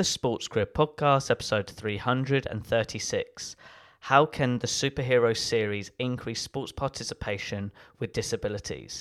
the 0.00 0.04
Sports 0.04 0.48
Grid 0.48 0.72
podcast, 0.72 1.30
episode 1.30 1.66
336. 1.66 3.56
How 4.00 4.24
can 4.24 4.58
the 4.58 4.66
superhero 4.66 5.36
series 5.36 5.90
increase 5.98 6.40
sports 6.40 6.72
participation 6.72 7.70
with 7.98 8.14
disabilities? 8.14 8.98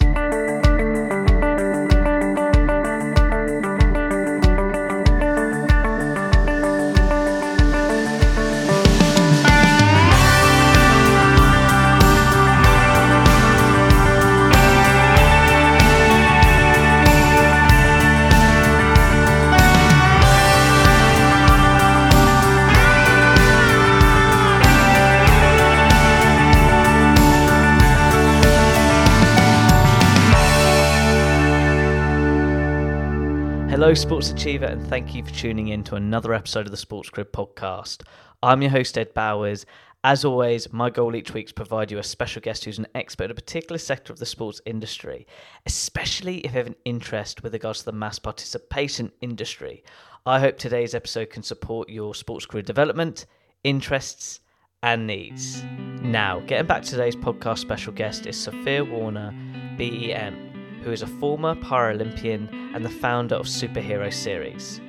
Hello, 33.90 33.96
Sports 33.96 34.30
Achiever, 34.30 34.68
and 34.68 34.86
thank 34.86 35.16
you 35.16 35.24
for 35.24 35.32
tuning 35.32 35.70
in 35.70 35.84
to 35.86 35.96
another 35.96 36.36
episode 36.36 36.68
of 36.68 36.72
the 36.72 36.78
Sports 36.78 37.10
Grid 37.10 37.34
podcast. 37.34 38.04
I'm 38.44 38.62
your 38.62 38.70
host, 38.70 38.96
Ed 39.00 39.16
Bowers. 39.16 39.66
As 40.04 40.24
always, 40.24 40.72
my 40.72 40.92
goal 40.92 41.16
each 41.16 41.34
week 41.34 41.46
is 41.46 41.50
to 41.54 41.56
provide 41.56 41.90
you 41.90 41.98
a 41.98 42.04
special 42.04 42.40
guest 42.40 42.66
who's 42.66 42.78
an 42.78 42.86
expert 42.94 43.24
in 43.24 43.32
a 43.32 43.34
particular 43.34 43.80
sector 43.80 44.14
of 44.14 44.20
the 44.20 44.28
sports 44.28 44.62
industry, 44.68 45.26
especially 45.66 46.38
if 46.42 46.52
you 46.52 46.58
have 46.60 46.68
an 46.68 46.76
interest 46.86 47.42
with 47.42 47.52
regards 47.54 47.80
to 47.80 47.86
the 47.86 47.92
mass 47.92 48.20
participation 48.20 49.12
industry. 49.22 49.84
I 50.24 50.40
hope 50.40 50.60
today's 50.60 50.94
episode 50.94 51.32
can 51.32 51.42
support 51.42 51.90
your 51.90 52.14
sports 52.14 52.46
career 52.46 52.62
development, 52.62 53.26
interests, 53.64 54.42
and 54.84 55.08
needs. 55.08 55.64
Now, 56.03 56.42
getting 56.42 56.68
back 56.68 56.84
to 56.84 56.92
today's 56.92 57.16
podcast 57.16 57.58
special 57.58 57.94
guest 57.94 58.28
is 58.28 58.38
Sophia 58.38 58.86
Warner, 58.86 59.34
BEM 59.80 60.48
who 60.83 60.91
is 60.91 61.02
a 61.02 61.08
former 61.08 61.55
Paralympian 61.55 62.49
and 62.75 62.83
the 62.83 62.89
founder 62.89 63.35
of 63.35 63.45
Superhero 63.45 64.13
Series. 64.13 64.81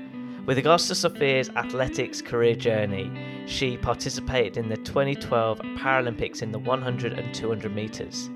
With 0.46 0.56
regards 0.56 0.88
to 0.88 0.94
Sophia's 0.94 1.50
athletics 1.50 2.22
career 2.22 2.54
journey, 2.54 3.10
she 3.46 3.76
participated 3.76 4.56
in 4.56 4.68
the 4.68 4.76
2012 4.78 5.58
Paralympics 5.58 6.42
in 6.42 6.50
the 6.50 6.58
100 6.58 7.12
and 7.12 7.34
200 7.34 7.74
metres. 7.74 8.30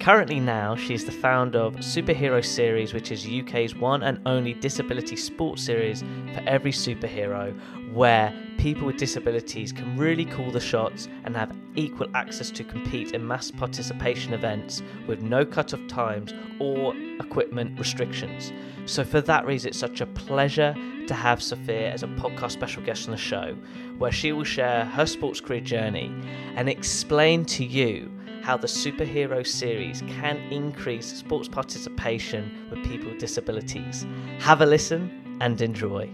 Currently, 0.00 0.40
now, 0.40 0.74
she 0.74 0.94
is 0.94 1.04
the 1.04 1.12
founder 1.12 1.60
of 1.60 1.76
Superhero 1.76 2.44
Series, 2.44 2.92
which 2.92 3.12
is 3.12 3.28
UK's 3.28 3.76
one 3.76 4.02
and 4.02 4.20
only 4.26 4.54
disability 4.54 5.14
sports 5.14 5.62
series 5.62 6.02
for 6.34 6.42
every 6.46 6.72
superhero, 6.72 7.56
where 7.92 8.34
people 8.62 8.86
with 8.86 8.96
disabilities 8.96 9.72
can 9.72 9.96
really 9.96 10.24
call 10.24 10.52
the 10.52 10.60
shots 10.60 11.08
and 11.24 11.34
have 11.36 11.52
equal 11.74 12.06
access 12.14 12.48
to 12.48 12.62
compete 12.62 13.10
in 13.10 13.26
mass 13.26 13.50
participation 13.50 14.32
events 14.32 14.82
with 15.08 15.20
no 15.20 15.44
cut 15.44 15.74
off 15.74 15.84
times 15.88 16.32
or 16.60 16.94
equipment 17.18 17.76
restrictions. 17.76 18.52
So, 18.86 19.02
for 19.02 19.20
that 19.22 19.44
reason, 19.46 19.70
it's 19.70 19.78
such 19.78 20.00
a 20.00 20.06
pleasure 20.06 20.76
to 21.08 21.14
have 21.14 21.42
Sophia 21.42 21.90
as 21.90 22.04
a 22.04 22.06
podcast 22.06 22.52
special 22.52 22.84
guest 22.84 23.08
on 23.08 23.10
the 23.10 23.18
show, 23.18 23.56
where 23.98 24.12
she 24.12 24.30
will 24.30 24.44
share 24.44 24.84
her 24.84 25.06
sports 25.06 25.40
career 25.40 25.60
journey 25.60 26.14
and 26.54 26.68
explain 26.68 27.44
to 27.46 27.64
you 27.64 28.12
how 28.42 28.56
the 28.56 28.68
superhero 28.68 29.44
series 29.44 30.02
can 30.02 30.36
increase 30.52 31.12
sports 31.12 31.48
participation 31.48 32.68
with 32.70 32.84
people 32.84 33.10
with 33.10 33.18
disabilities. 33.18 34.06
Have 34.38 34.60
a 34.60 34.66
listen 34.66 35.38
and 35.40 35.60
enjoy. 35.60 36.08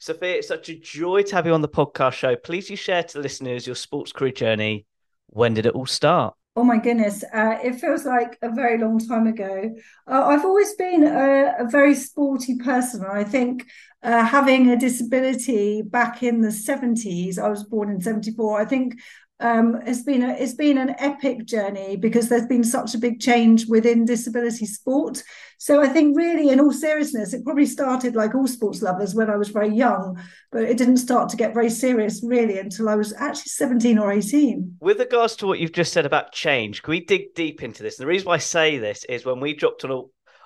Sophia, 0.00 0.36
it's 0.36 0.48
such 0.48 0.68
a 0.68 0.78
joy 0.78 1.22
to 1.22 1.34
have 1.34 1.46
you 1.46 1.52
on 1.52 1.60
the 1.60 1.68
podcast 1.68 2.12
show. 2.12 2.36
Please 2.36 2.70
you 2.70 2.76
share 2.76 3.02
to 3.02 3.18
listeners 3.18 3.66
your 3.66 3.74
sports 3.74 4.12
career 4.12 4.30
journey. 4.30 4.86
When 5.26 5.54
did 5.54 5.66
it 5.66 5.74
all 5.74 5.86
start? 5.86 6.34
Oh 6.54 6.64
my 6.64 6.78
goodness, 6.78 7.24
uh, 7.32 7.58
it 7.62 7.80
feels 7.80 8.04
like 8.04 8.38
a 8.42 8.50
very 8.50 8.78
long 8.78 8.98
time 8.98 9.26
ago. 9.26 9.74
Uh, 10.06 10.24
I've 10.24 10.44
always 10.44 10.74
been 10.74 11.04
a, 11.04 11.54
a, 11.60 11.68
very 11.68 11.94
sporty 11.94 12.56
person. 12.56 13.04
I 13.08 13.22
think 13.22 13.64
uh, 14.02 14.24
having 14.24 14.70
a 14.70 14.76
disability 14.76 15.82
back 15.82 16.22
in 16.22 16.40
the 16.40 16.48
70s, 16.48 17.38
I 17.38 17.48
was 17.48 17.62
born 17.64 17.90
in 17.90 18.00
74, 18.00 18.60
I 18.60 18.64
think 18.64 18.94
um, 19.40 19.80
it's 19.86 20.02
been 20.02 20.22
a, 20.22 20.32
it's 20.32 20.54
been 20.54 20.78
an 20.78 20.96
epic 20.98 21.44
journey 21.44 21.96
because 21.96 22.28
there's 22.28 22.46
been 22.46 22.64
such 22.64 22.94
a 22.94 22.98
big 22.98 23.20
change 23.20 23.66
within 23.66 24.04
disability 24.04 24.66
sport. 24.66 25.22
So 25.60 25.82
I 25.82 25.88
think 25.88 26.16
really, 26.16 26.50
in 26.50 26.60
all 26.60 26.72
seriousness, 26.72 27.34
it 27.34 27.44
probably 27.44 27.66
started 27.66 28.14
like 28.14 28.34
all 28.34 28.46
sports 28.46 28.80
lovers 28.80 29.14
when 29.14 29.28
I 29.28 29.36
was 29.36 29.48
very 29.48 29.74
young, 29.74 30.22
but 30.52 30.62
it 30.62 30.78
didn't 30.78 30.98
start 30.98 31.28
to 31.30 31.36
get 31.36 31.52
very 31.52 31.68
serious 31.68 32.22
really 32.24 32.58
until 32.60 32.88
I 32.88 32.94
was 32.94 33.12
actually 33.12 33.48
17 33.48 33.98
or 33.98 34.12
18. 34.12 34.76
With 34.80 35.00
regards 35.00 35.34
to 35.36 35.48
what 35.48 35.58
you've 35.58 35.72
just 35.72 35.92
said 35.92 36.06
about 36.06 36.32
change, 36.32 36.82
can 36.82 36.92
we 36.92 37.04
dig 37.04 37.34
deep 37.34 37.64
into 37.64 37.82
this? 37.82 37.98
And 37.98 38.04
the 38.04 38.08
reason 38.08 38.28
why 38.28 38.34
I 38.34 38.38
say 38.38 38.78
this 38.78 39.04
is 39.04 39.26
when 39.26 39.40
we 39.40 39.52
dropped 39.52 39.84
on 39.84 39.90
a 39.90 40.00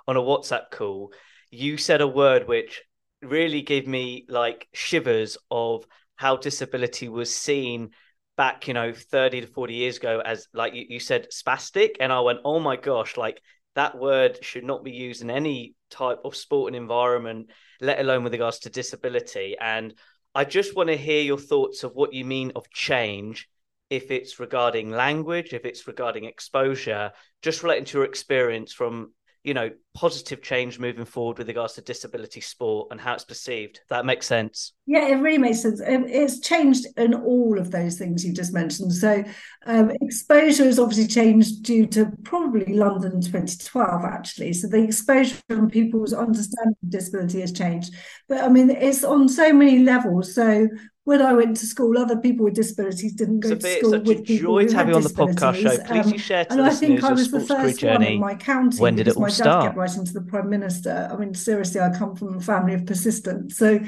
on 0.08 0.16
a 0.16 0.20
WhatsApp 0.20 0.70
call, 0.70 1.12
you 1.50 1.76
said 1.76 2.00
a 2.00 2.08
word 2.08 2.48
which 2.48 2.82
really 3.20 3.62
gave 3.62 3.86
me 3.86 4.24
like 4.28 4.66
shivers 4.72 5.36
of 5.50 5.84
how 6.16 6.36
disability 6.36 7.08
was 7.08 7.32
seen 7.32 7.90
back, 8.36 8.66
you 8.66 8.74
know, 8.74 8.92
30 8.92 9.42
to 9.42 9.46
40 9.46 9.74
years 9.74 9.98
ago 9.98 10.22
as 10.24 10.48
like 10.54 10.74
you, 10.74 10.86
you 10.88 11.00
said 11.00 11.28
spastic. 11.30 11.96
And 12.00 12.12
I 12.12 12.20
went, 12.20 12.40
oh 12.44 12.58
my 12.58 12.76
gosh, 12.76 13.16
like 13.16 13.42
that 13.74 13.98
word 13.98 14.44
should 14.44 14.64
not 14.64 14.84
be 14.84 14.92
used 14.92 15.22
in 15.22 15.30
any 15.30 15.74
type 15.90 16.20
of 16.24 16.36
sporting 16.36 16.80
environment, 16.80 17.50
let 17.80 18.00
alone 18.00 18.24
with 18.24 18.32
regards 18.32 18.60
to 18.60 18.70
disability. 18.70 19.56
And 19.60 19.94
I 20.34 20.44
just 20.44 20.76
want 20.76 20.88
to 20.88 20.96
hear 20.96 21.22
your 21.22 21.38
thoughts 21.38 21.84
of 21.84 21.92
what 21.94 22.12
you 22.12 22.24
mean 22.24 22.52
of 22.56 22.70
change, 22.70 23.48
if 23.90 24.10
it's 24.10 24.40
regarding 24.40 24.90
language, 24.90 25.52
if 25.52 25.64
it's 25.64 25.86
regarding 25.86 26.24
exposure, 26.24 27.12
just 27.42 27.62
relating 27.62 27.84
to 27.86 27.98
your 27.98 28.06
experience 28.06 28.72
from 28.72 29.12
you 29.44 29.54
know, 29.54 29.70
positive 29.94 30.40
change 30.40 30.78
moving 30.78 31.04
forward 31.04 31.38
with 31.38 31.48
regards 31.48 31.74
to 31.74 31.80
disability 31.80 32.40
sport 32.40 32.88
and 32.90 33.00
how 33.00 33.14
it's 33.14 33.24
perceived. 33.24 33.80
That 33.90 34.06
makes 34.06 34.26
sense. 34.26 34.72
Yeah, 34.86 35.08
it 35.08 35.16
really 35.16 35.38
makes 35.38 35.62
sense. 35.62 35.80
It's 35.84 36.40
changed 36.40 36.86
in 36.96 37.12
all 37.12 37.58
of 37.58 37.70
those 37.70 37.98
things 37.98 38.24
you 38.24 38.32
just 38.32 38.52
mentioned. 38.52 38.92
So, 38.92 39.24
um, 39.66 39.90
exposure 40.00 40.64
has 40.64 40.78
obviously 40.78 41.08
changed 41.08 41.64
due 41.64 41.86
to 41.88 42.12
probably 42.22 42.74
London 42.74 43.20
2012, 43.20 44.04
actually. 44.04 44.52
So, 44.52 44.68
the 44.68 44.82
exposure 44.82 45.36
from 45.48 45.68
people's 45.68 46.12
understanding 46.12 46.76
of 46.82 46.90
disability 46.90 47.40
has 47.40 47.52
changed. 47.52 47.94
But 48.28 48.42
I 48.42 48.48
mean, 48.48 48.70
it's 48.70 49.02
on 49.02 49.28
so 49.28 49.52
many 49.52 49.80
levels. 49.80 50.34
So, 50.34 50.68
when 51.04 51.20
I 51.20 51.32
went 51.32 51.56
to 51.56 51.66
school, 51.66 51.98
other 51.98 52.16
people 52.16 52.44
with 52.44 52.54
disabilities 52.54 53.14
didn't 53.14 53.40
go 53.40 53.56
to 53.56 53.60
school 53.60 53.90
such 53.90 54.04
with 54.04 54.20
a 54.20 54.22
people 54.22 54.52
joy 54.54 54.62
who 54.62 54.68
to 54.68 54.76
have 54.76 54.86
had 54.86 54.92
you 54.92 54.96
on 54.96 55.02
the 55.02 55.08
podcast 55.08 55.54
show. 55.56 55.76
Please, 55.84 56.06
um, 56.06 56.12
you 56.12 56.18
share 56.18 56.44
to 56.44 56.52
and 56.52 56.62
I 56.62 56.70
think 56.70 57.02
I 57.02 57.12
was 57.12 57.30
the 57.30 57.40
first 57.40 57.82
one 57.82 58.02
in 58.02 58.20
my 58.20 58.34
county. 58.36 58.78
When 58.78 58.94
did 58.94 59.08
it 59.08 59.16
all 59.16 59.22
my 59.22 59.28
dad 59.28 59.34
start? 59.34 59.64
kept 59.64 59.76
writing 59.76 60.04
to 60.04 60.12
the 60.12 60.22
prime 60.22 60.48
minister. 60.48 61.08
I 61.10 61.16
mean, 61.16 61.34
seriously, 61.34 61.80
I 61.80 61.90
come 61.90 62.14
from 62.14 62.36
a 62.36 62.40
family 62.40 62.74
of 62.74 62.86
persistence, 62.86 63.56
so 63.56 63.80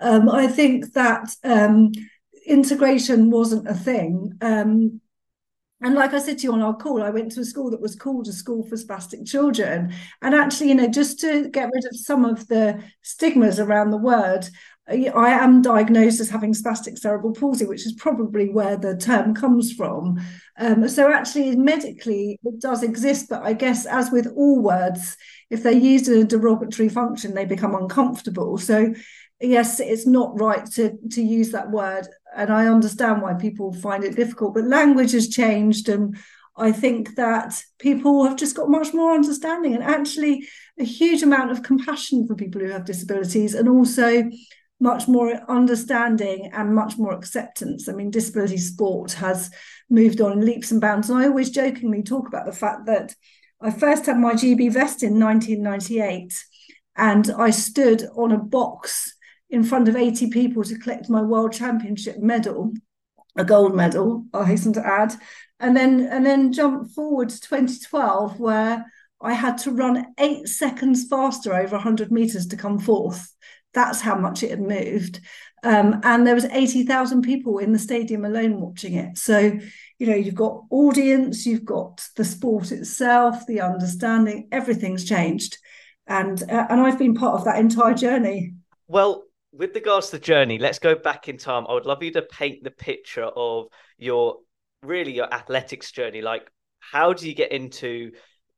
um, 0.00 0.30
I 0.30 0.46
think 0.46 0.94
that 0.94 1.28
um, 1.44 1.92
integration 2.46 3.30
wasn't 3.30 3.68
a 3.68 3.74
thing. 3.74 4.32
Um, 4.40 5.00
and 5.82 5.94
like 5.94 6.14
I 6.14 6.20
said 6.20 6.38
to 6.38 6.44
you 6.44 6.52
on 6.54 6.62
our 6.62 6.74
call, 6.74 7.02
I 7.02 7.10
went 7.10 7.32
to 7.32 7.40
a 7.40 7.44
school 7.44 7.70
that 7.70 7.82
was 7.82 7.94
called 7.94 8.28
a 8.28 8.32
school 8.32 8.66
for 8.66 8.76
spastic 8.76 9.26
children. 9.28 9.92
And 10.22 10.34
actually, 10.34 10.70
you 10.70 10.74
know, 10.74 10.88
just 10.88 11.20
to 11.20 11.50
get 11.50 11.70
rid 11.72 11.84
of 11.84 11.94
some 11.94 12.24
of 12.24 12.48
the 12.48 12.82
stigmas 13.02 13.60
around 13.60 13.90
the 13.90 13.98
word, 13.98 14.48
I 14.88 15.30
am 15.30 15.62
diagnosed 15.62 16.20
as 16.20 16.30
having 16.30 16.54
spastic 16.54 16.98
cerebral 16.98 17.32
palsy, 17.32 17.66
which 17.66 17.86
is 17.86 17.92
probably 17.94 18.50
where 18.50 18.76
the 18.76 18.96
term 18.96 19.34
comes 19.34 19.72
from. 19.72 20.20
Um, 20.58 20.88
so, 20.88 21.12
actually, 21.12 21.56
medically, 21.56 22.38
it 22.44 22.60
does 22.60 22.84
exist, 22.84 23.26
but 23.28 23.42
I 23.42 23.52
guess, 23.52 23.84
as 23.84 24.12
with 24.12 24.32
all 24.36 24.62
words, 24.62 25.16
if 25.50 25.62
they're 25.62 25.72
used 25.72 26.08
in 26.08 26.20
a 26.20 26.24
derogatory 26.24 26.88
function, 26.88 27.34
they 27.34 27.44
become 27.44 27.74
uncomfortable. 27.74 28.58
So, 28.58 28.94
yes, 29.40 29.80
it's 29.80 30.06
not 30.06 30.40
right 30.40 30.64
to, 30.72 30.96
to 31.12 31.22
use 31.22 31.50
that 31.50 31.70
word. 31.70 32.06
And 32.36 32.52
I 32.52 32.66
understand 32.66 33.22
why 33.22 33.34
people 33.34 33.72
find 33.72 34.04
it 34.04 34.14
difficult, 34.14 34.54
but 34.54 34.64
language 34.64 35.12
has 35.12 35.28
changed. 35.28 35.88
And 35.88 36.16
I 36.56 36.70
think 36.70 37.16
that 37.16 37.60
people 37.78 38.24
have 38.24 38.36
just 38.36 38.56
got 38.56 38.70
much 38.70 38.94
more 38.94 39.14
understanding 39.14 39.74
and 39.74 39.82
actually 39.82 40.48
a 40.78 40.84
huge 40.84 41.22
amount 41.22 41.50
of 41.50 41.62
compassion 41.62 42.26
for 42.26 42.34
people 42.34 42.60
who 42.60 42.70
have 42.70 42.84
disabilities 42.84 43.54
and 43.54 43.68
also 43.68 44.30
much 44.78 45.08
more 45.08 45.32
understanding 45.48 46.50
and 46.52 46.74
much 46.74 46.98
more 46.98 47.14
acceptance. 47.14 47.88
I 47.88 47.92
mean, 47.92 48.10
disability 48.10 48.58
sport 48.58 49.12
has 49.12 49.50
moved 49.88 50.20
on 50.20 50.44
leaps 50.44 50.70
and 50.70 50.80
bounds. 50.80 51.08
And 51.08 51.18
I 51.18 51.26
always 51.26 51.50
jokingly 51.50 52.02
talk 52.02 52.28
about 52.28 52.46
the 52.46 52.52
fact 52.52 52.86
that 52.86 53.14
I 53.60 53.70
first 53.70 54.06
had 54.06 54.18
my 54.18 54.34
GB 54.34 54.72
vest 54.72 55.02
in 55.02 55.18
1998 55.18 56.44
and 56.96 57.30
I 57.30 57.50
stood 57.50 58.04
on 58.16 58.32
a 58.32 58.38
box 58.38 59.14
in 59.48 59.62
front 59.62 59.88
of 59.88 59.96
80 59.96 60.30
people 60.30 60.64
to 60.64 60.78
collect 60.78 61.08
my 61.08 61.22
world 61.22 61.52
championship 61.52 62.18
medal, 62.18 62.72
a 63.36 63.44
gold 63.44 63.74
medal, 63.74 64.26
I 64.34 64.44
hasten 64.44 64.72
to 64.74 64.86
add. 64.86 65.14
And 65.58 65.76
then 65.76 66.06
and 66.10 66.26
then 66.26 66.52
jump 66.52 66.90
forward 66.90 67.30
to 67.30 67.40
2012 67.40 68.38
where 68.38 68.84
I 69.20 69.32
had 69.32 69.56
to 69.58 69.70
run 69.70 70.06
eight 70.18 70.48
seconds 70.48 71.06
faster 71.08 71.54
over 71.54 71.76
100 71.76 72.12
meters 72.12 72.46
to 72.48 72.56
come 72.56 72.78
fourth. 72.78 73.32
That's 73.76 74.00
how 74.00 74.16
much 74.16 74.42
it 74.42 74.50
had 74.50 74.60
moved. 74.60 75.20
Um, 75.62 76.00
and 76.02 76.26
there 76.26 76.34
was 76.34 76.46
80,000 76.46 77.22
people 77.22 77.58
in 77.58 77.72
the 77.72 77.78
stadium 77.78 78.24
alone 78.24 78.60
watching 78.60 78.94
it. 78.94 79.18
So, 79.18 79.58
you 79.98 80.06
know, 80.06 80.14
you've 80.14 80.34
got 80.34 80.64
audience, 80.70 81.46
you've 81.46 81.64
got 81.64 82.04
the 82.16 82.24
sport 82.24 82.72
itself, 82.72 83.46
the 83.46 83.60
understanding, 83.60 84.48
everything's 84.50 85.04
changed. 85.04 85.58
And 86.06 86.42
uh, 86.42 86.66
and 86.70 86.80
I've 86.80 86.98
been 86.98 87.14
part 87.14 87.34
of 87.34 87.44
that 87.44 87.58
entire 87.58 87.94
journey. 87.94 88.54
Well, 88.88 89.24
with 89.52 89.74
regards 89.74 90.06
to 90.06 90.18
the 90.18 90.24
journey, 90.24 90.58
let's 90.58 90.78
go 90.78 90.94
back 90.94 91.28
in 91.28 91.36
time. 91.36 91.66
I 91.68 91.74
would 91.74 91.86
love 91.86 92.02
you 92.02 92.12
to 92.12 92.22
paint 92.22 92.64
the 92.64 92.70
picture 92.70 93.24
of 93.24 93.66
your 93.98 94.38
really 94.82 95.12
your 95.12 95.32
athletics 95.32 95.90
journey. 95.90 96.22
Like, 96.22 96.50
how 96.80 97.12
do 97.12 97.28
you 97.28 97.34
get 97.34 97.52
into 97.52 98.12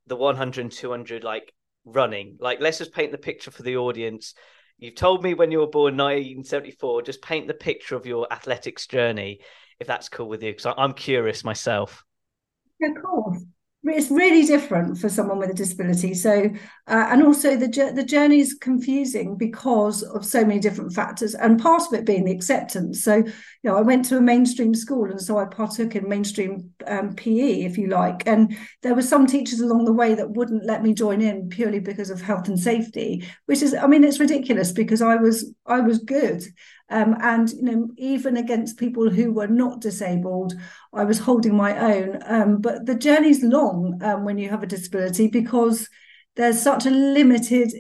the 0.06 0.16
100 0.16 0.60
and 0.60 0.72
200 0.72 1.24
like 1.24 1.52
running? 1.84 2.36
Like, 2.38 2.60
let's 2.60 2.78
just 2.78 2.92
paint 2.92 3.12
the 3.12 3.18
picture 3.18 3.50
for 3.50 3.62
the 3.62 3.76
audience. 3.78 4.34
You've 4.78 4.94
told 4.94 5.22
me 5.22 5.34
when 5.34 5.50
you 5.50 5.58
were 5.58 5.66
born 5.66 5.96
1974. 5.96 7.02
Just 7.02 7.22
paint 7.22 7.48
the 7.48 7.54
picture 7.54 7.96
of 7.96 8.06
your 8.06 8.32
athletics 8.32 8.86
journey, 8.86 9.40
if 9.80 9.86
that's 9.86 10.08
cool 10.08 10.28
with 10.28 10.42
you, 10.42 10.52
because 10.52 10.72
I'm 10.78 10.94
curious 10.94 11.44
myself. 11.44 12.04
Of 12.82 13.02
course 13.02 13.44
it's 13.84 14.10
really 14.10 14.44
different 14.44 14.98
for 14.98 15.08
someone 15.08 15.38
with 15.38 15.50
a 15.50 15.54
disability. 15.54 16.14
So 16.14 16.50
uh, 16.86 17.06
and 17.10 17.22
also 17.22 17.56
the 17.56 17.92
the 17.94 18.04
journey 18.04 18.40
is 18.40 18.58
confusing 18.60 19.36
because 19.36 20.02
of 20.02 20.24
so 20.24 20.44
many 20.44 20.60
different 20.60 20.92
factors 20.92 21.34
and 21.34 21.60
part 21.60 21.82
of 21.86 21.94
it 21.94 22.04
being 22.04 22.24
the 22.24 22.32
acceptance. 22.32 23.02
So 23.02 23.22
you 23.62 23.70
know 23.70 23.76
i 23.76 23.82
went 23.82 24.04
to 24.04 24.16
a 24.16 24.20
mainstream 24.20 24.74
school 24.74 25.10
and 25.10 25.20
so 25.20 25.38
i 25.38 25.44
partook 25.44 25.94
in 25.96 26.08
mainstream 26.08 26.70
um, 26.86 27.14
pe 27.14 27.64
if 27.64 27.76
you 27.76 27.88
like 27.88 28.26
and 28.26 28.56
there 28.82 28.94
were 28.94 29.02
some 29.02 29.26
teachers 29.26 29.60
along 29.60 29.84
the 29.84 29.92
way 29.92 30.14
that 30.14 30.30
wouldn't 30.30 30.64
let 30.64 30.82
me 30.82 30.94
join 30.94 31.20
in 31.20 31.48
purely 31.48 31.80
because 31.80 32.10
of 32.10 32.20
health 32.20 32.48
and 32.48 32.58
safety 32.58 33.24
which 33.46 33.62
is 33.62 33.74
i 33.74 33.86
mean 33.86 34.04
it's 34.04 34.20
ridiculous 34.20 34.72
because 34.72 35.02
i 35.02 35.16
was 35.16 35.52
i 35.66 35.80
was 35.80 35.98
good 35.98 36.42
um, 36.90 37.16
and 37.20 37.50
you 37.50 37.62
know, 37.62 37.88
even 37.98 38.36
against 38.36 38.78
people 38.78 39.10
who 39.10 39.32
were 39.32 39.46
not 39.46 39.80
disabled, 39.80 40.54
I 40.92 41.04
was 41.04 41.18
holding 41.18 41.54
my 41.54 41.94
own. 41.94 42.18
Um, 42.24 42.60
but 42.60 42.86
the 42.86 42.94
journey's 42.94 43.42
long 43.42 44.00
um, 44.02 44.24
when 44.24 44.38
you 44.38 44.48
have 44.48 44.62
a 44.62 44.66
disability 44.66 45.28
because 45.28 45.88
there's 46.36 46.62
such 46.62 46.86
a 46.86 46.90
limited 46.90 47.72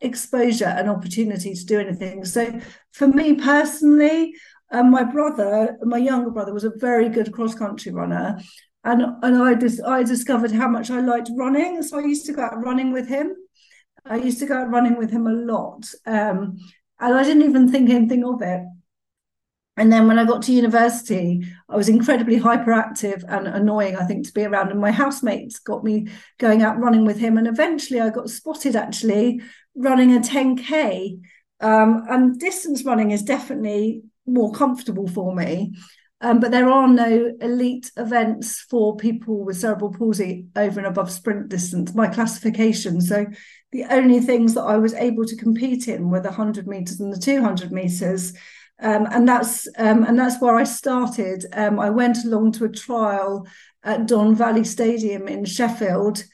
exposure 0.00 0.66
and 0.66 0.88
opportunity 0.88 1.54
to 1.54 1.66
do 1.66 1.78
anything. 1.78 2.24
So 2.24 2.60
for 2.92 3.08
me 3.08 3.34
personally, 3.34 4.34
um, 4.70 4.90
my 4.90 5.04
brother, 5.04 5.76
my 5.82 5.98
younger 5.98 6.30
brother, 6.30 6.52
was 6.52 6.64
a 6.64 6.72
very 6.76 7.08
good 7.08 7.32
cross 7.32 7.54
country 7.54 7.92
runner. 7.92 8.38
And, 8.84 9.02
and 9.22 9.42
I 9.42 9.54
just 9.54 9.82
I 9.82 10.02
discovered 10.02 10.52
how 10.52 10.68
much 10.68 10.90
I 10.90 11.00
liked 11.00 11.30
running. 11.36 11.82
So 11.82 11.98
I 11.98 12.02
used 12.02 12.26
to 12.26 12.32
go 12.32 12.42
out 12.42 12.62
running 12.62 12.92
with 12.92 13.08
him. 13.08 13.34
I 14.06 14.16
used 14.16 14.38
to 14.38 14.46
go 14.46 14.56
out 14.56 14.70
running 14.70 14.96
with 14.96 15.10
him 15.10 15.26
a 15.26 15.32
lot. 15.32 15.84
Um, 16.06 16.58
and 17.00 17.14
I 17.14 17.22
didn't 17.22 17.42
even 17.48 17.70
think 17.70 17.90
anything 17.90 18.24
of 18.24 18.42
it. 18.42 18.62
And 19.78 19.92
then 19.92 20.08
when 20.08 20.18
I 20.18 20.24
got 20.24 20.42
to 20.42 20.52
university, 20.52 21.46
I 21.68 21.76
was 21.76 21.88
incredibly 21.88 22.40
hyperactive 22.40 23.22
and 23.28 23.46
annoying, 23.46 23.96
I 23.96 24.04
think, 24.04 24.26
to 24.26 24.32
be 24.32 24.44
around. 24.44 24.72
And 24.72 24.80
my 24.80 24.90
housemates 24.90 25.60
got 25.60 25.84
me 25.84 26.08
going 26.38 26.62
out 26.62 26.80
running 26.80 27.04
with 27.04 27.18
him. 27.18 27.38
And 27.38 27.46
eventually 27.46 28.00
I 28.00 28.10
got 28.10 28.28
spotted 28.28 28.74
actually 28.74 29.40
running 29.76 30.16
a 30.16 30.20
10K. 30.20 31.20
Um, 31.60 32.04
and 32.08 32.38
distance 32.40 32.84
running 32.84 33.12
is 33.12 33.22
definitely 33.22 34.02
more 34.26 34.52
comfortable 34.52 35.06
for 35.06 35.32
me. 35.32 35.74
Um, 36.20 36.40
but 36.40 36.50
there 36.50 36.68
are 36.68 36.88
no 36.88 37.32
elite 37.40 37.92
events 37.96 38.60
for 38.68 38.96
people 38.96 39.44
with 39.44 39.58
cerebral 39.60 39.92
palsy 39.92 40.48
over 40.56 40.80
and 40.80 40.88
above 40.88 41.12
sprint 41.12 41.48
distance, 41.48 41.94
my 41.94 42.08
classification. 42.08 43.00
So 43.00 43.26
the 43.72 43.84
only 43.90 44.20
things 44.20 44.54
that 44.54 44.62
I 44.62 44.76
was 44.78 44.94
able 44.94 45.24
to 45.26 45.36
compete 45.36 45.88
in 45.88 46.10
were 46.10 46.20
the 46.20 46.28
100 46.28 46.66
meters 46.66 47.00
and 47.00 47.12
the 47.12 47.18
200 47.18 47.70
meters. 47.70 48.32
Um, 48.80 49.06
and 49.10 49.28
that's 49.28 49.66
um, 49.76 50.04
and 50.04 50.18
that's 50.18 50.40
where 50.40 50.54
I 50.54 50.64
started. 50.64 51.44
Um, 51.52 51.80
I 51.80 51.90
went 51.90 52.24
along 52.24 52.52
to 52.52 52.64
a 52.64 52.70
trial 52.70 53.46
at 53.82 54.06
Don 54.06 54.34
Valley 54.36 54.64
Stadium 54.64 55.26
in 55.26 55.44
Sheffield 55.44 56.24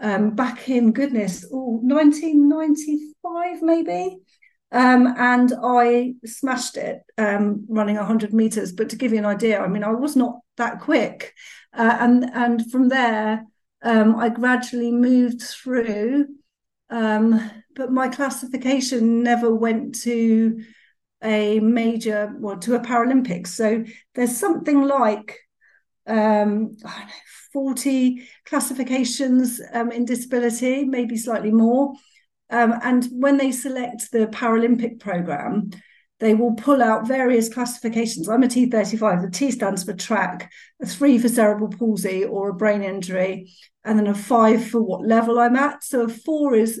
um, 0.00 0.34
back 0.34 0.68
in 0.68 0.92
goodness, 0.92 1.46
oh, 1.52 1.80
1995 1.82 3.62
maybe. 3.62 4.18
Um, 4.70 5.14
and 5.16 5.52
I 5.62 6.14
smashed 6.26 6.76
it 6.76 7.02
um, 7.16 7.64
running 7.68 7.96
100 7.96 8.34
meters. 8.34 8.72
But 8.72 8.88
to 8.90 8.96
give 8.96 9.12
you 9.12 9.18
an 9.18 9.24
idea, 9.24 9.60
I 9.60 9.68
mean, 9.68 9.84
I 9.84 9.92
was 9.92 10.16
not 10.16 10.40
that 10.56 10.80
quick. 10.80 11.32
Uh, 11.72 11.96
and, 12.00 12.24
and 12.34 12.70
from 12.70 12.88
there, 12.88 13.44
I 13.82 14.28
gradually 14.30 14.90
moved 14.90 15.42
through. 15.42 16.26
Um, 16.90 17.50
but 17.74 17.90
my 17.90 18.08
classification 18.08 19.22
never 19.22 19.54
went 19.54 20.00
to 20.02 20.62
a 21.22 21.58
major, 21.60 22.34
well, 22.38 22.58
to 22.58 22.74
a 22.74 22.80
Paralympics. 22.80 23.48
So 23.48 23.84
there's 24.14 24.36
something 24.36 24.82
like 24.82 25.40
um, 26.06 26.76
know, 26.82 26.90
40 27.52 28.28
classifications 28.44 29.60
um, 29.72 29.90
in 29.90 30.04
disability, 30.04 30.84
maybe 30.84 31.16
slightly 31.16 31.52
more. 31.52 31.94
Um, 32.50 32.74
and 32.82 33.06
when 33.10 33.36
they 33.38 33.52
select 33.52 34.10
the 34.12 34.26
Paralympic 34.26 35.00
program, 35.00 35.70
they 36.20 36.34
will 36.34 36.54
pull 36.54 36.82
out 36.82 37.08
various 37.08 37.52
classifications. 37.52 38.28
I'm 38.28 38.42
a 38.42 38.46
T35. 38.46 39.22
The 39.22 39.30
T 39.30 39.50
stands 39.50 39.84
for 39.84 39.92
track, 39.92 40.50
a 40.80 40.86
three 40.86 41.18
for 41.18 41.28
cerebral 41.28 41.70
palsy 41.70 42.24
or 42.24 42.50
a 42.50 42.54
brain 42.54 42.82
injury, 42.82 43.52
and 43.84 43.98
then 43.98 44.06
a 44.06 44.14
five 44.14 44.66
for 44.66 44.80
what 44.80 45.06
level 45.06 45.38
I'm 45.38 45.56
at. 45.56 45.82
So 45.82 46.02
a 46.02 46.08
four 46.08 46.54
is 46.54 46.80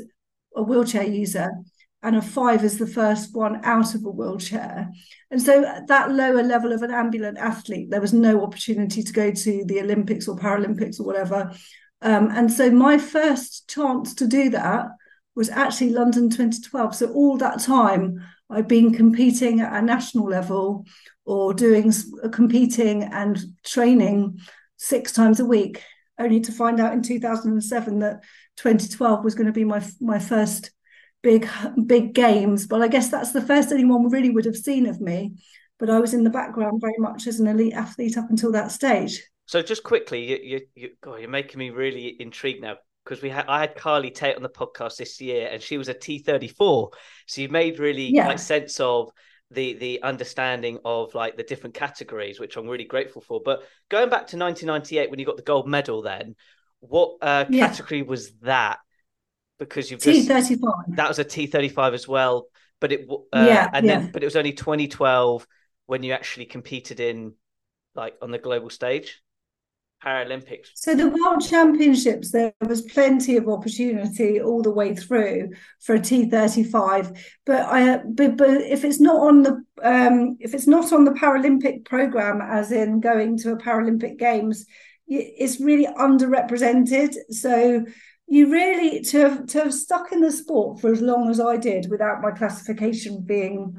a 0.56 0.62
wheelchair 0.62 1.04
user, 1.04 1.50
and 2.02 2.16
a 2.16 2.22
five 2.22 2.62
is 2.64 2.78
the 2.78 2.86
first 2.86 3.34
one 3.34 3.64
out 3.64 3.94
of 3.94 4.04
a 4.04 4.10
wheelchair. 4.10 4.90
And 5.30 5.42
so 5.42 5.64
at 5.64 5.88
that 5.88 6.12
lower 6.12 6.42
level 6.42 6.72
of 6.72 6.82
an 6.82 6.92
ambulant 6.92 7.38
athlete, 7.38 7.90
there 7.90 8.00
was 8.00 8.12
no 8.12 8.42
opportunity 8.42 9.02
to 9.02 9.12
go 9.12 9.32
to 9.32 9.64
the 9.66 9.80
Olympics 9.80 10.28
or 10.28 10.36
Paralympics 10.36 11.00
or 11.00 11.04
whatever. 11.04 11.52
Um, 12.02 12.30
and 12.30 12.52
so 12.52 12.70
my 12.70 12.98
first 12.98 13.68
chance 13.68 14.14
to 14.14 14.26
do 14.26 14.50
that 14.50 14.86
was 15.34 15.48
actually 15.48 15.90
London 15.90 16.30
2012. 16.30 16.94
So 16.94 17.12
all 17.12 17.36
that 17.38 17.60
time, 17.60 18.22
I've 18.54 18.68
been 18.68 18.94
competing 18.94 19.60
at 19.60 19.72
a 19.72 19.82
national 19.82 20.26
level 20.26 20.86
or 21.24 21.54
doing 21.54 21.92
competing 22.32 23.02
and 23.04 23.38
training 23.64 24.40
six 24.76 25.12
times 25.12 25.40
a 25.40 25.44
week, 25.44 25.82
only 26.18 26.40
to 26.40 26.52
find 26.52 26.80
out 26.80 26.92
in 26.92 27.02
2007 27.02 27.98
that 28.00 28.22
2012 28.56 29.24
was 29.24 29.34
going 29.34 29.46
to 29.46 29.52
be 29.52 29.64
my 29.64 29.84
my 30.00 30.18
first 30.18 30.70
big 31.22 31.48
big 31.86 32.14
games. 32.14 32.66
But 32.66 32.82
I 32.82 32.88
guess 32.88 33.10
that's 33.10 33.32
the 33.32 33.40
first 33.40 33.72
anyone 33.72 34.08
really 34.10 34.30
would 34.30 34.44
have 34.44 34.56
seen 34.56 34.86
of 34.86 35.00
me. 35.00 35.34
But 35.78 35.90
I 35.90 35.98
was 35.98 36.14
in 36.14 36.24
the 36.24 36.30
background 36.30 36.80
very 36.80 36.98
much 36.98 37.26
as 37.26 37.40
an 37.40 37.48
elite 37.48 37.74
athlete 37.74 38.16
up 38.16 38.30
until 38.30 38.52
that 38.52 38.70
stage. 38.70 39.20
So 39.46 39.60
just 39.60 39.82
quickly, 39.82 40.30
you, 40.30 40.38
you, 40.42 40.60
you 40.74 40.90
God, 41.02 41.20
you're 41.20 41.28
making 41.28 41.58
me 41.58 41.70
really 41.70 42.16
intrigued 42.20 42.62
now 42.62 42.76
because 43.04 43.22
we 43.22 43.28
had 43.28 43.46
I 43.46 43.60
had 43.60 43.76
Carly 43.76 44.10
Tate 44.10 44.36
on 44.36 44.42
the 44.42 44.48
podcast 44.48 44.96
this 44.96 45.20
year, 45.20 45.48
and 45.50 45.62
she 45.62 45.78
was 45.78 45.88
a 45.88 45.94
T 45.94 46.18
thirty 46.18 46.48
four. 46.48 46.90
So 47.26 47.42
you 47.42 47.48
made 47.48 47.78
really 47.78 48.14
yeah. 48.14 48.28
like 48.28 48.38
sense 48.38 48.80
of 48.80 49.10
the 49.50 49.74
the 49.74 50.02
understanding 50.02 50.78
of 50.84 51.14
like 51.14 51.36
the 51.36 51.42
different 51.42 51.74
categories, 51.74 52.40
which 52.40 52.56
I'm 52.56 52.68
really 52.68 52.84
grateful 52.84 53.22
for. 53.22 53.40
But 53.44 53.62
going 53.90 54.08
back 54.08 54.28
to 54.28 54.36
1998 54.36 55.10
when 55.10 55.18
you 55.18 55.26
got 55.26 55.36
the 55.36 55.42
gold 55.42 55.68
medal, 55.68 56.02
then 56.02 56.34
what 56.80 57.16
uh, 57.22 57.44
category 57.46 58.00
yeah. 58.00 58.06
was 58.06 58.32
that? 58.42 58.78
Because 59.58 59.90
you've 59.90 60.00
T 60.00 60.22
thirty 60.22 60.56
five. 60.56 60.96
That 60.96 61.08
was 61.08 61.18
a 61.18 61.24
T 61.24 61.46
thirty 61.46 61.68
five 61.68 61.94
as 61.94 62.08
well, 62.08 62.46
but 62.80 62.92
it 62.92 63.06
uh, 63.10 63.44
yeah, 63.46 63.70
and 63.72 63.86
yeah. 63.86 63.98
then 63.98 64.10
but 64.12 64.22
it 64.22 64.26
was 64.26 64.36
only 64.36 64.52
2012 64.52 65.46
when 65.86 66.02
you 66.02 66.12
actually 66.12 66.46
competed 66.46 67.00
in 67.00 67.34
like 67.94 68.14
on 68.20 68.30
the 68.30 68.38
global 68.38 68.70
stage. 68.70 69.22
Paralympics? 70.04 70.68
So 70.74 70.94
the 70.94 71.08
World 71.08 71.46
Championships, 71.46 72.30
there 72.30 72.52
was 72.60 72.82
plenty 72.82 73.36
of 73.36 73.48
opportunity 73.48 74.40
all 74.40 74.62
the 74.62 74.70
way 74.70 74.94
through 74.94 75.50
for 75.80 75.94
a 75.94 76.00
T35. 76.00 77.18
But 77.46 77.62
I, 77.62 77.98
but, 77.98 78.36
but 78.36 78.50
if 78.62 78.84
it's 78.84 79.00
not 79.00 79.16
on 79.16 79.42
the 79.42 79.64
um, 79.82 80.36
if 80.40 80.54
it's 80.54 80.66
not 80.66 80.92
on 80.92 81.04
the 81.04 81.12
Paralympic 81.12 81.84
program, 81.84 82.40
as 82.40 82.72
in 82.72 83.00
going 83.00 83.38
to 83.38 83.52
a 83.52 83.58
Paralympic 83.58 84.18
Games, 84.18 84.66
it's 85.06 85.60
really 85.60 85.86
underrepresented. 85.86 87.14
So 87.30 87.84
you 88.26 88.50
really 88.50 89.00
to 89.02 89.18
have, 89.18 89.46
to 89.48 89.64
have 89.64 89.74
stuck 89.74 90.12
in 90.12 90.20
the 90.20 90.32
sport 90.32 90.80
for 90.80 90.90
as 90.90 91.00
long 91.00 91.28
as 91.28 91.40
I 91.40 91.56
did 91.56 91.90
without 91.90 92.22
my 92.22 92.30
classification 92.30 93.22
being 93.22 93.76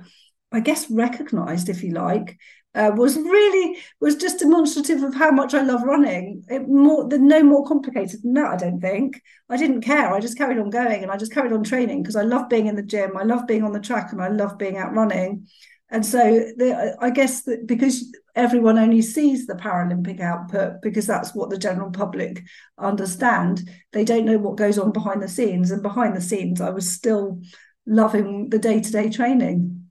I 0.51 0.61
guess 0.61 0.89
recognized, 0.89 1.67
if 1.67 1.83
you 1.83 1.91
like, 1.91 2.37
uh, 2.75 2.91
was 2.93 3.15
really 3.15 3.77
was 4.01 4.15
just 4.15 4.39
demonstrative 4.39 5.01
of 5.01 5.15
how 5.15 5.31
much 5.31 5.53
I 5.53 5.61
love 5.61 5.83
running. 5.83 6.43
It 6.49 6.67
more 6.67 7.07
than 7.07 7.27
no 7.27 7.41
more 7.41 7.65
complicated 7.65 8.21
than 8.23 8.33
that. 8.33 8.51
I 8.51 8.57
don't 8.57 8.81
think 8.81 9.21
I 9.49 9.57
didn't 9.57 9.81
care. 9.81 10.11
I 10.13 10.19
just 10.19 10.37
carried 10.37 10.59
on 10.59 10.69
going 10.69 11.01
and 11.01 11.11
I 11.11 11.17
just 11.17 11.33
carried 11.33 11.53
on 11.53 11.63
training 11.63 12.03
because 12.03 12.15
I 12.15 12.23
love 12.23 12.49
being 12.49 12.67
in 12.67 12.75
the 12.75 12.83
gym. 12.83 13.17
I 13.17 13.23
love 13.23 13.47
being 13.47 13.63
on 13.63 13.71
the 13.71 13.79
track 13.79 14.11
and 14.11 14.21
I 14.21 14.27
love 14.27 14.57
being 14.57 14.77
out 14.77 14.93
running. 14.93 15.47
And 15.89 16.05
so 16.05 16.19
the, 16.57 16.97
I 16.99 17.11
guess 17.11 17.43
that 17.43 17.67
because 17.67 18.11
everyone 18.35 18.77
only 18.77 19.01
sees 19.01 19.45
the 19.45 19.53
Paralympic 19.53 20.19
output 20.19 20.81
because 20.81 21.05
that's 21.07 21.33
what 21.33 21.49
the 21.49 21.57
general 21.57 21.91
public 21.91 22.43
understand, 22.77 23.69
they 23.93 24.03
don't 24.03 24.25
know 24.25 24.37
what 24.37 24.57
goes 24.57 24.77
on 24.77 24.91
behind 24.91 25.21
the 25.21 25.27
scenes. 25.29 25.71
And 25.71 25.81
behind 25.81 26.15
the 26.15 26.21
scenes, 26.21 26.59
I 26.59 26.71
was 26.71 26.91
still 26.91 27.41
loving 27.85 28.49
the 28.49 28.59
day 28.59 28.81
to 28.81 28.91
day 28.91 29.09
training. 29.09 29.89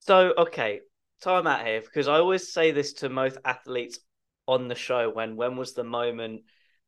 So, 0.00 0.32
okay, 0.38 0.80
time 1.20 1.46
out 1.46 1.66
here 1.66 1.80
because 1.80 2.08
I 2.08 2.18
always 2.18 2.52
say 2.52 2.70
this 2.70 2.94
to 2.94 3.08
most 3.08 3.38
athletes 3.44 3.98
on 4.46 4.68
the 4.68 4.74
show 4.74 5.10
when 5.10 5.36
when 5.36 5.56
was 5.56 5.74
the 5.74 5.84
moment 5.84 6.42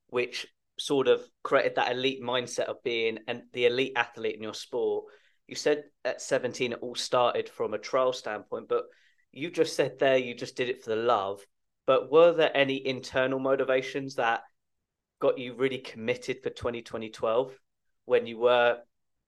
which 0.09 0.47
sort 0.79 1.07
of 1.07 1.23
created 1.43 1.77
that 1.77 1.93
elite 1.93 2.23
mindset 2.23 2.65
of 2.65 2.83
being 2.83 3.19
and 3.29 3.43
the 3.53 3.67
elite 3.67 3.93
athlete 3.97 4.35
in 4.35 4.43
your 4.43 4.55
sport 4.55 5.05
you 5.53 5.57
said 5.57 5.85
at 6.05 6.23
17 6.23 6.73
it 6.73 6.79
all 6.81 6.95
started 6.95 7.49
from 7.49 7.75
a 7.75 7.79
trial 7.79 8.15
standpoint, 8.15 8.69
but 8.69 8.85
you 9.33 9.51
just 9.51 9.77
said 9.77 9.99
there 9.99 10.17
you 10.17 10.35
just 10.35 10.57
did 10.57 10.71
it 10.71 10.83
for 10.83 10.89
the 10.89 10.97
love. 10.97 11.45
But 11.87 12.11
were 12.11 12.33
there 12.33 12.57
any 12.57 12.87
internal 12.87 13.39
motivations 13.39 14.15
that 14.15 14.43
got 15.21 15.39
you 15.39 15.55
really 15.55 15.77
committed 15.77 16.43
for 16.43 16.49
2012 16.51 17.53
when 18.05 18.27
you 18.27 18.39
were 18.39 18.79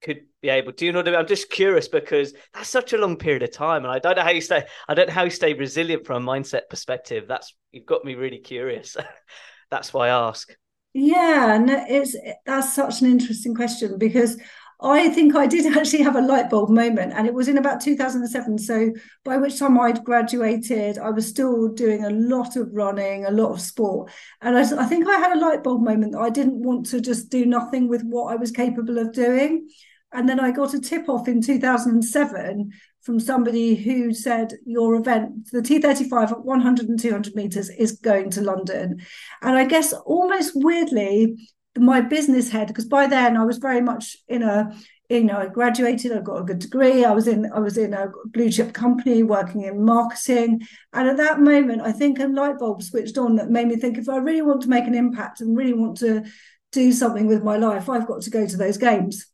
could 0.03 0.23
be 0.43 0.49
able 0.51 0.73
to 0.73 0.77
do 0.77 0.87
you 0.87 0.93
know 0.93 1.01
I? 1.01 1.17
I'm 1.17 1.27
just 1.27 1.51
curious 1.51 1.89
because 1.89 2.35
that's 2.53 2.69
such 2.69 2.93
a 2.93 2.99
long 2.99 3.17
period 3.17 3.43
of 3.43 3.53
time 3.53 3.85
and 3.85 3.93
I 3.93 3.99
don't 3.99 4.17
know 4.17 4.23
how 4.23 4.31
you 4.31 4.41
stay 4.41 4.65
I 4.89 4.95
don't 4.95 5.09
know 5.09 5.15
how 5.15 5.25
you 5.25 5.31
stay 5.31 5.55
resilient 5.55 6.07
from 6.07 6.27
a 6.27 6.33
mindset 6.33 6.69
perspective. 6.69 7.25
That's 7.27 7.55
you've 7.73 7.87
got 7.87 8.05
me 8.05 8.15
really 8.15 8.39
curious. 8.39 8.97
that's 9.71 9.95
why 9.95 10.09
I 10.09 10.29
ask. 10.29 10.55
Yeah, 10.93 11.59
no, 11.59 11.85
it's 11.89 12.17
that's 12.47 12.75
such 12.75 13.03
an 13.03 13.11
interesting 13.11 13.55
question 13.55 13.99
because 13.99 14.39
I 14.85 15.09
think 15.09 15.35
I 15.35 15.47
did 15.47 15.75
actually 15.77 16.03
have 16.03 16.15
a 16.15 16.21
light 16.21 16.51
bulb 16.51 16.69
moment, 16.69 17.15
and 17.15 17.27
it 17.27 17.33
was 17.33 17.49
in 17.49 17.57
about 17.57 17.81
2007. 17.81 18.59
So, 18.59 18.93
by 19.25 19.39
which 19.39 19.59
time 19.59 19.81
I'd 19.81 20.05
graduated, 20.05 20.99
I 20.99 21.09
was 21.09 21.27
still 21.27 21.69
doing 21.69 22.05
a 22.05 22.11
lot 22.11 22.57
of 22.57 22.69
running, 22.71 23.25
a 23.25 23.31
lot 23.31 23.53
of 23.53 23.63
sport. 23.63 24.13
And 24.43 24.59
I, 24.59 24.83
I 24.83 24.85
think 24.85 25.09
I 25.09 25.17
had 25.17 25.37
a 25.37 25.41
light 25.41 25.63
bulb 25.65 25.83
moment 25.83 26.15
I 26.15 26.29
didn't 26.29 26.63
want 26.63 26.87
to 26.87 27.01
just 27.01 27.31
do 27.31 27.47
nothing 27.47 27.89
with 27.89 28.03
what 28.03 28.31
I 28.31 28.37
was 28.37 28.51
capable 28.51 28.99
of 28.99 29.13
doing. 29.13 29.69
And 30.13 30.29
then 30.29 30.39
I 30.39 30.53
got 30.53 30.75
a 30.75 30.81
tip 30.81 31.09
off 31.09 31.27
in 31.27 31.41
2007 31.41 32.71
from 33.03 33.21
somebody 33.21 33.75
who 33.75 34.13
said, 34.13 34.53
Your 34.65 34.95
event, 34.97 35.51
the 35.51 35.61
T35 35.61 36.31
at 36.31 36.45
100 36.45 36.89
and 36.89 37.01
200 37.01 37.35
meters, 37.35 37.71
is 37.71 37.93
going 37.93 38.31
to 38.31 38.43
London. 38.43 39.01
And 39.43 39.57
I 39.57 39.65
guess 39.65 39.93
almost 39.93 40.53
weirdly, 40.55 41.37
my 41.77 42.01
business 42.01 42.51
head 42.51 42.69
because 42.69 42.85
by 42.85 43.07
then 43.07 43.37
I 43.37 43.45
was 43.45 43.59
very 43.59 43.81
much 43.81 44.17
in 44.29 44.43
a 44.43 44.77
you 45.09 45.25
know 45.25 45.39
I 45.39 45.47
graduated 45.47 46.13
I 46.13 46.21
got 46.21 46.41
a 46.41 46.45
good 46.45 46.61
degree 46.61 47.05
I 47.05 47.13
was 47.13 47.27
in 47.27 47.51
I 47.53 47.59
was 47.59 47.77
in 47.77 47.93
a 47.93 48.09
blue 48.27 48.51
chip 48.51 48.73
company 48.73 49.23
working 49.23 49.63
in 49.63 49.85
marketing. 49.85 50.67
And 50.93 51.09
at 51.09 51.17
that 51.17 51.41
moment 51.41 51.83
I 51.83 51.93
think 51.93 52.19
a 52.19 52.27
light 52.27 52.59
bulb 52.59 52.83
switched 52.83 53.19
on 53.19 53.37
that 53.37 53.51
made 53.51 53.69
me 53.69 53.77
think 53.77 53.99
if 53.99 54.09
I 54.09 54.17
really 54.19 54.43
want 54.43 54.63
to 54.63 54.69
make 54.69 54.87
an 54.87 54.95
impact 54.95 55.41
and 55.41 55.57
really 55.57 55.75
want 55.75 55.99
to 55.99 56.25
do 56.73 56.93
something 56.93 57.27
with 57.27 57.43
my 57.43 57.57
life 57.57 57.89
I've 57.89 58.07
got 58.07 58.23
to 58.23 58.31
go 58.31 58.47
to 58.47 58.57
those 58.57 58.77
games. 58.77 59.27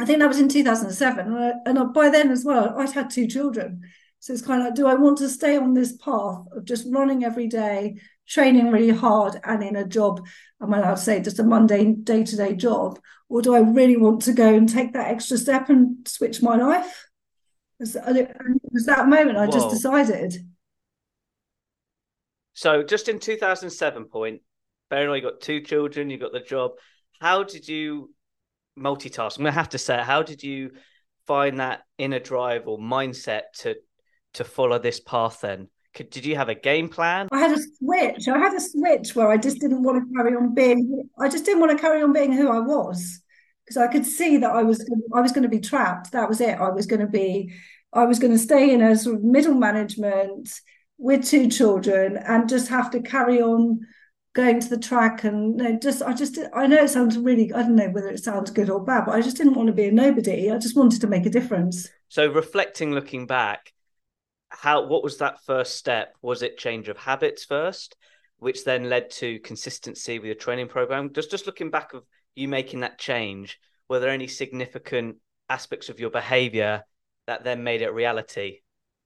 I 0.00 0.04
think 0.04 0.20
that 0.20 0.28
was 0.28 0.38
in 0.38 0.48
2007 0.48 1.26
and, 1.26 1.36
I, 1.36 1.52
and 1.66 1.92
by 1.92 2.08
then 2.08 2.30
as 2.30 2.44
well 2.44 2.78
I'd 2.78 2.92
had 2.92 3.10
two 3.10 3.26
children. 3.26 3.82
So 4.20 4.32
it's 4.32 4.42
kind 4.42 4.60
of 4.60 4.66
like 4.66 4.74
do 4.76 4.86
I 4.86 4.94
want 4.94 5.18
to 5.18 5.28
stay 5.28 5.56
on 5.56 5.74
this 5.74 5.96
path 5.96 6.44
of 6.56 6.64
just 6.64 6.86
running 6.90 7.24
every 7.24 7.48
day 7.48 7.96
training 8.28 8.70
really 8.70 8.90
hard 8.90 9.40
and 9.44 9.62
in 9.62 9.76
a 9.76 9.86
job, 9.86 10.26
I'm 10.60 10.72
I 10.74 10.78
allowed 10.78 10.96
to 10.96 11.00
say 11.00 11.20
just 11.20 11.38
a 11.38 11.44
mundane 11.44 12.02
day 12.02 12.24
to 12.24 12.36
day 12.36 12.54
job? 12.54 13.00
Or 13.28 13.42
do 13.42 13.54
I 13.54 13.60
really 13.60 13.96
want 13.96 14.22
to 14.22 14.32
go 14.32 14.54
and 14.54 14.68
take 14.68 14.92
that 14.92 15.08
extra 15.08 15.36
step 15.36 15.68
and 15.68 16.06
switch 16.06 16.42
my 16.42 16.56
life? 16.56 17.08
It 17.80 17.94
was 18.72 18.86
that 18.86 19.08
moment 19.08 19.38
I 19.38 19.46
Whoa. 19.46 19.52
just 19.52 19.70
decided. 19.70 20.34
So, 22.54 22.82
just 22.82 23.08
in 23.08 23.20
2007 23.20 24.06
point, 24.06 24.42
bear 24.90 25.08
in 25.08 25.14
you 25.14 25.22
got 25.22 25.40
two 25.40 25.60
children, 25.60 26.10
you 26.10 26.18
got 26.18 26.32
the 26.32 26.40
job. 26.40 26.72
How 27.20 27.44
did 27.44 27.68
you 27.68 28.12
multitask? 28.76 29.36
I'm 29.36 29.44
going 29.44 29.52
to 29.52 29.58
have 29.58 29.68
to 29.70 29.78
say, 29.78 29.98
how 29.98 30.22
did 30.22 30.42
you 30.42 30.72
find 31.26 31.60
that 31.60 31.82
inner 31.98 32.18
drive 32.18 32.66
or 32.66 32.78
mindset 32.78 33.42
to 33.58 33.76
to 34.34 34.44
follow 34.44 34.78
this 34.78 34.98
path 34.98 35.40
then? 35.42 35.68
Did 36.10 36.24
you 36.24 36.36
have 36.36 36.48
a 36.48 36.54
game 36.54 36.88
plan? 36.88 37.28
I 37.32 37.38
had 37.38 37.56
a 37.56 37.60
switch. 37.78 38.28
I 38.28 38.38
had 38.38 38.54
a 38.54 38.60
switch 38.60 39.14
where 39.14 39.28
I 39.28 39.36
just 39.36 39.60
didn't 39.60 39.82
want 39.82 40.02
to 40.02 40.14
carry 40.16 40.34
on 40.34 40.54
being. 40.54 41.08
I 41.18 41.28
just 41.28 41.44
didn't 41.44 41.60
want 41.60 41.72
to 41.72 41.82
carry 41.82 42.02
on 42.02 42.12
being 42.12 42.32
who 42.32 42.50
I 42.50 42.60
was 42.60 43.20
because 43.64 43.76
I 43.76 43.88
could 43.88 44.06
see 44.06 44.38
that 44.38 44.50
I 44.50 44.62
was 44.62 44.84
I 45.14 45.20
was 45.20 45.32
going 45.32 45.42
to 45.42 45.48
be 45.48 45.60
trapped. 45.60 46.12
That 46.12 46.28
was 46.28 46.40
it. 46.40 46.58
I 46.58 46.70
was 46.70 46.86
going 46.86 47.00
to 47.00 47.06
be. 47.06 47.52
I 47.92 48.04
was 48.04 48.18
going 48.18 48.32
to 48.32 48.38
stay 48.38 48.72
in 48.72 48.82
a 48.82 48.96
sort 48.96 49.16
of 49.16 49.24
middle 49.24 49.54
management 49.54 50.50
with 50.98 51.24
two 51.24 51.48
children 51.48 52.16
and 52.16 52.48
just 52.48 52.68
have 52.68 52.90
to 52.90 53.00
carry 53.00 53.40
on 53.40 53.80
going 54.34 54.60
to 54.60 54.68
the 54.68 54.78
track 54.78 55.24
and 55.24 55.58
you 55.58 55.64
know, 55.64 55.78
just 55.78 56.02
I 56.02 56.12
just 56.12 56.38
I 56.54 56.66
know 56.66 56.84
it 56.84 56.90
sounds 56.90 57.16
really 57.18 57.52
I 57.52 57.62
don't 57.62 57.76
know 57.76 57.88
whether 57.88 58.08
it 58.08 58.22
sounds 58.22 58.50
good 58.50 58.70
or 58.70 58.82
bad, 58.82 59.06
but 59.06 59.14
I 59.14 59.20
just 59.20 59.36
didn't 59.36 59.54
want 59.54 59.68
to 59.68 59.72
be 59.72 59.86
a 59.86 59.92
nobody. 59.92 60.50
I 60.50 60.58
just 60.58 60.76
wanted 60.76 61.00
to 61.00 61.06
make 61.06 61.26
a 61.26 61.30
difference. 61.30 61.88
So 62.08 62.30
reflecting, 62.30 62.92
looking 62.92 63.26
back, 63.26 63.72
how 64.50 64.86
what 64.86 65.02
was 65.02 65.18
that 65.18 65.44
first 65.44 65.76
step? 65.76 66.16
Was 66.22 66.42
it 66.42 66.58
change 66.58 66.88
of 66.88 66.96
habits 66.96 67.44
first, 67.44 67.96
which 68.38 68.64
then 68.64 68.88
led 68.88 69.10
to 69.10 69.38
consistency 69.40 70.18
with 70.18 70.26
your 70.26 70.34
training 70.34 70.68
program? 70.68 71.12
Just 71.12 71.30
just 71.30 71.46
looking 71.46 71.70
back 71.70 71.94
of 71.94 72.04
you 72.34 72.48
making 72.48 72.80
that 72.80 72.98
change, 72.98 73.58
were 73.88 74.00
there 74.00 74.10
any 74.10 74.26
significant 74.26 75.16
aspects 75.48 75.88
of 75.88 76.00
your 76.00 76.10
behavior 76.10 76.84
that 77.26 77.44
then 77.44 77.64
made 77.64 77.82
it 77.82 77.92
reality? 77.92 78.60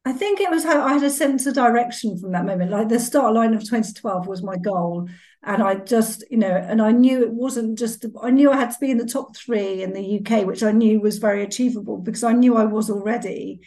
I 0.05 0.13
think 0.13 0.41
it 0.41 0.51
was 0.51 0.65
how 0.65 0.85
I 0.85 0.95
had 0.95 1.05
a 1.05 1.11
sense 1.11 1.47
of 1.47 1.55
direction 1.55 2.19
from 2.19 2.33
that 2.33 2.45
moment. 2.45 2.73
Like 2.73 2.89
the 2.89 2.99
start 2.99 3.35
line 3.35 3.55
of 3.55 3.61
2012 3.61 4.27
was 4.27 4.43
my 4.43 4.57
goal. 4.57 5.09
And 5.45 5.63
I 5.63 5.77
just, 5.77 6.25
you 6.29 6.39
know, 6.39 6.51
and 6.51 6.83
I 6.83 6.91
knew 6.91 7.23
it 7.23 7.33
wasn't 7.33 7.79
just, 7.79 8.05
I 8.21 8.31
knew 8.31 8.51
I 8.51 8.57
had 8.57 8.71
to 8.73 8.79
be 8.81 8.91
in 8.91 8.99
the 8.99 9.07
top 9.07 9.37
three 9.37 9.83
in 9.83 9.93
the 9.93 10.21
UK, 10.21 10.45
which 10.45 10.65
I 10.65 10.73
knew 10.73 11.01
was 11.01 11.19
very 11.19 11.45
achievable 11.45 11.99
because 11.99 12.25
I 12.25 12.33
knew 12.33 12.57
I 12.57 12.65
was 12.65 12.91
already. 12.91 13.61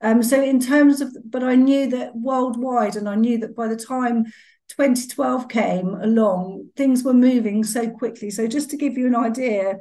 Um, 0.00 0.22
so 0.22 0.42
in 0.42 0.60
terms 0.60 1.00
of, 1.00 1.16
but 1.24 1.42
I 1.42 1.54
knew 1.54 1.88
that 1.90 2.14
worldwide, 2.14 2.96
and 2.96 3.08
I 3.08 3.16
knew 3.16 3.38
that 3.38 3.56
by 3.56 3.68
the 3.68 3.76
time 3.76 4.24
2012 4.68 5.48
came 5.48 5.94
along, 5.94 6.68
things 6.76 7.02
were 7.02 7.14
moving 7.14 7.64
so 7.64 7.88
quickly. 7.90 8.30
So 8.30 8.46
just 8.46 8.70
to 8.70 8.76
give 8.76 8.96
you 8.96 9.06
an 9.06 9.16
idea, 9.16 9.78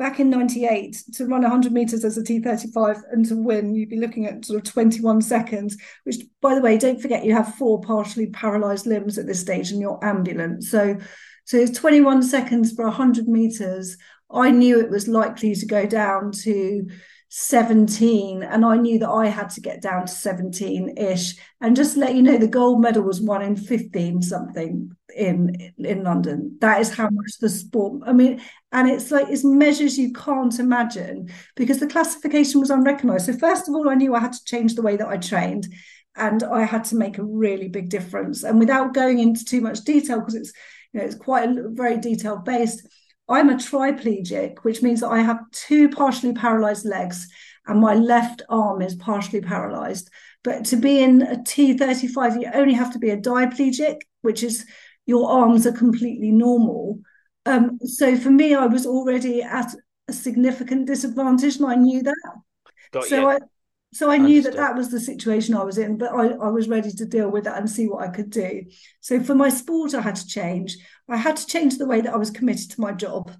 back 0.00 0.18
in 0.18 0.30
98 0.30 0.96
to 1.12 1.26
run 1.26 1.42
100 1.42 1.72
meters 1.72 2.06
as 2.06 2.16
a 2.16 2.22
t35 2.22 3.02
and 3.12 3.26
to 3.26 3.36
win 3.36 3.74
you'd 3.74 3.90
be 3.90 4.00
looking 4.00 4.24
at 4.24 4.42
sort 4.46 4.58
of 4.58 4.64
21 4.72 5.20
seconds 5.20 5.76
which 6.04 6.16
by 6.40 6.54
the 6.54 6.60
way 6.62 6.78
don't 6.78 7.02
forget 7.02 7.22
you 7.22 7.34
have 7.34 7.54
four 7.56 7.82
partially 7.82 8.26
paralyzed 8.28 8.86
limbs 8.86 9.18
at 9.18 9.26
this 9.26 9.40
stage 9.40 9.70
and 9.70 9.78
you're 9.78 10.02
ambulant 10.02 10.64
so 10.64 10.96
so 11.44 11.58
it's 11.58 11.78
21 11.78 12.22
seconds 12.22 12.72
for 12.72 12.86
100 12.86 13.28
meters 13.28 13.98
i 14.32 14.50
knew 14.50 14.80
it 14.80 14.88
was 14.88 15.06
likely 15.06 15.54
to 15.54 15.66
go 15.66 15.84
down 15.84 16.32
to 16.32 16.88
17 17.32 18.42
and 18.42 18.64
I 18.64 18.76
knew 18.76 18.98
that 18.98 19.08
I 19.08 19.28
had 19.28 19.50
to 19.50 19.60
get 19.60 19.80
down 19.80 20.06
to 20.06 20.12
17 20.12 20.96
ish 20.96 21.36
and 21.60 21.76
just 21.76 21.96
let 21.96 22.16
you 22.16 22.22
know 22.22 22.36
the 22.36 22.48
gold 22.48 22.80
medal 22.80 23.04
was 23.04 23.20
one 23.20 23.40
in 23.40 23.54
15 23.54 24.20
something 24.20 24.90
in 25.16 25.72
in 25.78 26.02
London. 26.02 26.56
That 26.60 26.80
is 26.80 26.92
how 26.92 27.08
much 27.08 27.38
the 27.40 27.48
sport 27.48 28.02
I 28.04 28.12
mean 28.12 28.40
and 28.72 28.90
it's 28.90 29.12
like 29.12 29.28
it's 29.28 29.44
measures 29.44 29.96
you 29.96 30.12
can't 30.12 30.58
imagine 30.58 31.30
because 31.54 31.78
the 31.78 31.86
classification 31.86 32.58
was 32.58 32.70
unrecognized. 32.70 33.26
So 33.26 33.32
first 33.34 33.68
of 33.68 33.76
all 33.76 33.88
I 33.88 33.94
knew 33.94 34.12
I 34.12 34.20
had 34.20 34.32
to 34.32 34.44
change 34.44 34.74
the 34.74 34.82
way 34.82 34.96
that 34.96 35.08
I 35.08 35.16
trained 35.16 35.68
and 36.16 36.42
I 36.42 36.64
had 36.64 36.84
to 36.86 36.96
make 36.96 37.18
a 37.18 37.24
really 37.24 37.68
big 37.68 37.90
difference. 37.90 38.42
And 38.42 38.58
without 38.58 38.92
going 38.92 39.20
into 39.20 39.44
too 39.44 39.60
much 39.60 39.84
detail 39.84 40.18
because 40.18 40.34
it's 40.34 40.52
you 40.92 40.98
know 40.98 41.06
it's 41.06 41.14
quite 41.14 41.48
a 41.48 41.68
very 41.68 41.96
detailed 41.98 42.44
based 42.44 42.84
I'm 43.30 43.50
a 43.50 43.58
triplegic, 43.58 44.64
which 44.64 44.82
means 44.82 45.00
that 45.00 45.10
I 45.10 45.20
have 45.20 45.38
two 45.52 45.88
partially 45.88 46.32
paralyzed 46.32 46.84
legs 46.84 47.28
and 47.66 47.80
my 47.80 47.94
left 47.94 48.42
arm 48.48 48.82
is 48.82 48.94
partially 48.96 49.40
paralyzed. 49.40 50.10
But 50.42 50.64
to 50.66 50.76
be 50.76 51.02
in 51.02 51.22
a 51.22 51.36
T35, 51.36 52.42
you 52.42 52.50
only 52.52 52.74
have 52.74 52.92
to 52.92 52.98
be 52.98 53.10
a 53.10 53.16
diplegic, 53.16 54.00
which 54.22 54.42
is 54.42 54.66
your 55.06 55.30
arms 55.30 55.66
are 55.66 55.72
completely 55.72 56.30
normal. 56.30 56.98
Um, 57.46 57.78
so 57.84 58.16
for 58.16 58.30
me, 58.30 58.54
I 58.54 58.66
was 58.66 58.86
already 58.86 59.42
at 59.42 59.74
a 60.08 60.12
significant 60.12 60.86
disadvantage, 60.86 61.56
and 61.56 61.66
I 61.66 61.74
knew 61.74 62.02
that. 62.02 62.32
Got 62.90 63.04
so 63.04 63.20
you. 63.20 63.28
I 63.28 63.38
so 63.92 64.10
I 64.10 64.18
knew 64.18 64.38
Understood. 64.38 64.52
that 64.52 64.56
that 64.56 64.76
was 64.76 64.90
the 64.90 65.00
situation 65.00 65.54
I 65.54 65.64
was 65.64 65.76
in, 65.76 65.98
but 65.98 66.12
I, 66.12 66.28
I 66.28 66.48
was 66.48 66.68
ready 66.68 66.92
to 66.92 67.06
deal 67.06 67.28
with 67.28 67.44
that 67.44 67.58
and 67.58 67.68
see 67.68 67.88
what 67.88 68.06
I 68.06 68.08
could 68.08 68.30
do. 68.30 68.64
So 69.00 69.20
for 69.20 69.34
my 69.34 69.48
sport, 69.48 69.94
I 69.94 70.00
had 70.00 70.16
to 70.16 70.26
change. 70.26 70.78
I 71.08 71.16
had 71.16 71.36
to 71.36 71.46
change 71.46 71.76
the 71.76 71.86
way 71.86 72.00
that 72.00 72.14
I 72.14 72.16
was 72.16 72.30
committed 72.30 72.70
to 72.70 72.80
my 72.80 72.92
job. 72.92 73.32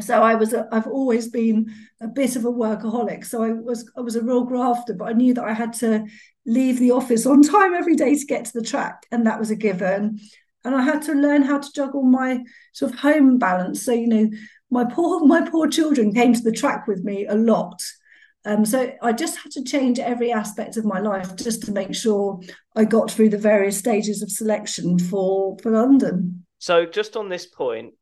So 0.00 0.22
I 0.22 0.34
was, 0.34 0.52
a, 0.52 0.68
I've 0.72 0.88
always 0.88 1.28
been 1.28 1.72
a 2.00 2.08
bit 2.08 2.34
of 2.34 2.44
a 2.44 2.52
workaholic. 2.52 3.24
So 3.24 3.44
I 3.44 3.52
was, 3.52 3.88
I 3.96 4.00
was 4.00 4.16
a 4.16 4.22
real 4.22 4.44
grafter, 4.44 4.94
but 4.94 5.08
I 5.08 5.12
knew 5.12 5.34
that 5.34 5.44
I 5.44 5.52
had 5.52 5.72
to 5.74 6.04
leave 6.46 6.80
the 6.80 6.90
office 6.90 7.24
on 7.26 7.42
time 7.42 7.74
every 7.74 7.94
day 7.94 8.16
to 8.16 8.26
get 8.26 8.46
to 8.46 8.52
the 8.52 8.66
track, 8.66 9.06
and 9.12 9.26
that 9.26 9.38
was 9.38 9.52
a 9.52 9.56
given. 9.56 10.18
And 10.64 10.74
I 10.74 10.82
had 10.82 11.02
to 11.02 11.12
learn 11.12 11.42
how 11.42 11.58
to 11.58 11.72
juggle 11.72 12.02
my 12.02 12.42
sort 12.72 12.92
of 12.92 12.98
home 12.98 13.38
balance. 13.38 13.82
So 13.82 13.92
you 13.92 14.08
know, 14.08 14.30
my 14.68 14.84
poor, 14.84 15.20
my 15.26 15.48
poor 15.48 15.68
children 15.68 16.12
came 16.12 16.34
to 16.34 16.42
the 16.42 16.52
track 16.52 16.88
with 16.88 17.04
me 17.04 17.26
a 17.26 17.36
lot 17.36 17.80
Um, 18.44 18.64
so 18.64 18.92
I 19.02 19.12
just 19.12 19.38
had 19.38 19.52
to 19.52 19.64
change 19.64 19.98
every 19.98 20.32
aspect 20.32 20.76
of 20.76 20.84
my 20.84 20.98
life 20.98 21.36
just 21.36 21.62
to 21.64 21.72
make 21.72 21.94
sure 21.94 22.40
I 22.74 22.84
got 22.84 23.10
through 23.10 23.28
the 23.30 23.38
various 23.38 23.78
stages 23.78 24.22
of 24.22 24.30
selection 24.30 24.98
for 24.98 25.58
for 25.62 25.70
London. 25.70 26.46
So 26.58 26.86
just 26.86 27.16
on 27.16 27.28
this 27.28 27.46
point, 27.46 27.94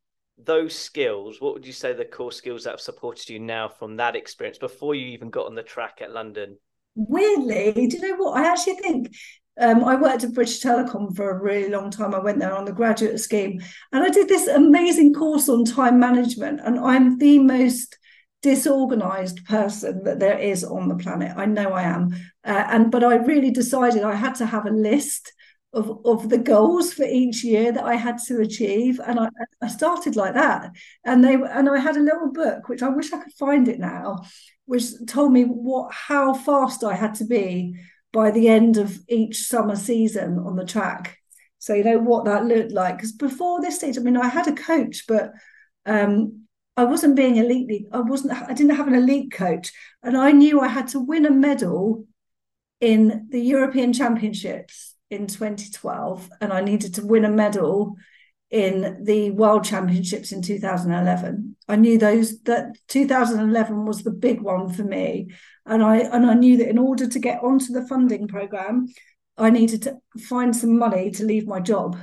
those 0.42 0.74
skills, 0.74 1.40
what 1.40 1.54
would 1.54 1.66
you 1.66 1.72
say 1.72 1.92
the 1.92 2.04
core 2.04 2.32
skills 2.32 2.64
that 2.64 2.70
have 2.70 2.80
supported 2.80 3.28
you 3.28 3.40
now 3.40 3.68
from 3.68 3.96
that 3.96 4.16
experience 4.16 4.58
before 4.58 4.94
you 4.94 5.06
even 5.08 5.30
got 5.30 5.46
on 5.46 5.54
the 5.54 5.62
track 5.62 5.98
at 6.00 6.12
London? 6.12 6.56
Weirdly, 6.94 7.72
do 7.72 7.96
you 7.96 8.00
know 8.00 8.16
what? 8.16 8.36
I 8.36 8.50
actually 8.50 8.76
think 8.76 9.14
um, 9.60 9.84
I 9.84 9.96
worked 9.96 10.24
at 10.24 10.34
British 10.34 10.60
Telecom 10.60 11.14
for 11.16 11.30
a 11.30 11.42
really 11.42 11.68
long 11.68 11.90
time. 11.90 12.14
I 12.14 12.20
went 12.20 12.38
there 12.38 12.54
on 12.54 12.64
the 12.64 12.72
graduate 12.72 13.18
scheme 13.20 13.60
and 13.92 14.04
I 14.04 14.08
did 14.08 14.28
this 14.28 14.46
amazing 14.46 15.14
course 15.14 15.48
on 15.48 15.64
time 15.64 15.98
management. 15.98 16.60
And 16.62 16.78
I'm 16.78 17.18
the 17.18 17.40
most 17.40 17.98
disorganized 18.42 19.44
person 19.46 20.04
that 20.04 20.20
there 20.20 20.38
is 20.38 20.62
on 20.64 20.88
the 20.88 20.96
planet. 20.96 21.32
I 21.36 21.46
know 21.46 21.72
I 21.72 21.82
am. 21.82 22.12
Uh, 22.44 22.64
and 22.68 22.90
but 22.90 23.04
I 23.04 23.16
really 23.16 23.50
decided 23.50 24.02
I 24.02 24.14
had 24.14 24.34
to 24.36 24.46
have 24.46 24.66
a 24.66 24.70
list 24.70 25.32
of, 25.72 26.00
of 26.06 26.28
the 26.28 26.38
goals 26.38 26.92
for 26.92 27.04
each 27.04 27.44
year 27.44 27.72
that 27.72 27.84
I 27.84 27.94
had 27.94 28.18
to 28.26 28.40
achieve. 28.40 29.00
And 29.04 29.20
I, 29.20 29.28
I 29.60 29.68
started 29.68 30.16
like 30.16 30.34
that. 30.34 30.70
And 31.04 31.22
they 31.22 31.34
and 31.34 31.68
I 31.68 31.78
had 31.78 31.96
a 31.96 32.00
little 32.00 32.32
book, 32.32 32.68
which 32.68 32.82
I 32.82 32.88
wish 32.88 33.12
I 33.12 33.22
could 33.22 33.32
find 33.34 33.68
it 33.68 33.78
now, 33.78 34.18
which 34.66 34.84
told 35.06 35.32
me 35.32 35.44
what 35.44 35.92
how 35.92 36.34
fast 36.34 36.84
I 36.84 36.94
had 36.94 37.14
to 37.16 37.24
be 37.24 37.74
by 38.12 38.30
the 38.30 38.48
end 38.48 38.78
of 38.78 38.98
each 39.08 39.36
summer 39.42 39.76
season 39.76 40.38
on 40.38 40.56
the 40.56 40.64
track. 40.64 41.18
So 41.58 41.74
you 41.74 41.84
know 41.84 41.98
what 41.98 42.24
that 42.24 42.46
looked 42.46 42.72
like. 42.72 42.96
Because 42.96 43.12
before 43.12 43.60
this 43.60 43.76
stage, 43.76 43.98
I 43.98 44.00
mean, 44.00 44.16
I 44.16 44.28
had 44.28 44.46
a 44.46 44.52
coach, 44.52 45.04
but 45.06 45.32
um, 45.84 46.44
I 46.78 46.84
wasn't 46.84 47.16
being 47.16 47.38
elite. 47.38 47.88
I 47.90 48.00
wasn't. 48.00 48.40
I 48.40 48.54
didn't 48.54 48.76
have 48.76 48.86
an 48.86 48.94
elite 48.94 49.32
coach, 49.32 49.72
and 50.04 50.16
I 50.16 50.30
knew 50.30 50.60
I 50.60 50.68
had 50.68 50.86
to 50.88 51.00
win 51.00 51.26
a 51.26 51.30
medal 51.30 52.06
in 52.80 53.26
the 53.30 53.40
European 53.40 53.92
Championships 53.92 54.94
in 55.10 55.26
2012, 55.26 56.30
and 56.40 56.52
I 56.52 56.60
needed 56.60 56.94
to 56.94 57.04
win 57.04 57.24
a 57.24 57.30
medal 57.30 57.96
in 58.52 59.02
the 59.02 59.32
World 59.32 59.64
Championships 59.64 60.30
in 60.30 60.40
2011. 60.40 61.56
I 61.66 61.74
knew 61.74 61.98
those 61.98 62.40
that 62.42 62.78
2011 62.86 63.84
was 63.84 64.04
the 64.04 64.12
big 64.12 64.40
one 64.40 64.72
for 64.72 64.84
me, 64.84 65.32
and 65.66 65.82
I 65.82 65.96
and 65.96 66.26
I 66.26 66.34
knew 66.34 66.58
that 66.58 66.68
in 66.68 66.78
order 66.78 67.08
to 67.08 67.18
get 67.18 67.42
onto 67.42 67.72
the 67.72 67.88
funding 67.88 68.28
program, 68.28 68.86
I 69.36 69.50
needed 69.50 69.82
to 69.82 69.98
find 70.20 70.54
some 70.54 70.78
money 70.78 71.10
to 71.10 71.24
leave 71.24 71.48
my 71.48 71.58
job. 71.58 71.98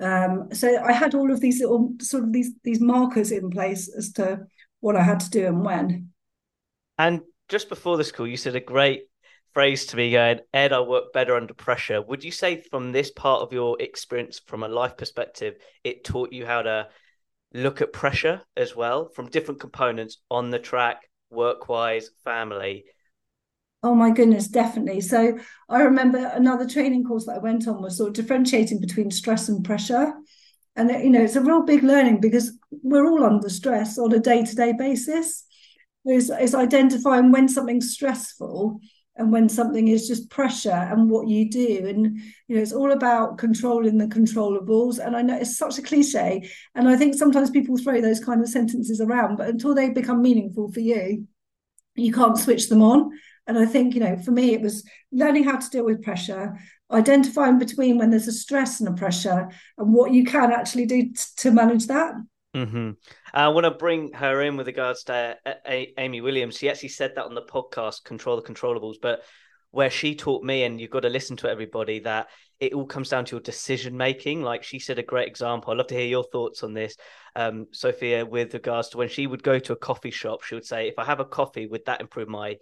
Um, 0.00 0.48
so 0.52 0.82
I 0.82 0.92
had 0.92 1.14
all 1.14 1.30
of 1.32 1.40
these 1.40 1.60
little 1.60 1.92
sort 2.00 2.24
of 2.24 2.32
these 2.32 2.52
these 2.62 2.80
markers 2.80 3.32
in 3.32 3.50
place 3.50 3.92
as 3.96 4.12
to 4.12 4.46
what 4.80 4.96
I 4.96 5.02
had 5.02 5.20
to 5.20 5.30
do 5.30 5.46
and 5.46 5.64
when. 5.64 6.10
And 6.98 7.20
just 7.48 7.68
before 7.68 7.96
this 7.96 8.12
call, 8.12 8.26
you 8.26 8.36
said 8.36 8.54
a 8.54 8.60
great 8.60 9.04
phrase 9.52 9.86
to 9.86 9.96
me 9.96 10.12
going, 10.12 10.40
Ed, 10.52 10.72
I 10.72 10.80
work 10.80 11.12
better 11.12 11.34
under 11.34 11.54
pressure. 11.54 12.02
Would 12.02 12.22
you 12.22 12.30
say 12.30 12.62
from 12.70 12.92
this 12.92 13.10
part 13.10 13.42
of 13.42 13.52
your 13.52 13.76
experience 13.80 14.40
from 14.46 14.62
a 14.62 14.68
life 14.68 14.96
perspective, 14.96 15.54
it 15.82 16.04
taught 16.04 16.32
you 16.32 16.46
how 16.46 16.62
to 16.62 16.88
look 17.54 17.80
at 17.80 17.92
pressure 17.92 18.42
as 18.56 18.76
well 18.76 19.08
from 19.08 19.30
different 19.30 19.60
components 19.60 20.18
on 20.30 20.50
the 20.50 20.58
track, 20.58 21.02
work 21.30 21.68
wise, 21.68 22.10
family? 22.24 22.84
Oh 23.82 23.94
my 23.94 24.10
goodness, 24.10 24.48
definitely. 24.48 25.00
So 25.00 25.38
I 25.68 25.82
remember 25.82 26.18
another 26.34 26.66
training 26.66 27.04
course 27.04 27.26
that 27.26 27.36
I 27.36 27.38
went 27.38 27.68
on 27.68 27.80
was 27.80 27.96
sort 27.96 28.08
of 28.08 28.14
differentiating 28.14 28.80
between 28.80 29.10
stress 29.10 29.48
and 29.48 29.64
pressure. 29.64 30.14
And 30.74 30.90
you 30.90 31.10
know, 31.10 31.22
it's 31.22 31.36
a 31.36 31.40
real 31.42 31.62
big 31.62 31.84
learning 31.84 32.20
because 32.20 32.52
we're 32.82 33.06
all 33.06 33.24
under 33.24 33.48
stress 33.48 33.98
on 33.98 34.12
a 34.12 34.18
day-to-day 34.18 34.74
basis. 34.78 35.44
It's 36.04 36.54
identifying 36.54 37.30
when 37.30 37.48
something's 37.48 37.92
stressful 37.92 38.80
and 39.16 39.32
when 39.32 39.48
something 39.48 39.88
is 39.88 40.08
just 40.08 40.30
pressure 40.30 40.70
and 40.70 41.10
what 41.10 41.28
you 41.28 41.50
do 41.50 41.86
and 41.88 42.18
you 42.46 42.54
know 42.54 42.62
it's 42.62 42.72
all 42.72 42.92
about 42.92 43.36
controlling 43.36 43.98
the 43.98 44.06
controllables 44.06 45.04
and 45.04 45.16
i 45.16 45.22
know 45.22 45.36
it's 45.36 45.58
such 45.58 45.76
a 45.76 45.82
cliche 45.82 46.48
and 46.76 46.88
i 46.88 46.96
think 46.96 47.16
sometimes 47.16 47.50
people 47.50 47.76
throw 47.76 48.00
those 48.00 48.24
kind 48.24 48.40
of 48.40 48.48
sentences 48.48 49.00
around 49.00 49.36
but 49.36 49.48
until 49.48 49.74
they 49.74 49.90
become 49.90 50.22
meaningful 50.22 50.70
for 50.70 50.78
you 50.78 51.26
you 51.96 52.12
can't 52.12 52.38
switch 52.38 52.68
them 52.68 52.82
on 52.82 53.10
and 53.48 53.58
i 53.58 53.66
think 53.66 53.94
you 53.94 54.00
know 54.00 54.16
for 54.16 54.30
me 54.30 54.52
it 54.54 54.60
was 54.60 54.84
learning 55.10 55.42
how 55.42 55.56
to 55.56 55.70
deal 55.70 55.84
with 55.84 56.02
pressure 56.02 56.56
identifying 56.92 57.58
between 57.58 57.98
when 57.98 58.10
there's 58.10 58.28
a 58.28 58.32
stress 58.32 58.80
and 58.80 58.88
a 58.88 58.92
pressure 58.92 59.48
and 59.76 59.92
what 59.92 60.12
you 60.12 60.24
can 60.24 60.52
actually 60.52 60.86
do 60.86 61.02
t- 61.02 61.14
to 61.36 61.50
manage 61.50 61.86
that 61.86 62.14
Mm-hmm. 62.56 62.92
I 63.34 63.48
want 63.48 63.64
to 63.64 63.70
bring 63.70 64.12
her 64.14 64.42
in 64.42 64.56
with 64.56 64.66
regards 64.66 65.04
to 65.04 65.36
a- 65.46 65.94
Amy 65.98 66.20
Williams. 66.20 66.56
She 66.56 66.70
actually 66.70 66.88
said 66.88 67.12
that 67.14 67.26
on 67.26 67.34
the 67.34 67.42
podcast, 67.42 68.04
Control 68.04 68.36
the 68.36 68.42
Controllables, 68.42 68.96
but 69.00 69.22
where 69.70 69.90
she 69.90 70.14
taught 70.14 70.42
me, 70.42 70.64
and 70.64 70.80
you've 70.80 70.90
got 70.90 71.00
to 71.00 71.10
listen 71.10 71.36
to 71.38 71.48
everybody, 71.48 72.00
that 72.00 72.28
it 72.58 72.72
all 72.72 72.86
comes 72.86 73.10
down 73.10 73.26
to 73.26 73.32
your 73.32 73.42
decision 73.42 73.96
making. 73.96 74.42
Like 74.42 74.62
she 74.64 74.78
said, 74.78 74.98
a 74.98 75.02
great 75.02 75.28
example. 75.28 75.70
I'd 75.70 75.76
love 75.76 75.88
to 75.88 75.94
hear 75.94 76.06
your 76.06 76.24
thoughts 76.24 76.62
on 76.62 76.72
this, 76.72 76.96
um, 77.36 77.66
Sophia, 77.72 78.24
with 78.24 78.54
regards 78.54 78.88
to 78.90 78.96
when 78.96 79.08
she 79.08 79.26
would 79.26 79.42
go 79.42 79.58
to 79.58 79.74
a 79.74 79.76
coffee 79.76 80.10
shop, 80.10 80.42
she 80.42 80.54
would 80.54 80.66
say, 80.66 80.88
If 80.88 80.98
I 80.98 81.04
have 81.04 81.20
a 81.20 81.26
coffee, 81.26 81.66
would 81.66 81.84
that 81.84 82.00
improve 82.00 82.28
my 82.28 82.56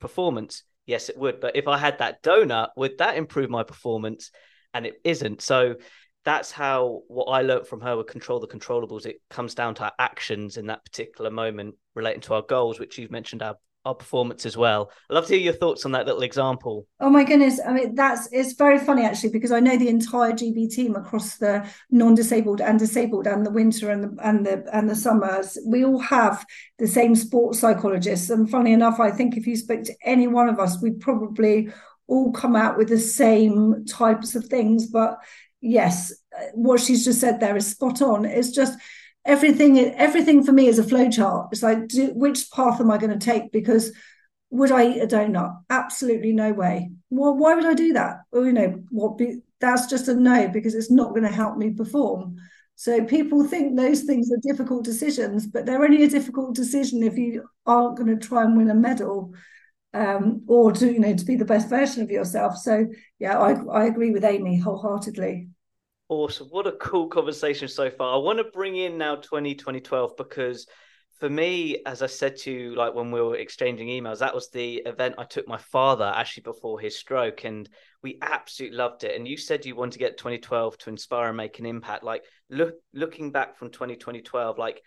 performance? 0.00 0.64
Yes, 0.86 1.08
it 1.08 1.16
would. 1.16 1.40
But 1.40 1.56
if 1.56 1.68
I 1.68 1.78
had 1.78 1.98
that 1.98 2.22
donut, 2.22 2.70
would 2.76 2.98
that 2.98 3.16
improve 3.16 3.50
my 3.50 3.62
performance? 3.62 4.30
And 4.74 4.86
it 4.86 5.00
isn't. 5.04 5.42
So 5.42 5.76
that's 6.24 6.50
how 6.50 7.02
what 7.08 7.26
I 7.26 7.42
learned 7.42 7.66
from 7.66 7.80
her 7.80 7.96
would 7.96 8.06
control 8.06 8.40
the 8.40 8.46
controllables. 8.46 9.06
It 9.06 9.20
comes 9.30 9.54
down 9.54 9.74
to 9.76 9.84
our 9.84 9.92
actions 9.98 10.56
in 10.56 10.66
that 10.66 10.84
particular 10.84 11.30
moment 11.30 11.76
relating 11.94 12.20
to 12.22 12.34
our 12.34 12.42
goals, 12.42 12.78
which 12.78 12.98
you've 12.98 13.10
mentioned 13.10 13.42
our 13.42 13.56
our 13.84 13.94
performance 13.94 14.44
as 14.44 14.56
well. 14.56 14.90
I'd 15.08 15.14
love 15.14 15.26
to 15.26 15.34
hear 15.34 15.42
your 15.42 15.54
thoughts 15.54 15.86
on 15.86 15.92
that 15.92 16.06
little 16.06 16.22
example. 16.22 16.86
Oh 17.00 17.08
my 17.08 17.24
goodness. 17.24 17.60
I 17.66 17.72
mean, 17.72 17.94
that's 17.94 18.28
it's 18.30 18.52
very 18.52 18.78
funny 18.78 19.04
actually, 19.04 19.30
because 19.30 19.52
I 19.52 19.60
know 19.60 19.76
the 19.76 19.88
entire 19.88 20.32
GB 20.32 20.70
team 20.70 20.96
across 20.96 21.38
the 21.38 21.66
non-disabled 21.90 22.60
and 22.60 22.78
disabled 22.78 23.26
and 23.26 23.46
the 23.46 23.50
winter 23.50 23.90
and 23.90 24.04
the 24.04 24.16
and 24.22 24.44
the 24.44 24.64
and 24.72 24.88
the 24.88 24.94
summers, 24.94 25.56
we 25.66 25.84
all 25.84 25.98
have 25.98 26.44
the 26.78 26.86
same 26.86 27.14
sports 27.14 27.58
psychologists. 27.58 28.28
And 28.28 28.50
funny 28.50 28.72
enough, 28.72 29.00
I 29.00 29.10
think 29.10 29.36
if 29.36 29.46
you 29.46 29.56
spoke 29.56 29.84
to 29.84 29.94
any 30.04 30.26
one 30.28 30.48
of 30.48 30.58
us, 30.58 30.82
we'd 30.82 31.00
probably 31.00 31.70
all 32.06 32.32
come 32.32 32.56
out 32.56 32.76
with 32.76 32.88
the 32.88 32.98
same 32.98 33.86
types 33.86 34.34
of 34.34 34.44
things. 34.44 34.88
But 34.88 35.16
yes, 35.62 36.12
what 36.52 36.80
she's 36.80 37.04
just 37.04 37.20
said 37.20 37.40
there 37.40 37.56
is 37.56 37.66
spot 37.66 38.02
on. 38.02 38.24
It's 38.24 38.50
just 38.50 38.78
everything. 39.24 39.78
Everything 39.78 40.44
for 40.44 40.52
me 40.52 40.66
is 40.66 40.78
a 40.78 40.84
flow 40.84 41.10
chart. 41.10 41.48
It's 41.52 41.62
like, 41.62 41.88
do, 41.88 42.12
which 42.14 42.50
path 42.50 42.80
am 42.80 42.90
I 42.90 42.98
going 42.98 43.16
to 43.18 43.24
take? 43.24 43.52
Because 43.52 43.92
would 44.50 44.72
I 44.72 44.88
eat 44.88 45.00
a 45.00 45.06
donut? 45.06 45.56
Absolutely 45.70 46.32
no 46.32 46.52
way. 46.52 46.90
Well, 47.10 47.36
why 47.36 47.54
would 47.54 47.66
I 47.66 47.74
do 47.74 47.92
that? 47.92 48.18
Well, 48.32 48.46
you 48.46 48.52
know, 48.52 48.82
what? 48.90 49.18
Be, 49.18 49.40
that's 49.60 49.86
just 49.86 50.08
a 50.08 50.14
no 50.14 50.48
because 50.48 50.74
it's 50.74 50.90
not 50.90 51.10
going 51.10 51.22
to 51.22 51.28
help 51.28 51.56
me 51.56 51.70
perform. 51.70 52.36
So 52.76 53.04
people 53.04 53.44
think 53.44 53.76
those 53.76 54.04
things 54.04 54.30
are 54.32 54.38
difficult 54.48 54.84
decisions, 54.84 55.46
but 55.46 55.66
they're 55.66 55.84
only 55.84 56.02
a 56.02 56.08
difficult 56.08 56.54
decision 56.54 57.02
if 57.02 57.18
you 57.18 57.46
aren't 57.66 57.98
going 57.98 58.08
to 58.08 58.26
try 58.26 58.42
and 58.42 58.56
win 58.56 58.70
a 58.70 58.74
medal 58.74 59.34
um, 59.92 60.42
or 60.46 60.72
to 60.72 60.90
you 60.90 61.00
know 61.00 61.14
to 61.14 61.24
be 61.24 61.36
the 61.36 61.44
best 61.44 61.68
version 61.68 62.02
of 62.02 62.10
yourself. 62.10 62.56
So 62.56 62.86
yeah, 63.18 63.38
I 63.38 63.52
I 63.52 63.84
agree 63.84 64.10
with 64.10 64.24
Amy 64.24 64.58
wholeheartedly. 64.58 65.48
Awesome. 66.10 66.48
What 66.48 66.66
a 66.66 66.72
cool 66.72 67.06
conversation 67.06 67.68
so 67.68 67.88
far. 67.88 68.16
I 68.16 68.18
want 68.18 68.38
to 68.38 68.44
bring 68.52 68.74
in 68.74 68.98
now 68.98 69.14
20, 69.14 69.54
2012 69.54 70.16
because 70.16 70.66
for 71.20 71.30
me, 71.30 71.82
as 71.86 72.02
I 72.02 72.08
said 72.08 72.36
to 72.38 72.50
you, 72.50 72.74
like 72.74 72.96
when 72.96 73.12
we 73.12 73.22
were 73.22 73.36
exchanging 73.36 73.86
emails, 73.86 74.18
that 74.18 74.34
was 74.34 74.50
the 74.50 74.78
event 74.86 75.14
I 75.18 75.24
took 75.24 75.46
my 75.46 75.58
father 75.58 76.12
actually 76.12 76.42
before 76.42 76.80
his 76.80 76.98
stroke, 76.98 77.44
and 77.44 77.68
we 78.02 78.18
absolutely 78.22 78.76
loved 78.76 79.04
it. 79.04 79.14
And 79.14 79.28
you 79.28 79.36
said 79.36 79.64
you 79.64 79.76
wanted 79.76 79.92
to 79.92 79.98
get 80.00 80.18
2012 80.18 80.78
to 80.78 80.90
inspire 80.90 81.28
and 81.28 81.36
make 81.36 81.60
an 81.60 81.66
impact. 81.66 82.02
Like 82.02 82.24
look, 82.48 82.74
looking 82.92 83.30
back 83.30 83.56
from 83.56 83.70
2012, 83.70 84.58
like 84.58 84.82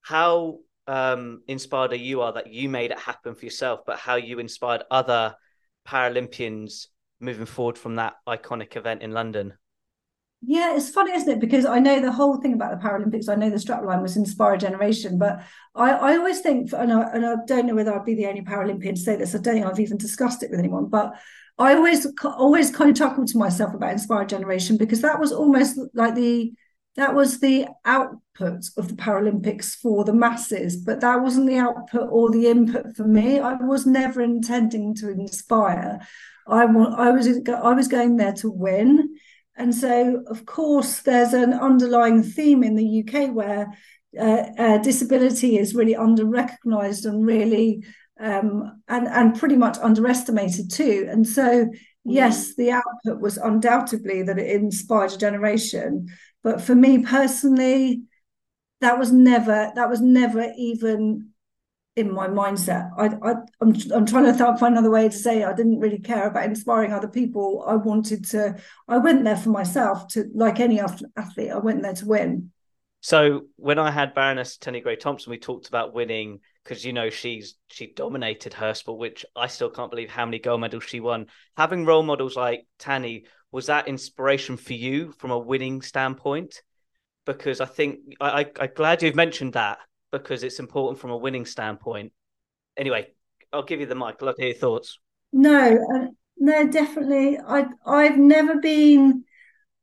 how 0.00 0.58
um, 0.88 1.42
inspired 1.46 1.92
you 1.92 2.22
are 2.22 2.32
that 2.32 2.52
you 2.52 2.68
made 2.68 2.90
it 2.90 2.98
happen 2.98 3.36
for 3.36 3.44
yourself, 3.44 3.82
but 3.86 4.00
how 4.00 4.16
you 4.16 4.40
inspired 4.40 4.82
other 4.90 5.36
Paralympians 5.86 6.88
moving 7.20 7.46
forward 7.46 7.78
from 7.78 7.94
that 7.96 8.14
iconic 8.26 8.74
event 8.74 9.02
in 9.02 9.12
London. 9.12 9.52
Yeah, 10.42 10.74
it's 10.74 10.88
funny, 10.88 11.12
isn't 11.12 11.28
it? 11.28 11.38
Because 11.40 11.66
I 11.66 11.80
know 11.80 12.00
the 12.00 12.12
whole 12.12 12.38
thing 12.40 12.54
about 12.54 12.70
the 12.70 12.88
Paralympics. 12.88 13.28
I 13.28 13.34
know 13.34 13.50
the 13.50 13.56
strapline 13.56 14.00
was 14.00 14.16
inspire 14.16 14.54
a 14.54 14.58
generation, 14.58 15.18
but 15.18 15.42
I, 15.74 15.90
I 15.90 16.16
always 16.16 16.40
think, 16.40 16.72
and 16.72 16.92
I, 16.92 17.10
and 17.12 17.26
I 17.26 17.34
don't 17.46 17.66
know 17.66 17.74
whether 17.74 17.94
I'd 17.94 18.06
be 18.06 18.14
the 18.14 18.26
only 18.26 18.40
Paralympian 18.40 18.94
to 18.94 19.00
say 19.00 19.16
this. 19.16 19.34
I 19.34 19.38
don't 19.38 19.54
think 19.54 19.66
I've 19.66 19.80
even 19.80 19.98
discussed 19.98 20.42
it 20.42 20.50
with 20.50 20.58
anyone, 20.58 20.86
but 20.86 21.12
I 21.58 21.74
always 21.74 22.06
always 22.24 22.74
kind 22.74 22.88
of 22.90 22.96
chuckle 22.96 23.26
to 23.26 23.38
myself 23.38 23.74
about 23.74 23.92
inspire 23.92 24.22
a 24.22 24.26
generation 24.26 24.78
because 24.78 25.02
that 25.02 25.20
was 25.20 25.30
almost 25.30 25.78
like 25.92 26.14
the 26.14 26.54
that 26.96 27.14
was 27.14 27.38
the 27.40 27.66
output 27.84 28.64
of 28.78 28.88
the 28.88 28.94
Paralympics 28.94 29.74
for 29.76 30.04
the 30.04 30.14
masses, 30.14 30.78
but 30.78 31.00
that 31.02 31.20
wasn't 31.20 31.48
the 31.48 31.58
output 31.58 32.08
or 32.10 32.30
the 32.30 32.46
input 32.46 32.96
for 32.96 33.04
me. 33.04 33.38
I 33.40 33.54
was 33.54 33.84
never 33.86 34.22
intending 34.22 34.94
to 34.96 35.10
inspire. 35.10 36.00
I 36.48 36.64
want 36.64 36.98
I 36.98 37.10
was 37.10 37.28
I 37.46 37.74
was 37.74 37.88
going 37.88 38.16
there 38.16 38.32
to 38.34 38.50
win 38.50 39.16
and 39.56 39.74
so, 39.74 40.22
of 40.28 40.46
course, 40.46 41.00
there's 41.00 41.34
an 41.34 41.52
underlying 41.52 42.22
theme 42.22 42.62
in 42.62 42.76
the 42.76 43.04
UK 43.04 43.34
where 43.34 43.66
uh, 44.18 44.46
uh, 44.58 44.78
disability 44.78 45.58
is 45.58 45.74
really 45.74 45.94
under 45.94 46.24
recognised 46.24 47.04
and 47.04 47.24
really 47.24 47.84
um, 48.20 48.82
and 48.88 49.06
and 49.08 49.38
pretty 49.38 49.56
much 49.56 49.78
underestimated 49.78 50.70
too. 50.70 51.06
And 51.10 51.26
so, 51.26 51.68
yes, 52.04 52.52
mm. 52.52 52.56
the 52.56 52.70
output 52.72 53.20
was 53.20 53.38
undoubtedly 53.38 54.22
that 54.22 54.38
it 54.38 54.48
inspired 54.48 55.12
a 55.12 55.18
generation. 55.18 56.06
But 56.42 56.60
for 56.60 56.74
me 56.74 57.04
personally, 57.04 58.02
that 58.80 58.98
was 58.98 59.12
never 59.12 59.72
that 59.74 59.88
was 59.88 60.00
never 60.00 60.52
even 60.56 61.29
in 61.96 62.12
my 62.12 62.28
mindset. 62.28 62.90
I, 62.96 63.06
I 63.06 63.34
I'm 63.60 63.74
I'm 63.92 64.06
trying 64.06 64.24
to 64.24 64.36
th- 64.36 64.58
find 64.58 64.74
another 64.74 64.90
way 64.90 65.08
to 65.08 65.16
say 65.16 65.42
it. 65.42 65.46
I 65.46 65.52
didn't 65.52 65.80
really 65.80 65.98
care 65.98 66.28
about 66.28 66.44
inspiring 66.44 66.92
other 66.92 67.08
people. 67.08 67.64
I 67.66 67.76
wanted 67.76 68.24
to. 68.30 68.56
I 68.88 68.98
went 68.98 69.24
there 69.24 69.36
for 69.36 69.50
myself 69.50 70.08
to 70.08 70.30
like 70.34 70.60
any 70.60 70.80
athlete. 70.80 71.50
I 71.50 71.58
went 71.58 71.82
there 71.82 71.94
to 71.94 72.06
win. 72.06 72.52
So 73.02 73.46
when 73.56 73.78
I 73.78 73.90
had 73.90 74.14
Baroness 74.14 74.58
Tanni 74.58 74.82
Grey-Thompson, 74.82 75.30
we 75.30 75.38
talked 75.38 75.68
about 75.68 75.94
winning 75.94 76.40
because 76.62 76.84
you 76.84 76.92
know 76.92 77.10
she's 77.10 77.56
she 77.68 77.92
dominated 77.94 78.54
her 78.54 78.74
sport, 78.74 78.98
which 78.98 79.24
I 79.34 79.46
still 79.46 79.70
can't 79.70 79.90
believe 79.90 80.10
how 80.10 80.26
many 80.26 80.38
gold 80.38 80.60
medals 80.60 80.84
she 80.84 81.00
won. 81.00 81.26
Having 81.56 81.86
role 81.86 82.02
models 82.02 82.36
like 82.36 82.66
Tanni 82.78 83.24
was 83.50 83.66
that 83.66 83.88
inspiration 83.88 84.56
for 84.56 84.74
you 84.74 85.12
from 85.18 85.30
a 85.30 85.38
winning 85.38 85.82
standpoint? 85.82 86.62
Because 87.26 87.60
I 87.60 87.66
think 87.66 88.00
I, 88.20 88.42
I 88.42 88.50
I'm 88.60 88.70
glad 88.74 89.02
you've 89.02 89.14
mentioned 89.16 89.54
that 89.54 89.78
because 90.12 90.42
it's 90.42 90.58
important 90.58 91.00
from 91.00 91.10
a 91.10 91.16
winning 91.16 91.46
standpoint. 91.46 92.12
Anyway, 92.76 93.08
I'll 93.52 93.62
give 93.62 93.80
you 93.80 93.86
the 93.86 93.94
mic. 93.94 94.16
I'd 94.16 94.22
love 94.22 94.36
to 94.36 94.42
hear 94.42 94.50
your 94.50 94.58
thoughts. 94.58 94.98
No, 95.32 95.78
uh, 95.94 96.06
no, 96.38 96.66
definitely. 96.68 97.38
I 97.38 97.66
I've 97.86 98.18
never 98.18 98.56
been. 98.56 99.24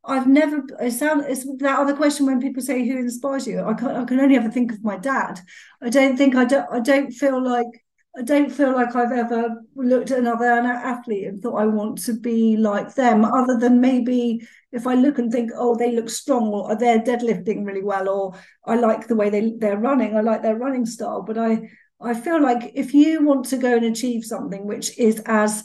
I've 0.03 0.27
never. 0.27 0.63
It 0.79 0.91
sound 0.91 1.25
it's 1.27 1.45
that 1.59 1.79
other 1.79 1.95
question 1.95 2.25
when 2.25 2.41
people 2.41 2.61
say 2.61 2.87
who 2.87 2.97
inspires 2.97 3.47
you. 3.47 3.61
I 3.61 3.73
can 3.73 3.89
I 3.89 4.05
can 4.05 4.19
only 4.19 4.35
ever 4.35 4.49
think 4.49 4.71
of 4.71 4.83
my 4.83 4.97
dad. 4.97 5.39
I 5.81 5.89
don't 5.89 6.17
think 6.17 6.35
I 6.35 6.45
don't. 6.45 6.67
I 6.71 6.79
don't 6.79 7.11
feel 7.11 7.43
like 7.43 7.67
I 8.17 8.23
don't 8.23 8.49
feel 8.51 8.73
like 8.73 8.95
I've 8.95 9.11
ever 9.11 9.61
looked 9.75 10.09
at 10.09 10.17
another 10.17 10.45
athlete 10.45 11.27
and 11.27 11.39
thought 11.41 11.61
I 11.61 11.65
want 11.67 12.03
to 12.05 12.13
be 12.13 12.57
like 12.57 12.95
them, 12.95 13.23
other 13.23 13.57
than 13.59 13.79
maybe 13.79 14.41
if 14.71 14.87
I 14.87 14.95
look 14.95 15.19
and 15.19 15.31
think, 15.31 15.51
oh, 15.55 15.75
they 15.75 15.95
look 15.95 16.09
strong 16.09 16.47
or 16.47 16.75
they're 16.75 16.99
deadlifting 16.99 17.63
really 17.63 17.83
well, 17.83 18.09
or 18.09 18.33
I 18.65 18.75
like 18.75 19.07
the 19.07 19.15
way 19.15 19.29
they, 19.29 19.53
they're 19.59 19.77
running, 19.77 20.15
I 20.15 20.21
like 20.21 20.41
their 20.41 20.55
running 20.55 20.85
style. 20.87 21.21
But 21.21 21.37
I, 21.37 21.69
I 22.01 22.15
feel 22.15 22.41
like 22.41 22.71
if 22.73 22.93
you 22.95 23.23
want 23.23 23.45
to 23.49 23.57
go 23.57 23.75
and 23.75 23.85
achieve 23.85 24.23
something 24.23 24.65
which 24.65 24.97
is 24.97 25.21
as 25.27 25.63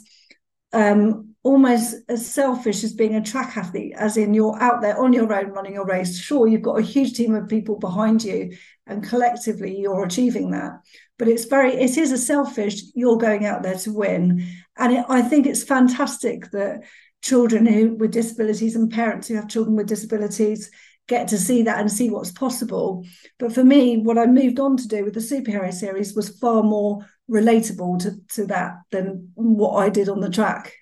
um, 0.73 1.32
almost 1.43 1.95
as 2.07 2.25
selfish 2.25 2.83
as 2.83 2.93
being 2.93 3.15
a 3.15 3.21
track 3.21 3.57
athlete, 3.57 3.93
as 3.97 4.15
in 4.15 4.33
you're 4.33 4.57
out 4.61 4.81
there 4.81 4.97
on 4.97 5.11
your 5.11 5.31
own 5.33 5.51
running 5.51 5.73
your 5.73 5.85
race. 5.85 6.17
Sure, 6.17 6.47
you've 6.47 6.61
got 6.61 6.79
a 6.79 6.83
huge 6.83 7.13
team 7.13 7.35
of 7.35 7.49
people 7.49 7.77
behind 7.77 8.23
you, 8.23 8.55
and 8.87 9.07
collectively 9.07 9.77
you're 9.77 10.05
achieving 10.05 10.51
that. 10.51 10.71
But 11.19 11.27
it's 11.27 11.45
very, 11.45 11.73
it 11.73 11.97
is 11.97 12.11
a 12.11 12.17
selfish, 12.17 12.81
you're 12.95 13.17
going 13.17 13.45
out 13.45 13.61
there 13.61 13.75
to 13.75 13.93
win. 13.93 14.47
And 14.77 14.93
it, 14.93 15.05
I 15.09 15.21
think 15.21 15.45
it's 15.45 15.63
fantastic 15.63 16.49
that 16.51 16.83
children 17.21 17.65
who 17.65 17.95
with 17.95 18.11
disabilities 18.11 18.75
and 18.75 18.91
parents 18.91 19.27
who 19.27 19.35
have 19.35 19.47
children 19.47 19.75
with 19.75 19.87
disabilities 19.87 20.71
get 21.07 21.27
to 21.27 21.37
see 21.37 21.63
that 21.63 21.79
and 21.79 21.91
see 21.91 22.09
what's 22.09 22.31
possible. 22.31 23.05
But 23.37 23.53
for 23.53 23.63
me, 23.63 23.97
what 23.97 24.17
I 24.17 24.25
moved 24.25 24.59
on 24.59 24.77
to 24.77 24.87
do 24.87 25.03
with 25.03 25.13
the 25.13 25.19
superhero 25.19 25.73
series 25.73 26.15
was 26.15 26.37
far 26.39 26.63
more 26.63 27.05
relatable 27.29 27.99
to, 27.99 28.11
to 28.35 28.45
that 28.47 28.75
than 28.91 29.31
what 29.35 29.75
I 29.75 29.89
did 29.89 30.07
on 30.07 30.21
the 30.21 30.29
track. 30.29 30.73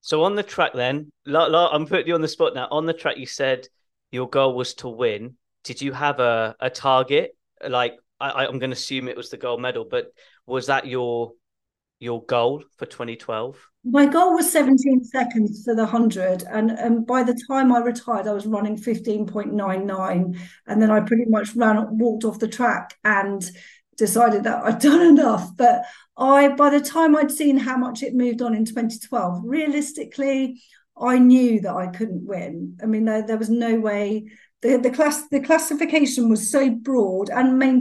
So 0.00 0.22
on 0.22 0.36
the 0.36 0.42
track, 0.42 0.72
then, 0.74 1.12
I'm 1.26 1.86
putting 1.86 2.06
you 2.06 2.14
on 2.14 2.20
the 2.20 2.28
spot 2.28 2.54
now. 2.54 2.68
On 2.70 2.86
the 2.86 2.92
track, 2.92 3.16
you 3.18 3.26
said 3.26 3.66
your 4.10 4.28
goal 4.28 4.54
was 4.54 4.74
to 4.74 4.88
win. 4.88 5.36
Did 5.64 5.82
you 5.82 5.92
have 5.92 6.20
a, 6.20 6.56
a 6.60 6.70
target? 6.70 7.36
Like, 7.66 7.94
I, 8.20 8.46
I'm 8.46 8.58
going 8.58 8.70
to 8.70 8.76
assume 8.76 9.08
it 9.08 9.16
was 9.16 9.30
the 9.30 9.36
gold 9.36 9.60
medal, 9.60 9.86
but 9.88 10.12
was 10.46 10.66
that 10.66 10.86
your 10.86 11.32
your 12.00 12.24
goal 12.24 12.62
for 12.76 12.86
2012? 12.86 13.56
My 13.84 14.06
goal 14.06 14.34
was 14.34 14.50
17 14.52 15.04
seconds 15.04 15.64
for 15.64 15.74
the 15.74 15.82
100. 15.82 16.44
And, 16.44 16.70
and 16.70 17.06
by 17.06 17.22
the 17.22 17.38
time 17.48 17.72
I 17.72 17.78
retired, 17.78 18.26
I 18.26 18.32
was 18.32 18.46
running 18.46 18.76
15.99. 18.76 20.38
And 20.66 20.82
then 20.82 20.90
I 20.90 21.00
pretty 21.00 21.24
much 21.26 21.54
ran, 21.56 21.98
walked 21.98 22.24
off 22.24 22.38
the 22.38 22.48
track 22.48 22.96
and 23.04 23.48
decided 23.96 24.44
that 24.44 24.64
I'd 24.64 24.78
done 24.78 25.06
enough. 25.18 25.56
But 25.56 25.84
I, 26.18 26.48
by 26.48 26.70
the 26.70 26.80
time 26.80 27.16
I'd 27.16 27.30
seen 27.30 27.56
how 27.56 27.76
much 27.76 28.02
it 28.02 28.14
moved 28.14 28.42
on 28.42 28.54
in 28.54 28.64
2012, 28.64 29.42
realistically, 29.44 30.60
I 31.00 31.18
knew 31.18 31.60
that 31.60 31.74
I 31.74 31.86
couldn't 31.86 32.26
win. 32.26 32.76
I 32.82 32.86
mean, 32.86 33.04
there, 33.04 33.24
there 33.24 33.38
was 33.38 33.50
no 33.50 33.78
way. 33.78 34.26
The, 34.60 34.76
the 34.76 34.90
class 34.90 35.28
the 35.28 35.38
classification 35.38 36.28
was 36.28 36.50
so 36.50 36.68
broad 36.68 37.30
and 37.30 37.60
main, 37.60 37.80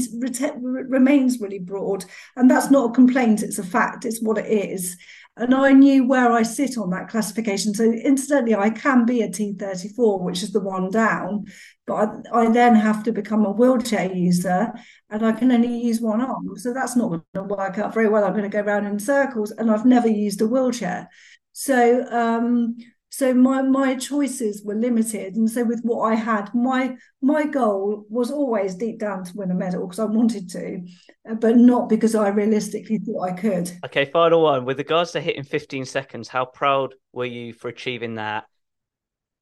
remains 0.62 1.42
really 1.42 1.58
broad 1.58 2.06
and 2.36 2.52
that's 2.52 2.70
not 2.70 2.92
a 2.92 2.94
complaint 2.94 3.42
it's 3.42 3.58
a 3.58 3.64
fact 3.64 4.06
it's 4.06 4.22
what 4.22 4.38
it 4.38 4.46
is 4.46 4.96
and 5.38 5.54
I 5.54 5.72
knew 5.72 6.06
where 6.08 6.32
I 6.32 6.42
sit 6.42 6.78
on 6.78 6.90
that 6.90 7.10
classification. 7.10 7.74
So 7.74 7.84
incidentally, 7.84 8.56
I 8.56 8.70
can 8.70 9.06
be 9.06 9.22
a 9.22 9.30
T34, 9.30 10.22
which 10.22 10.42
is 10.42 10.52
the 10.52 10.60
one 10.60 10.90
down, 10.90 11.46
but 11.86 12.10
I, 12.34 12.42
I, 12.42 12.52
then 12.52 12.76
have 12.76 13.04
to 13.04 13.12
become 13.12 13.46
a 13.46 13.52
wheelchair 13.52 14.12
user 14.12 14.74
and 15.10 15.26
I 15.26 15.32
can 15.32 15.52
only 15.52 15.80
use 15.80 16.02
one 16.02 16.22
arm. 16.22 16.58
So 16.58 16.74
that's 16.74 16.96
not 16.96 17.10
going 17.10 17.24
to 17.36 17.44
work 17.44 17.78
out 17.78 17.94
very 17.94 18.10
well. 18.10 18.24
I'm 18.24 18.32
going 18.32 18.44
to 18.44 18.50
go 18.50 18.62
around 18.62 18.88
in 18.88 19.00
circles 19.00 19.52
and 19.52 19.70
I've 19.70 19.86
never 19.86 20.08
used 20.08 20.42
a 20.42 20.48
wheelchair. 20.48 21.10
So 21.54 22.06
um, 22.12 22.78
so 23.10 23.34
my 23.34 23.62
my 23.62 23.96
choices 23.96 24.64
were 24.64 24.76
limited. 24.76 25.36
And 25.36 25.50
so 25.50 25.64
with 25.64 25.82
what 25.84 26.02
i 26.02 26.16
had 26.16 26.54
my 26.54 26.96
my 27.22 27.46
goal 27.46 28.06
was 28.10 28.32
always 28.32 28.76
deep 28.76 29.00
down 29.00 29.24
to 29.24 29.32
win 29.36 29.52
a 29.52 29.56
medal 29.56 29.86
because 29.86 30.00
i 30.00 30.06
wanted 30.06 30.50
to 30.52 30.82
uh, 31.30 31.36
but 31.36 31.58
not 31.58 31.90
because 31.90 32.16
i 32.16 32.28
realistically 32.28 33.00
thought 33.00 33.30
i 33.30 33.32
could. 33.32 33.72
Okay 33.86 34.06
final 34.06 34.44
one. 34.44 34.66
With 34.66 34.78
regards 34.78 35.12
to 35.12 35.22
hitting 35.22 35.44
15 35.44 35.86
seconds 35.86 36.28
how 36.28 36.46
proud 36.46 36.96
were 37.14 37.26
you 37.26 37.54
for 37.54 37.70
achieving 37.70 38.16
that 38.16 38.46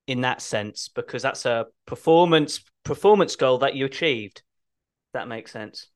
in 0.07 0.21
that 0.21 0.41
sense? 0.41 0.89
Because 0.89 1.23
that's 1.23 1.45
a 1.45 1.65
performance 1.85 2.63
performance 2.83 3.35
goal 3.35 3.59
that 3.59 3.75
you 3.75 3.85
achieved 3.85 4.43
that 5.13 5.27
makes 5.27 5.51
sense 5.51 5.87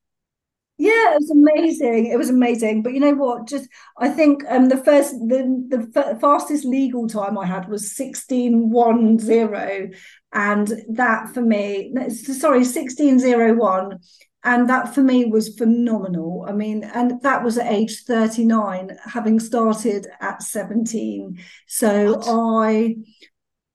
yeah, 0.79 1.13
it 1.13 1.19
was 1.19 1.29
amazing. 1.29 2.05
It 2.07 2.17
was 2.17 2.29
amazing. 2.29 2.83
But 2.83 2.93
you 2.93 3.01
know 3.01 3.13
what? 3.13 3.47
Just 3.47 3.67
I 3.97 4.07
think 4.09 4.43
um 4.47 4.69
the 4.69 4.77
first 4.77 5.11
the 5.11 5.65
the 5.67 5.91
f- 5.95 6.21
fastest 6.21 6.63
legal 6.63 7.07
time 7.07 7.37
I 7.37 7.45
had 7.45 7.67
was 7.67 7.95
sixteen 7.95 8.69
one 8.69 9.19
zero, 9.19 9.89
and 10.33 10.71
that 10.89 11.33
for 11.33 11.41
me, 11.41 11.93
sorry, 12.09 12.63
sixteen 12.63 13.19
zero 13.19 13.53
one, 13.55 13.99
and 14.45 14.69
that 14.69 14.95
for 14.95 15.03
me 15.03 15.25
was 15.25 15.57
phenomenal. 15.57 16.45
I 16.47 16.53
mean, 16.53 16.85
and 16.85 17.21
that 17.23 17.43
was 17.43 17.57
at 17.57 17.71
age 17.71 18.03
thirty 18.05 18.45
nine, 18.45 18.97
having 19.03 19.41
started 19.41 20.07
at 20.21 20.41
seventeen. 20.41 21.39
So 21.67 22.13
what? 22.19 22.25
I 22.65 22.95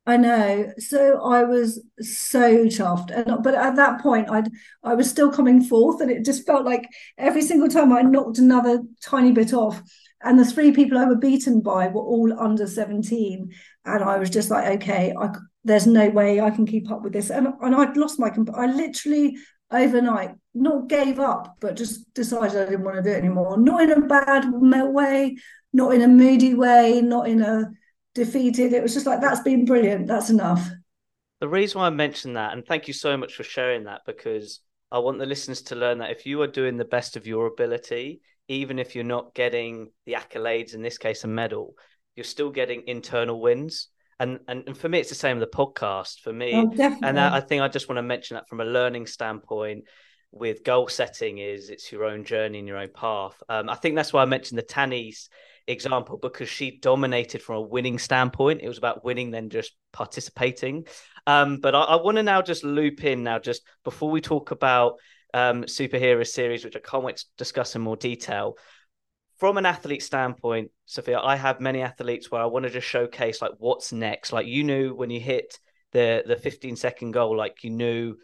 I 0.06 0.18
know. 0.18 0.70
So 0.78 1.22
I 1.24 1.44
was 1.44 1.82
so 1.98 2.66
chuffed, 2.66 3.10
and 3.10 3.42
but 3.42 3.54
at 3.54 3.76
that 3.76 4.02
point, 4.02 4.30
I'd 4.30 4.50
I 4.82 4.94
was 4.94 5.08
still 5.08 5.30
coming 5.30 5.62
forth, 5.62 6.02
and 6.02 6.10
it 6.10 6.24
just 6.24 6.46
felt 6.46 6.64
like 6.66 6.86
every 7.16 7.40
single 7.40 7.68
time 7.68 7.92
I 7.92 8.02
knocked 8.02 8.38
another 8.38 8.82
tiny 9.02 9.32
bit 9.32 9.54
off, 9.54 9.82
and 10.22 10.38
the 10.38 10.44
three 10.44 10.72
people 10.72 10.98
I 10.98 11.06
were 11.06 11.16
beaten 11.16 11.62
by 11.62 11.88
were 11.88 12.02
all 12.02 12.38
under 12.38 12.66
seventeen, 12.66 13.50
and 13.86 14.04
I 14.04 14.18
was 14.18 14.28
just 14.28 14.50
like, 14.50 14.82
okay, 14.82 15.14
I, 15.18 15.30
there's 15.64 15.86
no 15.86 16.10
way 16.10 16.38
I 16.38 16.50
can 16.50 16.66
keep 16.66 16.90
up 16.90 17.02
with 17.02 17.14
this, 17.14 17.30
and 17.30 17.48
and 17.62 17.74
I'd 17.74 17.96
lost 17.96 18.20
my. 18.20 18.30
I 18.54 18.66
literally 18.66 19.38
overnight 19.70 20.32
not 20.52 20.88
gave 20.88 21.18
up, 21.18 21.56
but 21.60 21.76
just 21.76 22.12
decided 22.12 22.60
I 22.60 22.66
didn't 22.66 22.84
want 22.84 22.96
to 22.96 23.02
do 23.02 23.10
it 23.10 23.18
anymore. 23.18 23.56
Not 23.56 23.82
in 23.82 23.90
a 23.90 24.00
bad 24.02 24.44
way, 24.50 25.36
not 25.72 25.94
in 25.94 26.02
a 26.02 26.08
moody 26.08 26.52
way, 26.52 27.00
not 27.00 27.26
in 27.26 27.40
a 27.40 27.72
defeated. 28.14 28.72
It 28.72 28.82
was 28.82 28.94
just 28.94 29.06
like, 29.06 29.20
that's 29.20 29.42
been 29.42 29.64
brilliant. 29.64 30.06
That's 30.06 30.30
enough. 30.30 30.70
The 31.40 31.48
reason 31.48 31.80
why 31.80 31.88
I 31.88 31.90
mentioned 31.90 32.36
that, 32.36 32.52
and 32.52 32.64
thank 32.64 32.88
you 32.88 32.94
so 32.94 33.16
much 33.16 33.34
for 33.34 33.42
sharing 33.42 33.84
that, 33.84 34.02
because 34.06 34.60
I 34.90 35.00
want 35.00 35.18
the 35.18 35.26
listeners 35.26 35.62
to 35.62 35.74
learn 35.74 35.98
that 35.98 36.12
if 36.12 36.24
you 36.24 36.40
are 36.42 36.46
doing 36.46 36.76
the 36.76 36.84
best 36.84 37.16
of 37.16 37.26
your 37.26 37.46
ability, 37.46 38.20
even 38.48 38.78
if 38.78 38.94
you're 38.94 39.04
not 39.04 39.34
getting 39.34 39.90
the 40.06 40.12
accolades, 40.12 40.74
in 40.74 40.82
this 40.82 40.98
case, 40.98 41.24
a 41.24 41.26
medal, 41.26 41.74
you're 42.14 42.24
still 42.24 42.50
getting 42.50 42.84
internal 42.86 43.40
wins. 43.40 43.88
And, 44.20 44.38
and, 44.46 44.62
and 44.68 44.78
for 44.78 44.88
me, 44.88 45.00
it's 45.00 45.08
the 45.08 45.16
same 45.16 45.38
with 45.38 45.50
the 45.50 45.56
podcast. 45.56 46.20
For 46.20 46.32
me, 46.32 46.52
oh, 46.54 46.96
and 47.02 47.18
I 47.18 47.40
think 47.40 47.62
I 47.62 47.68
just 47.68 47.88
want 47.88 47.98
to 47.98 48.02
mention 48.02 48.36
that 48.36 48.48
from 48.48 48.60
a 48.60 48.64
learning 48.64 49.06
standpoint, 49.08 49.84
with 50.30 50.64
goal 50.64 50.88
setting, 50.88 51.38
is 51.38 51.68
it's 51.68 51.90
your 51.90 52.04
own 52.04 52.24
journey 52.24 52.60
and 52.60 52.68
your 52.68 52.78
own 52.78 52.90
path. 52.94 53.42
Um, 53.48 53.68
I 53.68 53.74
think 53.74 53.96
that's 53.96 54.12
why 54.12 54.22
I 54.22 54.26
mentioned 54.26 54.58
the 54.58 54.62
Tanni's 54.62 55.28
example 55.66 56.18
because 56.18 56.48
she 56.48 56.78
dominated 56.78 57.42
from 57.42 57.56
a 57.56 57.60
winning 57.62 57.98
standpoint. 57.98 58.60
It 58.62 58.68
was 58.68 58.78
about 58.78 59.04
winning 59.04 59.30
than 59.30 59.50
just 59.50 59.74
participating. 59.92 60.86
Um, 61.26 61.58
but 61.58 61.74
I, 61.74 61.82
I 61.82 62.02
want 62.02 62.16
to 62.16 62.22
now 62.22 62.42
just 62.42 62.64
loop 62.64 63.04
in 63.04 63.22
now, 63.22 63.38
just 63.38 63.62
before 63.82 64.10
we 64.10 64.20
talk 64.20 64.50
about 64.50 64.94
um, 65.32 65.64
superhero 65.64 66.26
series, 66.26 66.64
which 66.64 66.76
I 66.76 66.80
can't 66.80 67.04
wait 67.04 67.16
to 67.16 67.24
discuss 67.38 67.74
in 67.74 67.82
more 67.82 67.96
detail. 67.96 68.56
From 69.38 69.58
an 69.58 69.66
athlete 69.66 70.02
standpoint, 70.02 70.70
Sophia, 70.86 71.18
I 71.18 71.36
have 71.36 71.60
many 71.60 71.82
athletes 71.82 72.30
where 72.30 72.40
I 72.40 72.46
want 72.46 72.64
to 72.64 72.70
just 72.70 72.86
showcase 72.86 73.42
like 73.42 73.52
what's 73.58 73.92
next. 73.92 74.32
Like 74.32 74.46
you 74.46 74.62
knew 74.62 74.94
when 74.94 75.10
you 75.10 75.20
hit 75.20 75.58
the 75.92 76.22
the 76.26 76.36
15 76.36 76.76
second 76.76 77.10
goal, 77.10 77.36
like 77.36 77.64
you 77.64 77.70
knew 77.70 78.16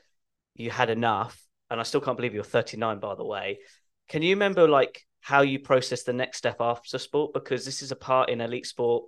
you 0.55 0.71
had 0.71 0.91
enough. 0.91 1.43
And 1.69 1.81
I 1.81 1.85
still 1.85 2.01
can't 2.01 2.17
believe 2.17 2.35
you're 2.35 2.45
39, 2.45 2.99
by 2.99 3.15
the 3.15 3.25
way. 3.25 3.61
Can 4.09 4.23
you 4.23 4.35
remember 4.35 4.69
like 4.69 5.05
how 5.21 5.43
you 5.43 5.59
process 5.59 6.03
the 6.03 6.13
next 6.13 6.39
step 6.39 6.57
after 6.61 6.99
sport 6.99 7.33
because 7.33 7.65
this 7.65 7.83
is 7.83 7.93
a 7.93 7.97
part 7.97 8.31
in 8.31 8.41
elite 8.41 8.67
sport. 8.67 9.05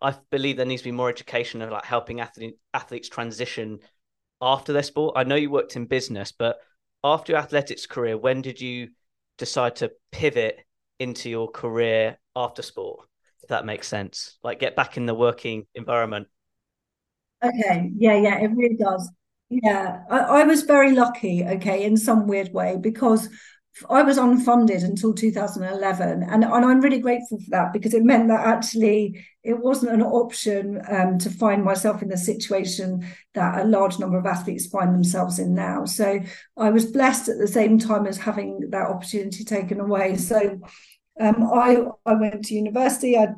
I 0.00 0.14
believe 0.30 0.56
there 0.56 0.66
needs 0.66 0.82
to 0.82 0.88
be 0.88 0.92
more 0.92 1.08
education 1.08 1.62
of 1.62 1.70
like 1.70 1.84
helping 1.84 2.20
athlete, 2.20 2.58
athletes 2.74 3.08
transition 3.08 3.78
after 4.40 4.72
their 4.72 4.82
sport. 4.82 5.14
I 5.16 5.24
know 5.24 5.36
you 5.36 5.50
worked 5.50 5.76
in 5.76 5.86
business, 5.86 6.32
but 6.32 6.58
after 7.02 7.32
your 7.32 7.40
athletics 7.40 7.86
career, 7.86 8.18
when 8.18 8.42
did 8.42 8.60
you 8.60 8.90
decide 9.38 9.76
to 9.76 9.92
pivot 10.12 10.58
into 10.98 11.30
your 11.30 11.50
career 11.50 12.18
after 12.36 12.62
sport? 12.62 13.06
If 13.42 13.48
that 13.48 13.66
makes 13.66 13.88
sense, 13.88 14.38
like 14.42 14.58
get 14.58 14.76
back 14.76 14.96
in 14.96 15.06
the 15.06 15.14
working 15.14 15.66
environment. 15.74 16.28
Okay, 17.42 17.90
yeah, 17.96 18.16
yeah, 18.16 18.38
it 18.38 18.50
really 18.54 18.76
does. 18.76 19.10
Yeah, 19.50 20.02
I, 20.10 20.18
I 20.18 20.44
was 20.44 20.62
very 20.62 20.92
lucky, 20.92 21.44
okay, 21.44 21.84
in 21.84 21.96
some 21.96 22.26
weird 22.26 22.52
way, 22.54 22.78
because 22.80 23.28
I 23.90 24.02
was 24.02 24.18
unfunded 24.18 24.84
until 24.84 25.12
2011, 25.12 26.22
and, 26.22 26.44
and 26.44 26.44
I'm 26.44 26.80
really 26.80 27.00
grateful 27.00 27.40
for 27.40 27.50
that 27.50 27.72
because 27.72 27.92
it 27.92 28.04
meant 28.04 28.28
that 28.28 28.46
actually 28.46 29.26
it 29.42 29.58
wasn't 29.58 29.92
an 29.92 30.02
option 30.02 30.80
um, 30.88 31.18
to 31.18 31.30
find 31.30 31.64
myself 31.64 32.00
in 32.00 32.08
the 32.08 32.16
situation 32.16 33.06
that 33.34 33.60
a 33.60 33.64
large 33.64 33.98
number 33.98 34.16
of 34.16 34.26
athletes 34.26 34.66
find 34.66 34.94
themselves 34.94 35.38
in 35.38 35.54
now. 35.54 35.84
So 35.84 36.20
I 36.56 36.70
was 36.70 36.86
blessed 36.86 37.28
at 37.28 37.38
the 37.38 37.48
same 37.48 37.78
time 37.78 38.06
as 38.06 38.16
having 38.16 38.70
that 38.70 38.88
opportunity 38.88 39.44
taken 39.44 39.80
away. 39.80 40.16
So 40.16 40.60
um, 41.20 41.48
I 41.52 41.84
I 42.06 42.14
went 42.14 42.44
to 42.46 42.54
university. 42.54 43.16
I 43.16 43.28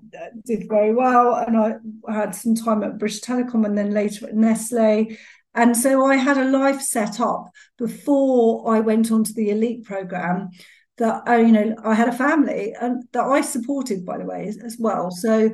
did 0.45 0.69
very 0.69 0.95
well, 0.95 1.35
and 1.35 1.57
I 1.57 2.13
had 2.13 2.35
some 2.35 2.55
time 2.55 2.83
at 2.83 2.99
British 2.99 3.21
Telecom, 3.21 3.67
and 3.67 3.77
then 3.77 3.93
later 3.93 4.27
at 4.27 4.35
Nestle. 4.35 5.17
And 5.57 5.77
so 5.77 6.07
I 6.07 6.17
had 6.17 6.37
a 6.37 6.51
life 6.51 6.81
set 6.81 7.19
up 7.19 7.51
before 7.79 8.73
I 8.73 8.81
went 8.81 9.11
on 9.11 9.25
to 9.25 9.33
the 9.33 9.51
elite 9.51 9.85
program. 9.85 10.51
That 10.99 11.25
I, 11.27 11.41
you 11.41 11.53
know, 11.53 11.75
I 11.85 11.95
had 11.95 12.09
a 12.09 12.13
family, 12.13 12.75
and 12.81 13.05
that 13.13 13.25
I 13.25 13.43
supported, 13.43 14.07
by 14.07 14.19
the 14.19 14.25
way, 14.25 14.49
as, 14.49 14.77
well. 14.79 15.11
So 15.11 15.53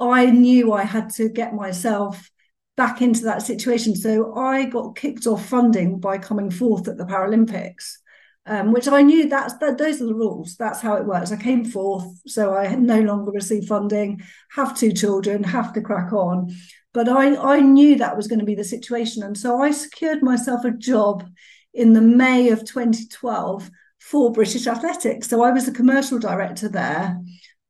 I 0.00 0.26
knew 0.26 0.72
I 0.72 0.82
had 0.82 1.10
to 1.10 1.28
get 1.28 1.54
myself 1.54 2.28
back 2.76 3.00
into 3.02 3.22
that 3.24 3.42
situation. 3.42 3.94
So 3.94 4.34
I 4.34 4.64
got 4.64 4.96
kicked 4.96 5.26
off 5.26 5.46
funding 5.46 6.00
by 6.00 6.18
coming 6.18 6.50
fourth 6.50 6.88
at 6.88 6.96
the 6.96 7.04
Paralympics 7.04 7.98
um, 8.46 8.72
which 8.72 8.88
I 8.88 9.02
knew 9.02 9.28
that's 9.28 9.54
that 9.58 9.78
those 9.78 10.00
are 10.00 10.06
the 10.06 10.14
rules. 10.14 10.56
That's 10.56 10.80
how 10.80 10.94
it 10.96 11.06
works. 11.06 11.30
I 11.30 11.36
came 11.36 11.64
fourth, 11.64 12.20
so 12.26 12.54
I 12.54 12.74
no 12.74 13.00
longer 13.00 13.30
receive 13.30 13.66
funding, 13.66 14.22
have 14.52 14.76
two 14.76 14.92
children, 14.92 15.44
have 15.44 15.72
to 15.74 15.80
crack 15.80 16.12
on. 16.12 16.50
But 16.92 17.08
I, 17.08 17.36
I 17.36 17.60
knew 17.60 17.96
that 17.96 18.16
was 18.16 18.26
going 18.26 18.40
to 18.40 18.44
be 18.44 18.54
the 18.54 18.64
situation. 18.64 19.22
And 19.22 19.36
so 19.36 19.60
I 19.60 19.70
secured 19.70 20.22
myself 20.22 20.64
a 20.64 20.70
job 20.70 21.24
in 21.72 21.92
the 21.92 22.00
May 22.00 22.48
of 22.50 22.64
2012 22.64 23.70
for 24.00 24.32
British 24.32 24.66
Athletics. 24.66 25.28
So 25.28 25.42
I 25.42 25.52
was 25.52 25.68
a 25.68 25.72
commercial 25.72 26.18
director 26.18 26.68
there. 26.68 27.20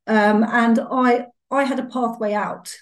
Um, 0.07 0.45
and 0.45 0.81
I 0.91 1.27
I 1.51 1.65
had 1.65 1.81
a 1.81 1.87
pathway 1.87 2.33
out 2.33 2.73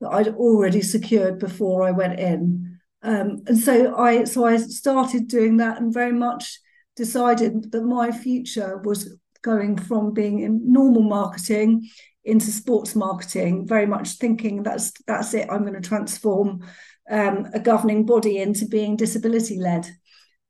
that 0.00 0.10
I'd 0.10 0.28
already 0.28 0.82
secured 0.82 1.38
before 1.38 1.86
I 1.86 1.92
went 1.92 2.18
in. 2.18 2.78
Um, 3.02 3.42
and 3.46 3.58
so 3.58 3.96
I 3.96 4.24
so 4.24 4.44
I 4.44 4.56
started 4.56 5.28
doing 5.28 5.58
that 5.58 5.80
and 5.80 5.94
very 5.94 6.12
much 6.12 6.60
decided 6.96 7.70
that 7.72 7.84
my 7.84 8.10
future 8.10 8.78
was 8.78 9.16
going 9.42 9.76
from 9.76 10.12
being 10.12 10.40
in 10.40 10.72
normal 10.72 11.02
marketing 11.02 11.88
into 12.26 12.50
sports 12.50 12.94
marketing, 12.96 13.66
very 13.66 13.86
much 13.86 14.18
thinking 14.18 14.62
that's 14.62 14.92
that's 15.06 15.32
it. 15.32 15.48
I'm 15.50 15.62
going 15.62 15.80
to 15.80 15.88
transform 15.88 16.66
um, 17.10 17.48
a 17.54 17.60
governing 17.60 18.04
body 18.04 18.38
into 18.38 18.66
being 18.66 18.96
disability 18.96 19.58
led, 19.58 19.86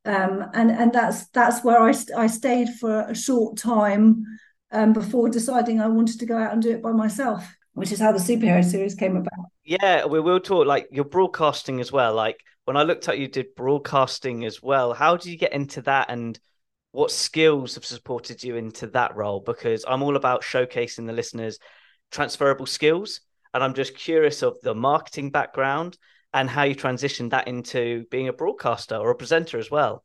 um, 0.04 0.44
and 0.54 0.70
and 0.70 0.92
that's 0.92 1.28
that's 1.28 1.62
where 1.62 1.80
I 1.80 1.94
I 2.16 2.26
stayed 2.26 2.70
for 2.80 3.02
a 3.02 3.14
short 3.14 3.58
time 3.58 4.24
um, 4.72 4.92
before 4.94 5.28
deciding 5.28 5.80
I 5.80 5.88
wanted 5.88 6.18
to 6.20 6.26
go 6.26 6.38
out 6.38 6.52
and 6.52 6.62
do 6.62 6.70
it 6.70 6.82
by 6.82 6.92
myself, 6.92 7.46
which 7.74 7.92
is 7.92 8.00
how 8.00 8.12
the 8.12 8.18
superhero 8.18 8.64
series 8.64 8.94
came 8.94 9.16
about. 9.16 9.50
Yeah, 9.62 10.06
we 10.06 10.20
will 10.20 10.40
talk 10.40 10.66
like 10.66 10.88
your 10.90 11.04
broadcasting 11.04 11.80
as 11.80 11.92
well. 11.92 12.14
Like 12.14 12.40
when 12.64 12.76
I 12.76 12.84
looked 12.84 13.08
at 13.08 13.18
you 13.18 13.28
did 13.28 13.54
broadcasting 13.54 14.44
as 14.44 14.62
well. 14.62 14.94
How 14.94 15.16
did 15.16 15.30
you 15.30 15.36
get 15.36 15.52
into 15.52 15.82
that 15.82 16.10
and 16.10 16.38
what 16.96 17.10
skills 17.10 17.74
have 17.74 17.84
supported 17.84 18.42
you 18.42 18.56
into 18.56 18.86
that 18.86 19.14
role? 19.14 19.40
Because 19.40 19.84
I'm 19.86 20.02
all 20.02 20.16
about 20.16 20.42
showcasing 20.42 21.06
the 21.06 21.12
listeners 21.12 21.58
transferable 22.10 22.64
skills. 22.64 23.20
And 23.52 23.62
I'm 23.62 23.74
just 23.74 23.94
curious 23.94 24.42
of 24.42 24.56
the 24.62 24.74
marketing 24.74 25.30
background 25.30 25.98
and 26.32 26.48
how 26.48 26.62
you 26.62 26.74
transitioned 26.74 27.30
that 27.30 27.48
into 27.48 28.06
being 28.10 28.28
a 28.28 28.32
broadcaster 28.32 28.96
or 28.96 29.10
a 29.10 29.14
presenter 29.14 29.58
as 29.58 29.70
well. 29.70 30.04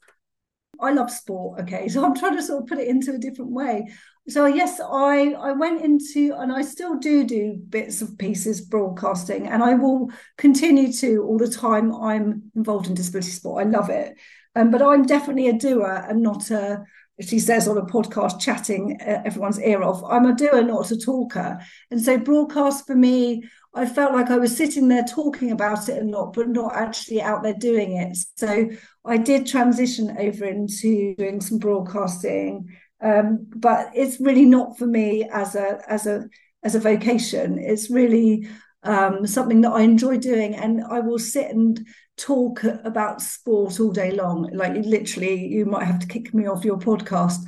I 0.81 0.91
love 0.91 1.09
sport. 1.09 1.61
Okay, 1.61 1.87
so 1.87 2.03
I'm 2.03 2.15
trying 2.15 2.35
to 2.35 2.43
sort 2.43 2.63
of 2.63 2.67
put 2.67 2.79
it 2.79 2.89
into 2.89 3.13
a 3.13 3.17
different 3.17 3.51
way. 3.51 3.87
So 4.27 4.45
yes, 4.45 4.81
I 4.81 5.31
I 5.31 5.53
went 5.53 5.81
into 5.81 6.33
and 6.37 6.51
I 6.51 6.61
still 6.61 6.99
do 6.99 7.23
do 7.23 7.55
bits 7.69 8.01
of 8.01 8.17
pieces 8.17 8.59
broadcasting, 8.59 9.47
and 9.47 9.63
I 9.63 9.75
will 9.75 10.11
continue 10.37 10.91
to 10.93 11.23
all 11.23 11.37
the 11.37 11.49
time. 11.49 11.95
I'm 11.95 12.51
involved 12.53 12.87
in 12.87 12.95
disability 12.95 13.31
sport. 13.31 13.65
I 13.65 13.69
love 13.69 13.89
it, 13.89 14.17
um, 14.55 14.71
but 14.71 14.81
I'm 14.81 15.03
definitely 15.05 15.47
a 15.47 15.53
doer 15.53 16.05
and 16.07 16.21
not 16.21 16.49
a 16.51 16.83
she 17.19 17.37
says 17.37 17.67
on 17.67 17.77
a 17.77 17.85
podcast 17.85 18.39
chatting 18.39 18.99
uh, 18.99 19.21
everyone's 19.25 19.59
ear 19.59 19.83
off. 19.83 20.01
I'm 20.09 20.25
a 20.25 20.33
doer, 20.33 20.63
not 20.63 20.89
a 20.89 20.97
talker. 20.97 21.59
And 21.91 22.01
so 22.01 22.17
broadcast 22.17 22.87
for 22.87 22.95
me, 22.95 23.43
I 23.75 23.85
felt 23.85 24.13
like 24.13 24.31
I 24.31 24.37
was 24.37 24.57
sitting 24.57 24.87
there 24.87 25.03
talking 25.03 25.51
about 25.51 25.87
it 25.87 26.01
a 26.01 26.05
lot, 26.05 26.33
but 26.33 26.49
not 26.49 26.75
actually 26.75 27.21
out 27.21 27.43
there 27.43 27.53
doing 27.53 27.97
it. 27.97 28.17
So 28.37 28.69
I 29.05 29.17
did 29.17 29.45
transition 29.45 30.17
over 30.17 30.45
into 30.45 31.13
doing 31.15 31.41
some 31.41 31.59
broadcasting 31.59 32.69
um, 33.01 33.47
but 33.55 33.91
it's 33.95 34.19
really 34.19 34.45
not 34.45 34.77
for 34.77 34.85
me 34.85 35.27
as 35.31 35.55
a 35.55 35.79
as 35.87 36.05
a 36.05 36.29
as 36.63 36.75
a 36.75 36.79
vocation. 36.79 37.57
It's 37.57 37.89
really 37.89 38.47
um, 38.83 39.25
something 39.27 39.61
that 39.61 39.71
I 39.71 39.81
enjoy 39.81 40.17
doing, 40.17 40.55
and 40.55 40.83
I 40.83 40.99
will 40.99 41.19
sit 41.19 41.49
and 41.51 41.79
talk 42.17 42.63
about 42.63 43.21
sport 43.21 43.79
all 43.79 43.91
day 43.91 44.11
long. 44.11 44.49
Like 44.53 44.73
literally, 44.73 45.47
you 45.47 45.65
might 45.65 45.85
have 45.85 45.99
to 45.99 46.07
kick 46.07 46.33
me 46.33 46.47
off 46.47 46.65
your 46.65 46.77
podcast. 46.77 47.39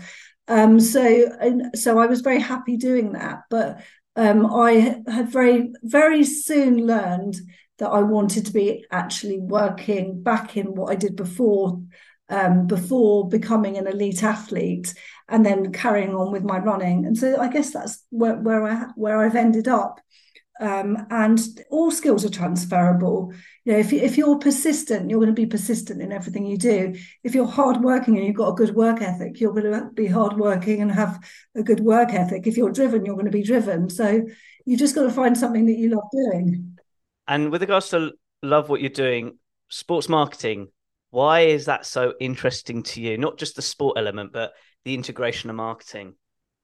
Um, 0.48 0.80
so, 0.80 1.30
so 1.74 2.00
I 2.00 2.06
was 2.06 2.22
very 2.22 2.40
happy 2.40 2.78
doing 2.78 3.14
that, 3.14 3.44
but 3.50 3.82
um, 4.16 4.46
I 4.46 5.02
had 5.08 5.30
very 5.30 5.72
very 5.84 6.24
soon 6.24 6.86
learned 6.86 7.36
that 7.80 7.90
I 7.90 8.02
wanted 8.02 8.46
to 8.46 8.54
be 8.54 8.86
actually 8.92 9.40
working 9.40 10.22
back 10.22 10.56
in 10.56 10.76
what 10.76 10.92
I 10.92 10.96
did 10.96 11.16
before 11.16 11.82
um, 12.30 12.68
before 12.68 13.28
becoming 13.28 13.78
an 13.78 13.88
elite 13.88 14.24
athlete 14.24 14.94
and 15.30 15.46
then 15.46 15.72
carrying 15.72 16.16
on 16.16 16.32
with 16.32 16.44
my 16.44 16.60
running. 16.60 17.06
And 17.06 17.18
so 17.18 17.40
I 17.40 17.48
guess 17.48 17.72
that's 17.72 18.04
where, 18.10 18.36
where 18.36 18.66
I 18.68 18.88
where 18.96 19.20
I've 19.20 19.36
ended 19.36 19.68
up. 19.68 20.00
Um, 20.60 21.08
and 21.10 21.40
all 21.72 21.90
skills 21.90 22.24
are 22.24 22.30
transferable. 22.30 23.34
You 23.66 23.74
know, 23.74 23.80
if, 23.80 23.92
you, 23.92 24.00
if 24.00 24.18
you're 24.18 24.38
persistent, 24.38 25.10
you're 25.10 25.20
going 25.20 25.34
to 25.34 25.42
be 25.42 25.48
persistent 25.48 26.02
in 26.02 26.12
everything 26.12 26.46
you 26.46 26.58
do. 26.58 26.96
If 27.24 27.34
you're 27.34 27.48
hardworking 27.48 28.18
and 28.18 28.26
you've 28.26 28.36
got 28.36 28.50
a 28.50 28.56
good 28.56 28.76
work 28.76 29.02
ethic, 29.02 29.40
you're 29.40 29.54
going 29.54 29.72
to 29.72 29.90
be 29.94 30.06
hardworking 30.06 30.82
and 30.82 30.92
have 30.92 31.20
a 31.56 31.64
good 31.64 31.80
work 31.80 32.14
ethic. 32.14 32.46
If 32.46 32.56
you're 32.56 32.72
driven, 32.72 33.06
you're 33.06 33.16
going 33.16 33.26
to 33.26 33.32
be 33.32 33.44
driven. 33.44 33.90
So 33.90 34.26
you 34.66 34.78
just 34.78 34.96
got 34.96 35.04
to 35.04 35.12
find 35.12 35.38
something 35.38 35.66
that 35.66 35.78
you 35.78 35.90
love 35.90 36.04
doing. 36.12 36.78
And 37.28 37.52
with 37.52 37.62
regards 37.62 37.90
to 37.90 38.12
love 38.42 38.70
what 38.70 38.82
you're 38.82 38.90
doing, 38.90 39.40
sports 39.70 40.08
marketing, 40.08 40.68
why 41.10 41.42
is 41.42 41.66
that 41.66 41.86
so 41.86 42.14
interesting 42.20 42.84
to 42.84 43.02
you? 43.02 43.18
Not 43.18 43.38
just 43.38 43.56
the 43.56 43.62
sport 43.62 43.98
element, 43.98 44.34
but 44.34 44.54
the 44.86 44.94
integration 44.94 45.50
of 45.50 45.56
marketing. 45.56 46.16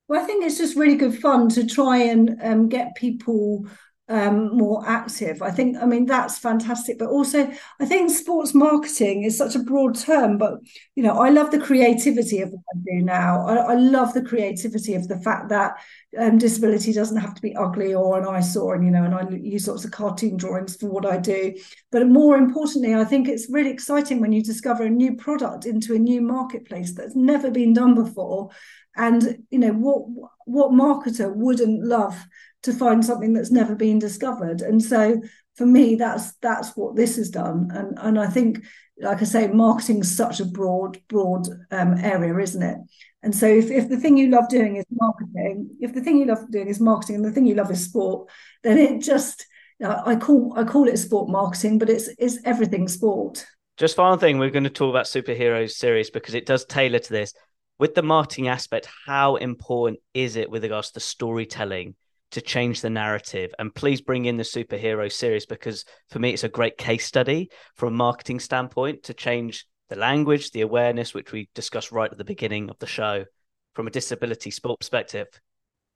Well, 0.09 0.19
I 0.19 0.25
think 0.25 0.43
it's 0.43 0.57
just 0.57 0.75
really 0.75 0.95
good 0.95 1.19
fun 1.19 1.49
to 1.49 1.67
try 1.67 1.97
and 1.97 2.35
um, 2.41 2.67
get 2.67 2.95
people 2.95 3.67
um, 4.07 4.57
more 4.57 4.83
active. 4.87 5.43
I 5.43 5.51
think, 5.51 5.77
I 5.77 5.85
mean, 5.85 6.07
that's 6.07 6.39
fantastic. 6.39 6.97
But 6.97 7.09
also, 7.09 7.47
I 7.79 7.85
think 7.85 8.09
sports 8.09 8.55
marketing 8.55 9.21
is 9.21 9.37
such 9.37 9.53
a 9.53 9.59
broad 9.59 9.95
term. 9.95 10.39
But, 10.39 10.61
you 10.95 11.03
know, 11.03 11.13
I 11.19 11.29
love 11.29 11.51
the 11.51 11.59
creativity 11.59 12.41
of 12.41 12.49
what 12.49 12.63
I 12.75 12.79
do 12.91 13.03
now. 13.03 13.45
I, 13.45 13.55
I 13.57 13.75
love 13.75 14.15
the 14.15 14.23
creativity 14.23 14.95
of 14.95 15.07
the 15.07 15.19
fact 15.19 15.49
that 15.49 15.75
um, 16.17 16.39
disability 16.39 16.91
doesn't 16.91 17.21
have 17.21 17.35
to 17.35 17.41
be 17.43 17.55
ugly 17.55 17.93
or 17.93 18.17
an 18.17 18.27
eyesore. 18.27 18.73
And, 18.73 18.83
you 18.83 18.89
know, 18.89 19.03
and 19.03 19.13
I 19.13 19.29
use 19.29 19.67
lots 19.67 19.85
of 19.85 19.91
cartoon 19.91 20.37
drawings 20.37 20.75
for 20.75 20.89
what 20.89 21.05
I 21.05 21.17
do. 21.17 21.53
But 21.91 22.07
more 22.07 22.35
importantly, 22.35 22.95
I 22.95 23.05
think 23.05 23.27
it's 23.27 23.47
really 23.47 23.69
exciting 23.69 24.21
when 24.21 24.31
you 24.31 24.41
discover 24.41 24.85
a 24.85 24.89
new 24.89 25.17
product 25.17 25.67
into 25.67 25.93
a 25.93 25.99
new 25.99 26.19
marketplace 26.19 26.95
that's 26.95 27.15
never 27.15 27.51
been 27.51 27.73
done 27.73 27.93
before. 27.93 28.49
And, 28.95 29.43
you 29.49 29.59
know, 29.59 29.71
what 29.71 30.29
what 30.45 30.71
marketer 30.71 31.33
wouldn't 31.33 31.83
love 31.83 32.17
to 32.63 32.73
find 32.73 33.05
something 33.05 33.33
that's 33.33 33.51
never 33.51 33.75
been 33.75 33.99
discovered. 33.99 34.61
And 34.61 34.83
so 34.83 35.21
for 35.55 35.65
me, 35.65 35.95
that's 35.95 36.33
that's 36.37 36.75
what 36.75 36.95
this 36.95 37.15
has 37.17 37.29
done. 37.29 37.69
And 37.73 37.97
and 37.99 38.19
I 38.19 38.27
think, 38.27 38.63
like 38.99 39.21
I 39.21 39.25
say, 39.25 39.47
marketing 39.47 39.99
is 39.99 40.15
such 40.15 40.39
a 40.39 40.45
broad, 40.45 40.99
broad 41.07 41.47
um, 41.71 41.95
area, 41.99 42.37
isn't 42.37 42.63
it? 42.63 42.77
And 43.21 43.35
so 43.35 43.47
if, 43.47 43.69
if 43.69 43.89
the 43.89 43.97
thing 43.97 44.17
you 44.17 44.29
love 44.29 44.47
doing 44.49 44.77
is 44.77 44.85
marketing, 44.91 45.69
if 45.81 45.93
the 45.93 46.01
thing 46.01 46.17
you 46.17 46.25
love 46.25 46.49
doing 46.51 46.69
is 46.69 46.79
marketing 46.79 47.17
and 47.17 47.25
the 47.25 47.31
thing 47.31 47.45
you 47.45 47.55
love 47.55 47.71
is 47.71 47.83
sport, 47.83 48.29
then 48.63 48.77
it 48.77 49.01
just 49.01 49.45
I 49.81 50.15
call 50.15 50.53
I 50.57 50.63
call 50.63 50.87
it 50.87 50.97
sport 50.97 51.29
marketing, 51.29 51.77
but 51.77 51.89
it's 51.89 52.09
it's 52.17 52.39
everything 52.45 52.87
sport. 52.87 53.45
Just 53.77 53.95
final 53.95 54.17
thing, 54.17 54.39
we're 54.39 54.49
going 54.49 54.65
to 54.65 54.69
talk 54.69 54.89
about 54.89 55.05
superheroes 55.05 55.71
series 55.71 56.09
because 56.09 56.33
it 56.33 56.45
does 56.45 56.65
tailor 56.65 56.99
to 56.99 57.09
this. 57.09 57.33
With 57.79 57.95
the 57.95 58.03
marketing 58.03 58.49
aspect, 58.49 58.87
how 59.05 59.37
important 59.37 59.99
is 60.13 60.35
it 60.35 60.49
with 60.49 60.63
regards 60.63 60.91
to 60.91 60.99
storytelling 60.99 61.95
to 62.31 62.41
change 62.41 62.81
the 62.81 62.89
narrative? 62.89 63.51
And 63.57 63.73
please 63.73 64.01
bring 64.01 64.25
in 64.25 64.37
the 64.37 64.43
superhero 64.43 65.11
series 65.11 65.45
because 65.45 65.85
for 66.09 66.19
me, 66.19 66.31
it's 66.31 66.43
a 66.43 66.49
great 66.49 66.77
case 66.77 67.05
study 67.05 67.49
from 67.75 67.93
a 67.93 67.97
marketing 67.97 68.41
standpoint 68.41 69.03
to 69.03 69.13
change 69.13 69.65
the 69.87 69.95
language, 69.95 70.51
the 70.51 70.61
awareness, 70.61 71.13
which 71.13 71.31
we 71.31 71.49
discussed 71.55 71.91
right 71.91 72.11
at 72.11 72.17
the 72.17 72.23
beginning 72.25 72.69
of 72.69 72.77
the 72.79 72.85
show 72.85 73.25
from 73.73 73.87
a 73.87 73.91
disability 73.91 74.51
sport 74.51 74.79
perspective. 74.79 75.27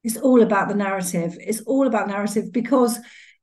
It's 0.04 0.18
all 0.18 0.42
about 0.42 0.70
the 0.70 0.76
narrative. 0.76 1.38
It's 1.40 1.62
all 1.62 1.86
about 1.86 2.08
narrative 2.08 2.52
because 2.52 2.98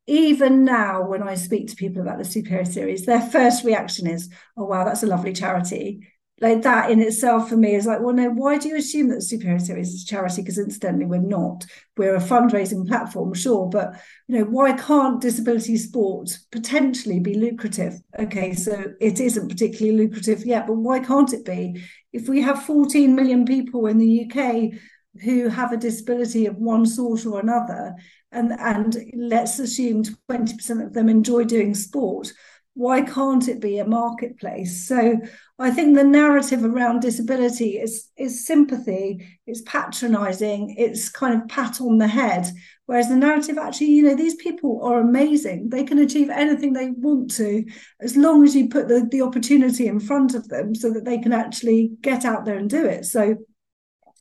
even 0.07 0.65
now, 0.65 1.07
when 1.07 1.23
I 1.23 1.35
speak 1.35 1.69
to 1.69 1.77
people 1.77 2.03
about 2.03 2.19
the 2.19 2.25
superhero 2.25 2.67
series, 2.67 3.07
their 3.07 3.21
first 3.21 3.65
reaction 3.65 4.07
is, 4.07 4.29
"Oh 4.57 4.65
wow, 4.65 4.85
that's 4.85 5.03
a 5.03 5.07
lovely 5.07 5.33
charity." 5.33 6.01
Like 6.41 6.63
that 6.63 6.91
in 6.91 7.03
itself 7.03 7.51
for 7.51 7.57
me 7.57 7.75
is 7.75 7.85
like, 7.87 8.01
well, 8.01 8.15
no, 8.15 8.31
why 8.31 8.57
do 8.57 8.69
you 8.69 8.77
assume 8.77 9.09
that 9.09 9.17
the 9.17 9.37
superhero 9.37 9.61
series 9.61 9.93
is 9.93 10.05
charity? 10.05 10.41
Because 10.41 10.59
incidentally, 10.59 11.05
we're 11.05 11.19
not. 11.19 11.67
We're 11.99 12.17
a 12.17 12.21
fundraising 12.21 12.89
platform, 12.89 13.35
sure, 13.35 13.69
but 13.69 14.01
you 14.27 14.39
know, 14.39 14.45
why 14.45 14.73
can't 14.73 15.21
disability 15.21 15.77
sport 15.77 16.39
potentially 16.51 17.21
be 17.21 17.35
lucrative? 17.35 18.01
Okay, 18.19 18.55
so 18.55 18.93
it 19.01 19.21
isn't 19.21 19.49
particularly 19.49 19.99
lucrative 19.99 20.47
yet, 20.47 20.67
but 20.67 20.77
why 20.77 21.01
can't 21.01 21.33
it 21.35 21.45
be? 21.45 21.85
If 22.13 22.29
we 22.29 22.41
have 22.41 22.65
14 22.65 23.15
million 23.15 23.45
people 23.45 23.87
in 23.87 23.99
the 23.99 24.25
UK 24.25 24.81
who 25.23 25.49
have 25.49 25.73
a 25.73 25.77
disability 25.77 26.47
of 26.47 26.57
one 26.57 26.87
sort 26.87 27.27
or 27.27 27.41
another, 27.41 27.95
and 28.33 28.53
and 28.53 28.97
let's 29.15 29.59
assume 29.59 30.05
20% 30.31 30.87
of 30.87 30.93
them 30.93 31.09
enjoy 31.09 31.45
doing 31.45 31.75
sport 31.75 32.33
why 32.75 33.03
can't 33.03 33.49
it 33.49 33.61
be 33.61 33.79
a 33.79 33.87
marketplace? 33.87 34.87
So 34.87 35.19
i 35.59 35.71
think 35.71 35.95
the 35.95 36.05
narrative 36.05 36.65
around 36.65 37.01
disability 37.01 37.79
is 37.79 38.09
is 38.17 38.47
sympathy 38.47 39.39
it's 39.47 39.61
patronizing 39.67 40.75
it's 40.79 41.11
kind 41.11 41.35
of 41.35 41.47
pat 41.49 41.83
on 41.83 41.99
the 41.99 42.09
head 42.09 42.51
whereas 42.91 43.09
the 43.09 43.15
narrative 43.15 43.57
actually 43.57 43.87
you 43.87 44.03
know 44.03 44.17
these 44.17 44.35
people 44.35 44.83
are 44.83 44.99
amazing. 44.99 45.69
They 45.69 45.85
can 45.85 45.99
achieve 45.99 46.29
anything 46.29 46.73
they 46.73 46.91
want 46.91 47.31
to 47.37 47.65
as 48.01 48.17
long 48.17 48.43
as 48.43 48.57
you 48.57 48.69
put 48.69 48.89
the, 48.89 49.07
the 49.09 49.23
opportunity 49.23 49.87
in 49.87 50.01
front 50.01 50.35
of 50.35 50.49
them 50.49 50.75
so 50.75 50.93
that 50.95 51.05
they 51.05 51.19
can 51.19 51.33
actually 51.33 51.93
get 52.01 52.25
out 52.25 52.45
there 52.45 52.57
and 52.57 52.69
do 52.69 52.85
it. 52.85 53.05
So 53.05 53.37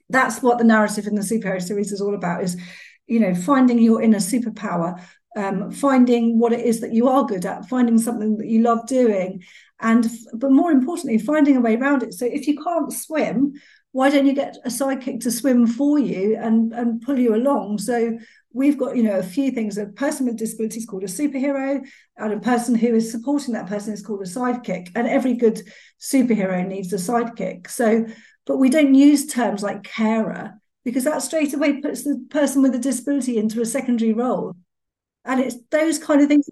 that's 0.07 0.43
what 0.43 0.59
the 0.59 0.63
narrative 0.63 1.07
in 1.07 1.15
the 1.15 1.21
superhero 1.21 1.59
series 1.59 1.91
is 1.91 1.99
all 1.99 2.13
about 2.13 2.43
is 2.43 2.57
you 3.07 3.19
know 3.19 3.33
finding 3.33 3.79
your 3.79 4.03
inner 4.03 4.19
superpower 4.19 5.01
um, 5.35 5.71
finding 5.71 6.39
what 6.39 6.53
it 6.53 6.61
is 6.61 6.81
that 6.81 6.93
you 6.93 7.07
are 7.07 7.25
good 7.25 7.45
at 7.45 7.69
finding 7.69 7.97
something 7.97 8.37
that 8.37 8.47
you 8.47 8.61
love 8.61 8.87
doing 8.87 9.43
and 9.79 10.07
but 10.33 10.51
more 10.51 10.71
importantly 10.71 11.17
finding 11.17 11.55
a 11.55 11.61
way 11.61 11.75
around 11.75 12.03
it. 12.03 12.13
So 12.13 12.25
if 12.25 12.47
you 12.47 12.61
can't 12.61 12.91
swim 12.91 13.53
why 13.91 14.09
don't 14.09 14.27
you 14.27 14.33
get 14.33 14.57
a 14.63 14.69
sidekick 14.69 15.21
to 15.21 15.31
swim 15.31 15.65
for 15.65 15.97
you 15.97 16.37
and 16.37 16.73
and 16.73 17.01
pull 17.01 17.17
you 17.17 17.35
along? 17.35 17.79
So 17.79 18.17
we've 18.53 18.77
got 18.77 18.95
you 18.95 19.03
know 19.03 19.17
a 19.17 19.23
few 19.23 19.51
things. 19.51 19.77
A 19.77 19.87
person 19.87 20.25
with 20.25 20.37
disabilities 20.37 20.85
called 20.85 21.03
a 21.03 21.07
superhero 21.07 21.83
and 22.17 22.33
a 22.33 22.39
person 22.39 22.75
who 22.75 22.93
is 22.93 23.11
supporting 23.11 23.53
that 23.53 23.67
person 23.67 23.93
is 23.93 24.05
called 24.05 24.21
a 24.21 24.25
sidekick 24.25 24.91
and 24.95 25.07
every 25.07 25.33
good 25.33 25.61
superhero 25.99 26.65
needs 26.67 26.93
a 26.93 26.97
sidekick. 26.97 27.69
So 27.69 28.05
but 28.45 28.57
we 28.57 28.69
don't 28.69 28.95
use 28.95 29.27
terms 29.27 29.63
like 29.63 29.83
carer 29.83 30.59
because 30.85 31.03
that 31.03 31.21
straight 31.21 31.53
away 31.53 31.81
puts 31.81 32.03
the 32.03 32.25
person 32.29 32.61
with 32.61 32.75
a 32.75 32.79
disability 32.79 33.37
into 33.37 33.61
a 33.61 33.65
secondary 33.65 34.13
role. 34.13 34.55
And 35.29 35.39
it's 35.39 35.57
those 35.69 35.99
kind 35.99 36.21
of 36.21 36.27
things. 36.27 36.49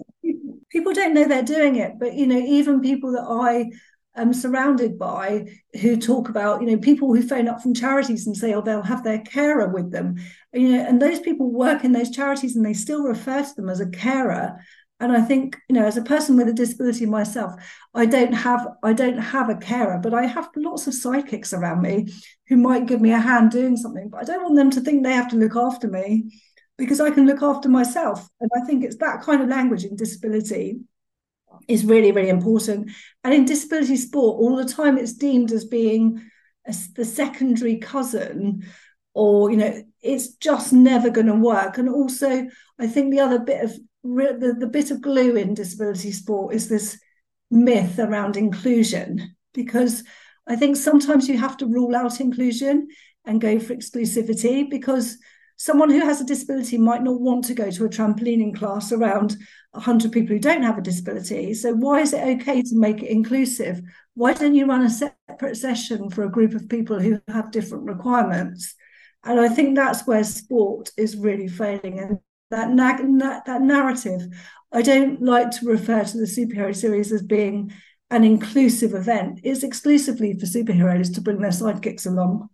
People 0.69 0.93
don't 0.93 1.13
know 1.13 1.27
they're 1.27 1.41
doing 1.41 1.77
it, 1.77 1.93
but 1.99 2.13
you 2.13 2.27
know, 2.27 2.37
even 2.37 2.79
people 2.79 3.11
that 3.13 3.23
I 3.23 3.71
am 4.15 4.33
surrounded 4.33 4.99
by 4.99 5.47
who 5.81 5.97
talk 5.97 6.29
about, 6.29 6.61
you 6.61 6.67
know, 6.67 6.77
people 6.77 7.13
who 7.13 7.27
phone 7.27 7.47
up 7.47 7.61
from 7.61 7.73
charities 7.73 8.27
and 8.27 8.37
say, 8.37 8.53
oh, 8.53 8.61
they'll 8.61 8.83
have 8.83 9.03
their 9.03 9.19
carer 9.19 9.67
with 9.69 9.91
them, 9.91 10.15
you 10.53 10.69
know, 10.69 10.85
and 10.85 11.01
those 11.01 11.19
people 11.19 11.51
work 11.51 11.83
in 11.83 11.91
those 11.91 12.11
charities 12.11 12.55
and 12.55 12.65
they 12.65 12.73
still 12.73 13.03
refer 13.03 13.41
to 13.41 13.55
them 13.55 13.69
as 13.69 13.79
a 13.79 13.89
carer 13.89 14.59
and 14.99 15.11
i 15.11 15.21
think 15.21 15.57
you 15.69 15.75
know 15.75 15.85
as 15.85 15.97
a 15.97 16.01
person 16.01 16.35
with 16.37 16.47
a 16.47 16.53
disability 16.53 17.05
myself 17.05 17.53
i 17.93 18.05
don't 18.05 18.33
have 18.33 18.67
i 18.83 18.93
don't 18.93 19.17
have 19.17 19.49
a 19.49 19.55
carer 19.55 19.99
but 20.01 20.13
i 20.13 20.25
have 20.25 20.49
lots 20.55 20.87
of 20.87 20.93
sidekicks 20.93 21.53
around 21.53 21.81
me 21.81 22.07
who 22.47 22.57
might 22.57 22.85
give 22.85 23.01
me 23.01 23.11
a 23.11 23.19
hand 23.19 23.51
doing 23.51 23.77
something 23.77 24.09
but 24.09 24.21
i 24.21 24.23
don't 24.23 24.43
want 24.43 24.55
them 24.55 24.71
to 24.71 24.81
think 24.81 25.03
they 25.03 25.13
have 25.13 25.29
to 25.29 25.35
look 25.35 25.55
after 25.55 25.87
me 25.87 26.41
because 26.77 26.99
i 26.99 27.09
can 27.09 27.25
look 27.25 27.41
after 27.41 27.69
myself. 27.69 28.27
And 28.39 28.49
i 28.55 28.65
think 28.65 28.83
it's 28.83 28.97
that 28.97 29.21
kind 29.21 29.41
of 29.41 29.49
language 29.49 29.83
in 29.83 29.95
disability 29.95 30.79
is 31.67 31.85
really 31.85 32.11
really 32.11 32.29
important. 32.29 32.91
And 33.23 33.33
in 33.33 33.45
disability 33.45 33.97
sport 33.97 34.39
all 34.39 34.55
the 34.55 34.65
time 34.65 34.97
it's 34.97 35.13
deemed 35.13 35.51
as 35.51 35.65
being 35.65 36.29
a, 36.67 36.75
the 36.95 37.05
secondary 37.05 37.77
cousin 37.77 38.65
or 39.13 39.49
you 39.51 39.57
know 39.57 39.83
it's 40.01 40.35
just 40.35 40.71
never 40.73 41.09
going 41.09 41.27
to 41.27 41.35
work. 41.35 41.77
And 41.77 41.89
also 41.89 42.47
i 42.79 42.87
think 42.87 43.11
the 43.11 43.21
other 43.21 43.39
bit 43.39 43.63
of 43.63 43.71
the, 44.03 44.55
the 44.57 44.67
bit 44.67 44.91
of 44.91 45.01
glue 45.01 45.35
in 45.35 45.53
disability 45.53 46.11
sport 46.11 46.53
is 46.53 46.69
this 46.69 46.99
myth 47.51 47.99
around 47.99 48.37
inclusion. 48.37 49.35
Because 49.53 50.03
I 50.47 50.55
think 50.55 50.75
sometimes 50.75 51.27
you 51.27 51.37
have 51.37 51.57
to 51.57 51.65
rule 51.65 51.95
out 51.95 52.21
inclusion 52.21 52.87
and 53.25 53.41
go 53.41 53.59
for 53.59 53.75
exclusivity 53.75 54.69
because 54.69 55.17
someone 55.57 55.89
who 55.89 55.99
has 55.99 56.21
a 56.21 56.25
disability 56.25 56.77
might 56.77 57.03
not 57.03 57.19
want 57.19 57.43
to 57.45 57.53
go 57.53 57.69
to 57.69 57.85
a 57.85 57.89
trampolining 57.89 58.55
class 58.55 58.91
around 58.91 59.35
100 59.71 60.11
people 60.11 60.35
who 60.35 60.39
don't 60.39 60.63
have 60.63 60.77
a 60.77 60.81
disability. 60.81 61.53
So, 61.53 61.73
why 61.73 61.99
is 61.99 62.13
it 62.13 62.41
okay 62.41 62.61
to 62.61 62.75
make 62.75 63.03
it 63.03 63.09
inclusive? 63.09 63.81
Why 64.13 64.33
don't 64.33 64.55
you 64.55 64.65
run 64.65 64.83
a 64.83 64.89
separate 64.89 65.57
session 65.57 66.09
for 66.09 66.23
a 66.23 66.31
group 66.31 66.53
of 66.53 66.69
people 66.69 66.99
who 66.99 67.19
have 67.27 67.51
different 67.51 67.85
requirements? 67.85 68.75
And 69.23 69.39
I 69.39 69.49
think 69.49 69.75
that's 69.75 70.07
where 70.07 70.23
sport 70.23 70.91
is 70.95 71.17
really 71.17 71.47
failing. 71.47 71.99
And 71.99 72.19
that, 72.49 72.71
na- 72.71 73.41
that 73.45 73.61
narrative. 73.61 74.21
I 74.71 74.81
don't 74.81 75.21
like 75.21 75.51
to 75.51 75.65
refer 75.65 76.03
to 76.03 76.17
the 76.17 76.25
superhero 76.25 76.75
series 76.75 77.11
as 77.11 77.21
being 77.21 77.73
an 78.09 78.23
inclusive 78.23 78.93
event. 78.93 79.41
It's 79.43 79.63
exclusively 79.63 80.33
for 80.33 80.45
superheroes 80.45 81.13
to 81.15 81.21
bring 81.21 81.41
their 81.41 81.51
sidekicks 81.51 82.05
along. 82.05 82.49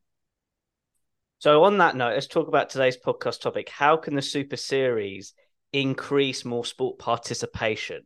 So, 1.43 1.65
on 1.65 1.77
that 1.79 1.97
note, 1.97 2.13
let's 2.13 2.27
talk 2.27 2.47
about 2.47 2.69
today's 2.69 2.95
podcast 2.95 3.41
topic. 3.41 3.67
How 3.67 3.97
can 3.97 4.15
the 4.15 4.21
super 4.21 4.55
series 4.55 5.33
increase 5.73 6.45
more 6.45 6.63
sport 6.63 6.99
participation? 6.99 8.03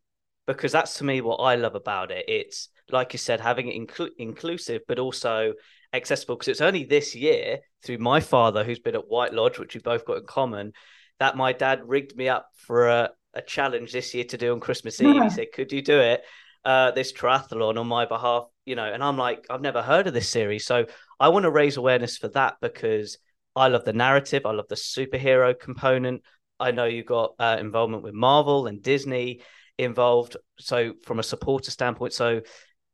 Because 0.48 0.72
that's 0.72 0.98
to 0.98 1.04
me 1.04 1.22
what 1.22 1.36
I 1.36 1.54
love 1.54 1.76
about 1.76 2.10
it. 2.10 2.26
It's 2.28 2.70
like 2.92 3.14
you 3.14 3.20
said, 3.20 3.40
having 3.40 3.68
it 3.68 3.80
inclu- 3.80 4.10
inclusive, 4.18 4.82
but 4.88 4.98
also 4.98 5.54
accessible. 5.94 6.36
Because 6.36 6.48
it's 6.48 6.62
only 6.62 6.84
this 6.84 7.14
year 7.14 7.60
through 7.84 8.00
my 8.00 8.22
father, 8.22 8.64
who's 8.64 8.80
been 8.80 8.96
at 8.96 9.08
White 9.08 9.36
Lodge, 9.36 9.60
which 9.60 9.76
we 9.76 9.82
both 9.82 10.04
got 10.04 10.18
in 10.18 10.26
common, 10.26 10.74
that 11.20 11.38
my 11.38 11.54
dad 11.54 11.88
rigged 11.88 12.18
me 12.18 12.30
up 12.30 12.48
for 12.56 12.88
a, 12.88 13.12
a 13.36 13.44
challenge 13.44 13.92
this 13.92 14.16
year 14.16 14.24
to 14.24 14.38
do 14.40 14.52
on 14.52 14.60
Christmas 14.60 15.00
Eve. 15.00 15.14
Yeah. 15.14 15.24
He 15.26 15.30
said, 15.36 15.52
"Could 15.54 15.72
you 15.72 15.84
do 15.84 16.00
it?" 16.00 16.24
Uh, 16.66 16.90
this 16.90 17.14
triathlon 17.14 17.80
on 17.80 17.86
my 17.86 18.08
behalf, 18.08 18.48
you 18.66 18.74
know, 18.74 18.92
and 18.92 19.04
I'm 19.04 19.16
like, 19.16 19.46
I've 19.48 19.62
never 19.62 19.84
heard 19.84 20.08
of 20.08 20.16
this 20.16 20.28
series. 20.28 20.66
So 20.66 20.88
I 21.20 21.30
want 21.30 21.44
to 21.44 21.52
raise 21.52 21.78
awareness 21.78 22.18
for 22.18 22.30
that 22.30 22.56
because 22.62 23.20
I 23.58 23.68
love 23.68 23.86
the 23.86 23.94
narrative. 23.94 24.46
I 24.46 24.52
love 24.52 24.68
the 24.68 24.76
superhero 24.76 25.60
component. 25.60 26.22
I 26.60 26.72
know 26.72 26.86
you 26.86 27.04
got 27.04 27.34
uh, 27.40 27.58
involvement 27.60 28.04
with 28.04 28.14
Marvel 28.14 28.68
and 28.68 28.82
Disney 28.82 29.42
involved. 29.78 30.38
So 30.60 30.94
from 31.04 31.20
a 31.20 31.24
supporter 31.24 31.72
standpoint, 31.72 32.14
so 32.14 32.42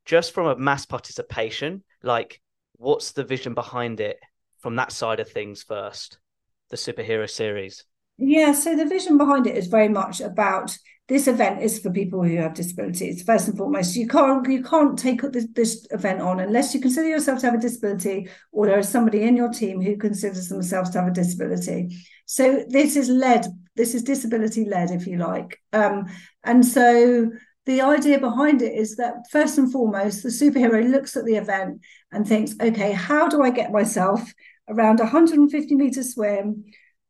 just 0.06 0.34
from 0.34 0.48
a 0.48 0.58
mass 0.58 0.86
participation, 0.86 1.84
like 2.02 2.42
what's 2.74 3.12
the 3.12 3.24
vision 3.24 3.54
behind 3.54 4.00
it 4.00 4.18
from 4.60 4.76
that 4.78 4.92
side 4.92 5.20
of 5.20 5.30
things 5.30 5.64
first, 5.64 6.18
the 6.70 6.78
superhero 6.78 7.30
series? 7.30 7.86
Yeah, 8.18 8.54
so 8.54 8.76
the 8.76 8.86
vision 8.86 9.18
behind 9.18 9.48
it 9.48 9.58
is 9.58 9.68
very 9.68 9.90
much 9.90 10.22
about 10.22 10.78
this 11.10 11.28
event 11.28 11.62
is 11.62 11.80
for 11.80 11.90
people 11.92 12.24
who 12.24 12.38
have 12.38 12.54
disabilities. 12.54 13.24
First 13.24 13.50
and 13.50 13.58
foremost, 13.58 13.96
you 13.96 14.08
can't 14.08 14.48
you 14.48 14.64
can't 14.64 14.98
take 14.98 15.22
this, 15.22 15.48
this 15.54 15.86
event 15.92 16.22
on 16.22 16.40
unless 16.40 16.74
you 16.74 16.80
consider 16.80 17.10
yourself 17.10 17.40
to 17.40 17.48
have 17.48 17.56
a 17.56 17.62
disability, 17.62 18.30
or 18.52 18.68
there 18.68 18.80
is 18.80 18.88
somebody 18.88 19.24
in 19.24 19.36
your 19.36 19.50
team 19.50 19.82
who 19.82 19.98
considers 19.98 20.48
themselves 20.48 20.92
to 20.92 21.00
have 21.00 21.10
a 21.10 21.14
disability. 21.14 21.90
So 22.26 22.64
this 22.70 22.96
is 22.96 23.10
led. 23.10 23.48
This 23.76 23.96
is 23.96 24.04
disability 24.04 24.66
led, 24.66 24.92
if 24.92 25.08
you 25.08 25.18
like. 25.18 25.60
Um, 25.74 26.06
and 26.44 26.66
so 26.66 27.32
the 27.66 27.82
idea 27.82 28.20
behind 28.20 28.62
it 28.62 28.74
is 28.74 28.96
that 28.96 29.26
first 29.30 29.58
and 29.58 29.72
foremost, 29.72 30.24
the 30.24 30.30
superhero 30.30 30.90
looks 30.90 31.18
at 31.18 31.26
the 31.26 31.36
event 31.36 31.82
and 32.12 32.26
thinks, 32.26 32.56
okay, 32.62 32.94
how 32.94 33.28
do 33.28 33.42
I 33.42 33.50
get 33.50 33.72
myself 33.72 34.34
around 34.70 35.00
150 35.00 35.76
meter 35.76 36.04
swim? 36.04 36.64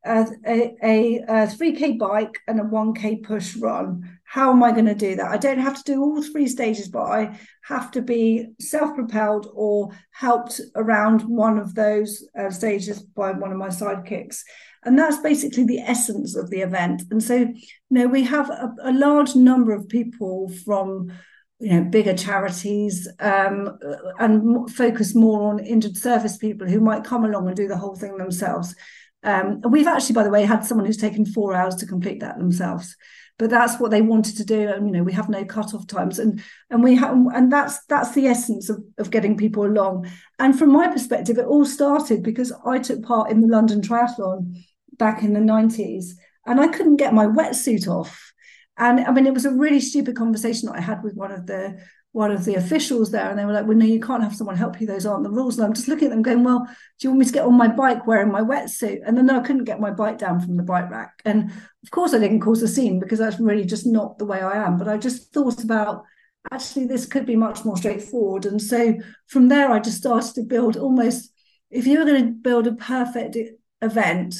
A, 0.06 0.26
a, 0.46 1.18
a 1.18 1.48
3K 1.48 1.98
bike 1.98 2.40
and 2.48 2.60
a 2.60 2.64
1K 2.64 3.24
push 3.24 3.56
run. 3.56 4.20
How 4.24 4.52
am 4.52 4.64
I 4.64 4.72
going 4.72 4.86
to 4.86 4.96
do 4.96 5.16
that? 5.16 5.32
I 5.32 5.38
don't 5.38 5.60
have 5.60 5.78
to 5.78 5.94
do 5.94 6.02
all 6.02 6.22
three 6.22 6.48
stages, 6.48 6.90
but 6.90 7.04
I 7.04 7.40
have 7.64 7.92
to 7.92 8.02
be 8.02 8.48
self 8.60 8.96
propelled 8.96 9.48
or 9.54 9.92
helped 10.12 10.60
around 10.76 11.22
one 11.22 11.58
of 11.58 11.76
those 11.76 12.28
uh, 12.38 12.50
stages 12.50 13.02
by 13.02 13.32
one 13.32 13.52
of 13.52 13.58
my 13.58 13.70
sidekicks. 13.70 14.42
And 14.84 15.00
that's 15.00 15.18
basically 15.18 15.64
the 15.64 15.80
essence 15.80 16.36
of 16.36 16.50
the 16.50 16.62
event. 16.62 17.04
And 17.10 17.24
so, 17.24 17.36
you 17.36 17.56
know, 17.90 18.08
we 18.08 18.24
have 18.24 18.50
a, 18.50 18.74
a 18.84 18.92
large 18.92 19.36
number 19.36 19.72
of 19.72 19.88
people 19.88 20.52
from 20.66 21.12
you 21.60 21.70
know 21.72 21.90
bigger 21.90 22.14
charities 22.14 23.08
um, 23.22 23.78
and 24.20 24.70
focus 24.72 25.16
more 25.16 25.50
on 25.50 25.60
injured 25.60 25.96
service 25.96 26.36
people 26.36 26.68
who 26.68 26.82
might 26.82 27.06
come 27.06 27.24
along 27.24 27.48
and 27.48 27.56
do 27.56 27.70
the 27.70 27.78
whole 27.78 27.96
thing 27.96 28.18
themselves 28.18 28.76
um, 29.24 29.62
we've 29.70 29.88
actually 29.88 30.14
by 30.14 30.24
the 30.24 30.30
way 30.30 30.44
had 30.44 30.66
someone 30.66 30.86
who's 30.86 30.98
taken 30.98 31.26
four 31.26 31.54
hours 31.54 31.76
to 31.76 31.86
complete 31.86 32.20
that 32.20 32.38
themselves 32.38 32.96
but 33.40 33.50
that's 33.50 33.80
what 33.80 33.92
they 33.92 34.02
wanted 34.02 34.38
to 34.38 34.46
do 34.46 34.70
and 34.70 34.88
you 34.88 34.94
know 34.94 35.04
we 35.04 35.14
have 35.14 35.30
no 35.30 35.44
cut-off 35.44 35.88
times 35.88 36.20
and 36.20 36.42
and 36.70 36.84
we 36.84 36.96
have 36.96 37.16
and 37.34 37.52
that's 37.52 37.84
that's 37.86 38.14
the 38.14 38.28
essence 38.28 38.70
of, 38.70 38.84
of 38.98 39.12
getting 39.12 39.36
people 39.36 39.66
along. 39.66 40.10
And 40.40 40.58
from 40.58 40.72
my 40.72 40.88
perspective 40.88 41.38
it 41.38 41.46
all 41.46 41.66
started 41.66 42.22
because 42.24 42.54
i 42.66 42.78
took 42.78 43.04
part 43.04 43.32
in 43.32 43.42
the 43.42 43.48
london 43.48 43.82
triathlon 43.82 44.56
back 44.98 45.24
in 45.24 45.34
the 45.34 45.40
90s 45.40 46.12
and 46.46 46.60
i 46.60 46.68
couldn't 46.68 46.98
get 46.98 47.14
my 47.14 47.26
wetsuit 47.26 47.88
off. 47.88 48.34
And 48.78 49.02
I 49.02 49.12
mean, 49.12 49.28
it 49.28 49.34
was 49.34 49.46
a 49.46 49.52
really 49.52 49.80
stupid 49.80 50.16
conversation 50.16 50.68
that 50.68 50.78
I 50.78 50.82
had 50.82 51.04
with 51.04 51.16
one 51.16 51.32
of 51.32 51.46
the 51.46 51.80
one 52.14 52.32
of 52.32 52.46
the 52.46 52.56
officials 52.56 53.12
there, 53.12 53.30
and 53.30 53.38
they 53.38 53.44
were 53.44 53.52
like, 53.52 53.68
"Well, 53.68 53.76
no, 53.76 53.86
you 53.86 54.00
can't 54.00 54.24
have 54.24 54.36
someone 54.36 54.56
help 54.56 54.80
you. 54.80 54.88
Those 54.88 55.06
aren't 55.06 55.24
the 55.24 55.30
rules." 55.30 55.58
And 55.58 55.66
I'm 55.66 55.74
just 55.74 55.88
looking 55.88 56.06
at 56.06 56.12
them, 56.12 56.22
going, 56.22 56.44
"Well, 56.44 56.66
do 56.66 57.08
you 57.08 57.10
want 57.10 57.20
me 57.20 57.26
to 57.26 57.34
get 57.34 57.46
on 57.46 57.58
my 57.58 57.68
bike 57.68 58.08
wearing 58.08 58.32
my 58.32 58.42
wetsuit?" 58.42 59.02
And 59.06 59.18
then 59.18 59.26
no, 59.26 59.40
I 59.40 59.44
couldn't 59.44 59.66
get 59.66 59.82
my 59.82 59.92
bike 59.92 60.18
down 60.20 60.40
from 60.40 60.56
the 60.56 60.64
bike 60.64 60.90
rack, 60.90 61.22
and 61.26 61.52
of 61.84 61.92
course, 61.92 62.14
I 62.14 62.20
didn't 62.20 62.42
cause 62.42 62.62
a 62.62 62.68
scene 62.68 63.00
because 63.00 63.20
that's 63.20 63.40
really 63.40 63.66
just 63.66 63.86
not 63.86 64.18
the 64.18 64.26
way 64.26 64.42
I 64.42 64.66
am. 64.66 64.78
But 64.78 64.88
I 64.88 64.98
just 64.98 65.34
thought 65.34 65.64
about 65.64 66.04
actually 66.52 66.86
this 66.86 67.06
could 67.06 67.26
be 67.26 67.36
much 67.36 67.66
more 67.66 67.78
straightforward, 67.78 68.46
and 68.46 68.62
so 68.62 68.96
from 69.28 69.50
there, 69.50 69.72
I 69.72 69.80
just 69.80 69.98
started 69.98 70.36
to 70.36 70.44
build 70.44 70.78
almost. 70.78 71.32
If 71.72 71.88
you 71.88 71.98
were 71.98 72.06
going 72.06 72.24
to 72.24 72.32
build 72.32 72.68
a 72.68 72.74
perfect 72.74 73.36
event, 73.82 74.36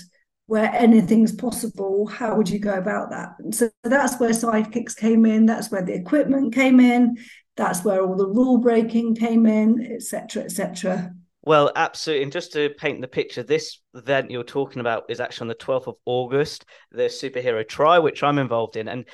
where 0.46 0.72
anything's 0.74 1.32
possible, 1.32 2.06
how 2.06 2.36
would 2.36 2.50
you 2.50 2.60
go 2.60 2.74
about 2.74 3.10
that? 3.10 3.30
And 3.40 3.56
so 3.56 3.72
that's 3.84 4.20
where 4.20 4.30
sidekicks 4.32 4.96
came 4.96 5.26
in, 5.26 5.46
that's 5.46 5.72
where 5.72 5.82
the 5.82 5.96
equipment 5.96 6.54
came 6.54 6.80
in, 6.80 7.18
that's 7.56 7.84
where 7.84 8.04
all 8.04 8.16
the 8.16 8.28
rule 8.28 8.58
breaking 8.58 9.16
came 9.16 9.46
in, 9.46 9.92
etc., 9.92 10.44
etc. 10.44 11.14
Well, 11.42 11.72
absolutely. 11.76 12.24
And 12.24 12.32
just 12.32 12.54
to 12.54 12.70
paint 12.70 13.02
the 13.02 13.08
picture, 13.08 13.44
this 13.44 13.80
event 13.94 14.32
you're 14.32 14.44
talking 14.44 14.80
about 14.80 15.04
is 15.10 15.20
actually 15.20 15.46
on 15.46 15.50
the 15.50 15.56
12th 15.56 15.88
of 15.88 15.96
August, 16.06 16.66
the 16.92 17.04
superhero 17.04 17.68
Tri, 17.68 18.00
which 18.00 18.24
I'm 18.24 18.40
involved 18.40 18.78
in. 18.78 18.88
And 18.88 19.06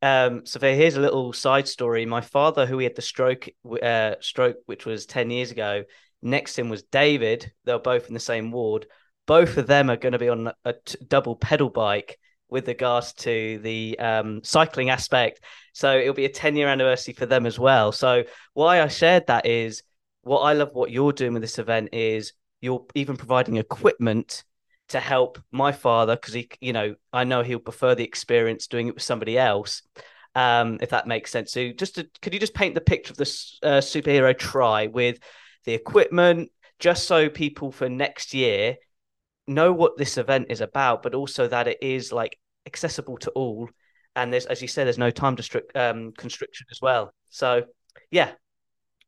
um, 0.00 0.46
so 0.46 0.58
here's 0.58 0.96
a 0.96 1.00
little 1.00 1.32
side 1.34 1.68
story. 1.68 2.06
My 2.06 2.22
father, 2.22 2.64
who 2.64 2.78
he 2.78 2.84
had 2.84 2.96
the 2.96 3.02
stroke, 3.02 3.48
uh, 3.82 4.14
stroke, 4.20 4.56
which 4.64 4.86
was 4.86 5.04
10 5.04 5.30
years 5.30 5.50
ago, 5.50 5.84
next 6.22 6.54
to 6.54 6.62
him 6.62 6.70
was 6.70 6.82
David. 6.84 7.52
They 7.64 7.74
were 7.74 7.78
both 7.78 8.08
in 8.08 8.14
the 8.14 8.20
same 8.20 8.52
ward 8.52 8.86
both 9.26 9.56
of 9.56 9.66
them 9.66 9.90
are 9.90 9.96
going 9.96 10.12
to 10.12 10.18
be 10.18 10.28
on 10.28 10.52
a 10.64 10.72
t- 10.72 10.98
double 11.06 11.36
pedal 11.36 11.68
bike 11.68 12.18
with 12.48 12.68
regards 12.68 13.12
to 13.12 13.58
the 13.58 13.98
um, 13.98 14.42
cycling 14.44 14.90
aspect. 14.90 15.40
So 15.72 15.98
it'll 15.98 16.14
be 16.14 16.24
a 16.24 16.30
10 16.30 16.56
year 16.56 16.68
anniversary 16.68 17.14
for 17.14 17.26
them 17.26 17.46
as 17.46 17.58
well. 17.58 17.92
So 17.92 18.24
why 18.54 18.82
I 18.82 18.88
shared 18.88 19.26
that 19.26 19.46
is 19.46 19.82
what 20.22 20.40
I 20.40 20.52
love 20.52 20.70
what 20.72 20.90
you're 20.90 21.12
doing 21.12 21.32
with 21.32 21.42
this 21.42 21.58
event 21.58 21.90
is 21.92 22.32
you're 22.60 22.84
even 22.94 23.16
providing 23.16 23.56
equipment 23.56 24.44
to 24.88 25.00
help 25.00 25.38
my 25.50 25.72
father 25.72 26.16
because 26.16 26.34
he, 26.34 26.48
you 26.60 26.72
know, 26.72 26.94
I 27.12 27.24
know 27.24 27.42
he'll 27.42 27.58
prefer 27.58 27.94
the 27.94 28.04
experience 28.04 28.66
doing 28.66 28.88
it 28.88 28.94
with 28.94 29.02
somebody 29.02 29.38
else. 29.38 29.82
Um, 30.34 30.78
if 30.82 30.90
that 30.90 31.06
makes 31.06 31.30
sense. 31.30 31.50
So 31.50 31.72
just 31.72 31.94
to, 31.94 32.06
could 32.20 32.34
you 32.34 32.40
just 32.40 32.52
paint 32.52 32.74
the 32.74 32.82
picture 32.82 33.10
of 33.10 33.16
this 33.16 33.58
uh, 33.62 33.78
superhero 33.78 34.36
Tri 34.36 34.86
with 34.86 35.18
the 35.64 35.72
equipment, 35.72 36.50
just 36.78 37.06
so 37.06 37.30
people 37.30 37.72
for 37.72 37.88
next 37.88 38.34
year 38.34 38.76
know 39.46 39.72
what 39.72 39.96
this 39.96 40.18
event 40.18 40.46
is 40.50 40.60
about, 40.60 41.02
but 41.02 41.14
also 41.14 41.46
that 41.48 41.68
it 41.68 41.78
is 41.82 42.12
like 42.12 42.38
accessible 42.66 43.16
to 43.18 43.30
all. 43.30 43.68
And 44.14 44.32
there's, 44.32 44.46
as 44.46 44.62
you 44.62 44.68
said, 44.68 44.86
there's 44.86 44.98
no 44.98 45.10
time 45.10 45.34
district 45.34 45.76
um, 45.76 46.12
constriction 46.16 46.66
as 46.70 46.80
well. 46.80 47.12
So, 47.30 47.64
yeah, 48.10 48.32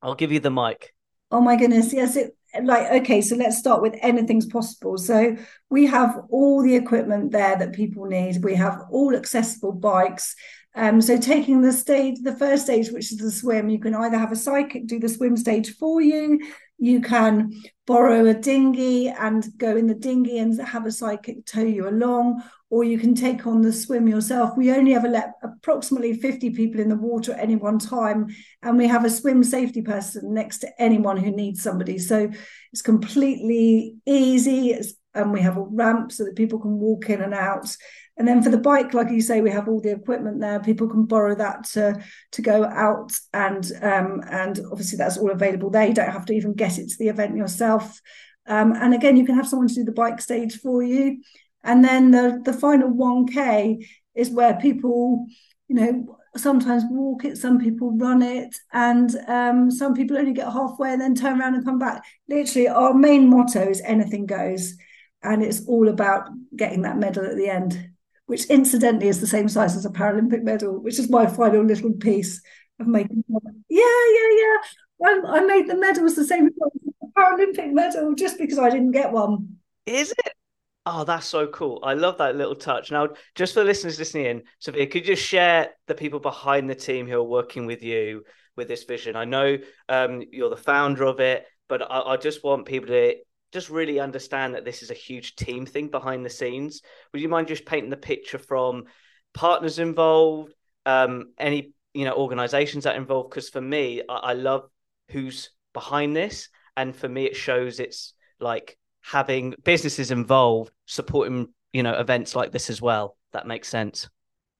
I'll 0.03 0.15
give 0.15 0.33
you 0.33 0.41
the 0.41 0.51
mic. 0.51 0.95
Oh 1.31 1.41
my 1.41 1.57
goodness, 1.57 1.93
yes. 1.93 2.17
It 2.17 2.35
like 2.63 3.03
okay, 3.03 3.21
so 3.21 3.37
let's 3.37 3.59
start 3.59 3.83
with 3.83 3.95
anything's 4.01 4.47
possible. 4.47 4.97
So 4.97 5.37
we 5.69 5.87
have 5.87 6.19
all 6.31 6.63
the 6.63 6.75
equipment 6.77 7.33
there 7.33 7.57
that 7.59 7.75
people 7.75 8.07
need. 8.07 8.43
We 8.43 8.55
have 8.55 8.85
all 8.91 9.15
accessible 9.15 9.73
bikes. 9.73 10.35
Um, 10.75 11.01
so 11.01 11.19
taking 11.19 11.61
the 11.61 11.73
stage, 11.73 12.19
the 12.23 12.37
first 12.37 12.65
stage, 12.65 12.91
which 12.91 13.13
is 13.13 13.19
the 13.19 13.31
swim, 13.31 13.69
you 13.69 13.81
can 13.81 13.95
either 13.95 14.19
have 14.19 14.33
a 14.33 14.37
sidekick 14.37 14.87
do 14.87 15.01
the 15.01 15.09
swim 15.09 15.37
stage 15.37 15.75
for 15.77 16.01
you, 16.01 16.41
you 16.79 17.01
can 17.01 17.53
borrow 17.87 18.27
a 18.27 18.35
dinghy 18.35 19.09
and 19.09 19.47
go 19.57 19.77
in 19.77 19.87
the 19.87 19.95
dinghy 19.95 20.39
and 20.39 20.61
have 20.61 20.85
a 20.85 20.91
sidekick 20.91 21.45
tow 21.47 21.63
you 21.63 21.89
along, 21.89 22.43
or 22.71 22.85
you 22.85 22.99
can 22.99 23.15
take 23.15 23.47
on 23.47 23.63
the 23.63 23.73
swim 23.73 24.07
yourself. 24.07 24.57
We 24.57 24.73
only 24.73 24.95
ever 24.95 25.09
let 25.09 25.33
approximately 25.43 26.15
50 26.15 26.51
people 26.51 26.81
in 26.81 26.89
the 26.89 26.97
water 26.97 27.33
at 27.33 27.41
any 27.41 27.57
one 27.57 27.79
time, 27.79 28.29
and 28.63 28.77
we 28.77 28.87
have 28.87 29.05
a 29.05 29.11
swim 29.11 29.43
safety 29.43 29.83
person 29.83 30.35
next 30.35 30.59
to 30.59 30.81
anyone 30.81 31.17
who 31.17 31.31
needs 31.31 31.63
somebody. 31.63 31.99
So 31.99 32.31
it's 32.73 32.83
completely 32.83 33.97
easy. 34.07 34.71
It's, 34.71 34.95
and 35.15 35.33
we 35.33 35.41
have 35.41 35.57
a 35.57 35.63
ramp 35.63 36.13
so 36.13 36.25
that 36.25 36.37
people 36.37 36.61
can 36.61 36.79
walk 36.79 37.11
in 37.11 37.23
and 37.23 37.35
out. 37.35 37.75
And 38.19 38.27
then 38.27 38.43
for 38.43 38.51
the 38.51 38.59
bike, 38.59 38.95
like 38.95 39.11
you 39.11 39.21
say, 39.21 39.41
we 39.41 39.51
have 39.51 39.69
all 39.69 39.81
the 39.81 39.93
equipment 39.93 40.41
there. 40.41 40.59
People 40.59 40.89
can 40.89 41.05
borrow 41.05 41.37
that 41.37 41.65
to, 41.67 42.03
to 42.33 42.43
go 42.43 42.65
out, 42.65 43.13
and 43.33 43.71
um, 43.81 44.23
and 44.29 44.59
obviously 44.73 44.99
that's 44.99 45.17
all 45.17 45.31
available 45.31 45.71
there. 45.71 45.87
You 45.87 45.95
don't 45.95 46.11
have 46.11 46.27
to 46.27 46.35
even 46.35 46.55
get 46.55 46.79
it 46.79 46.89
to 46.91 46.99
the 46.99 47.09
event 47.09 47.37
yourself. 47.37 48.01
Um, 48.47 48.73
and 48.73 48.93
again, 48.93 49.17
you 49.17 49.25
can 49.25 49.37
have 49.37 49.47
someone 49.47 49.69
to 49.69 49.75
do 49.75 49.85
the 49.85 49.93
bike 49.93 50.21
stage 50.21 50.59
for 50.59 50.83
you. 50.83 51.23
And 51.63 51.85
then 51.85 52.11
the 52.11 52.41
the 52.45 52.53
final 52.53 52.89
one 52.89 53.29
k 53.29 53.87
is 54.17 54.31
where 54.31 54.57
people, 54.57 55.27
you 55.69 55.77
know, 55.77 56.19
sometimes 56.37 56.83
walk 56.91 57.25
it, 57.25 57.39
some 57.39 57.61
people 57.61 57.97
run 57.97 58.23
it, 58.23 58.53
and 58.73 59.15
um, 59.29 59.71
some 59.71 59.95
people 59.95 60.19
only 60.19 60.33
get 60.33 60.53
halfway 60.53 60.93
and 60.93 61.01
then 61.01 61.15
turn 61.15 61.41
around 61.41 61.55
and 61.55 61.65
come 61.65 61.79
back. 61.79 62.03
Literally, 62.29 62.67
our 62.67 62.95
main 62.95 63.31
motto 63.31 63.69
is 63.69 63.81
anything 63.85 64.27
goes, 64.27 64.75
and 65.23 65.41
it's 65.41 65.69
all 65.69 65.89
about 65.89 66.29
getting 66.57 66.83
that 66.83 66.99
medal 66.99 67.25
at 67.25 67.37
the 67.37 67.49
end 67.49 67.91
which 68.29 68.45
incidentally 68.51 69.09
is 69.09 69.23
the 69.23 69.27
same 69.27 69.49
size 69.49 69.75
as 69.75 69.87
a 69.87 69.91
Paralympic 69.91 70.43
medal, 70.43 70.79
which 70.83 70.99
is 70.99 71.09
my 71.09 71.27
final 71.27 71.65
little 71.65 71.95
piece 71.95 72.43
of 72.79 72.87
making. 72.87 73.25
Yeah, 73.71 73.81
yeah, 73.81 74.31
yeah. 74.37 74.57
I, 75.07 75.21
I 75.39 75.41
made 75.47 75.67
the 75.67 75.77
medals 75.77 76.15
the 76.15 76.27
same 76.27 76.47
as 76.47 76.53
a 77.03 77.07
Paralympic 77.19 77.73
medal 77.73 78.15
just 78.15 78.37
because 78.37 78.59
I 78.59 78.69
didn't 78.69 78.91
get 78.91 79.13
one. 79.13 79.57
Is 79.87 80.11
it? 80.11 80.33
Oh, 80.85 81.05
that's 81.05 81.25
so 81.25 81.47
cool. 81.47 81.81
I 81.83 81.95
love 81.95 82.19
that 82.19 82.37
little 82.37 82.55
touch. 82.55 82.91
Now, 82.91 83.09
just 83.35 83.55
for 83.55 83.61
the 83.61 83.67
listeners 83.67 83.99
listening 83.99 84.27
in, 84.27 84.43
Sophia, 84.59 84.87
could 84.87 85.07
you 85.07 85.15
just 85.15 85.27
share 85.27 85.71
the 85.87 85.95
people 85.95 86.21
behind 86.21 86.69
the 86.69 86.75
team 86.75 87.09
who 87.09 87.17
are 87.17 87.25
working 87.25 87.65
with 87.65 87.83
you 87.83 88.25
with 88.57 88.69
this 88.69 88.85
vision? 88.85 89.17
I 89.17 89.25
know 89.25 89.57
um, 89.89 90.23
you're 90.33 90.51
the 90.51 90.57
founder 90.57 91.05
of 91.05 91.19
it, 91.21 91.47
but 91.67 91.81
I, 91.81 92.01
I 92.01 92.17
just 92.19 92.45
want 92.45 92.67
people 92.67 92.89
to 92.89 93.15
just 93.53 93.71
really 93.71 94.01
understand 94.01 94.55
that 94.55 94.65
this 94.65 94.83
is 94.83 94.91
a 94.91 94.95
huge 94.95 95.37
team 95.37 95.67
thing 95.67 95.89
behind 95.89 96.25
the 96.25 96.31
scenes. 96.31 96.83
Would 97.13 97.23
you 97.23 97.29
mind 97.29 97.49
just 97.49 97.65
painting 97.65 97.91
the 97.91 97.97
picture 97.97 98.39
from 98.39 98.85
partners 99.35 99.79
involved, 99.79 100.53
um, 100.87 101.33
any 101.39 101.73
you 101.95 102.05
know 102.05 102.15
organizations 102.15 102.85
that 102.85 102.97
involved? 102.97 103.31
Because 103.31 103.49
for 103.49 103.61
me, 103.61 104.03
I, 104.09 104.17
I 104.17 104.33
love 104.35 104.69
who's 105.11 105.51
behind 105.73 106.15
this, 106.15 106.49
and 106.77 106.95
for 106.95 107.09
me, 107.09 107.25
it 107.25 107.37
shows 107.37 107.81
it's 107.81 108.15
like 108.41 108.77
having 109.01 109.55
businesses 109.65 110.11
involved 110.11 110.71
supporting 110.87 111.49
you 111.73 111.83
know 111.83 111.95
events 111.95 112.37
like 112.37 112.53
this 112.53 112.71
as 112.71 112.83
well. 112.83 113.17
That 113.33 113.47
makes 113.47 113.69
sense. 113.69 114.09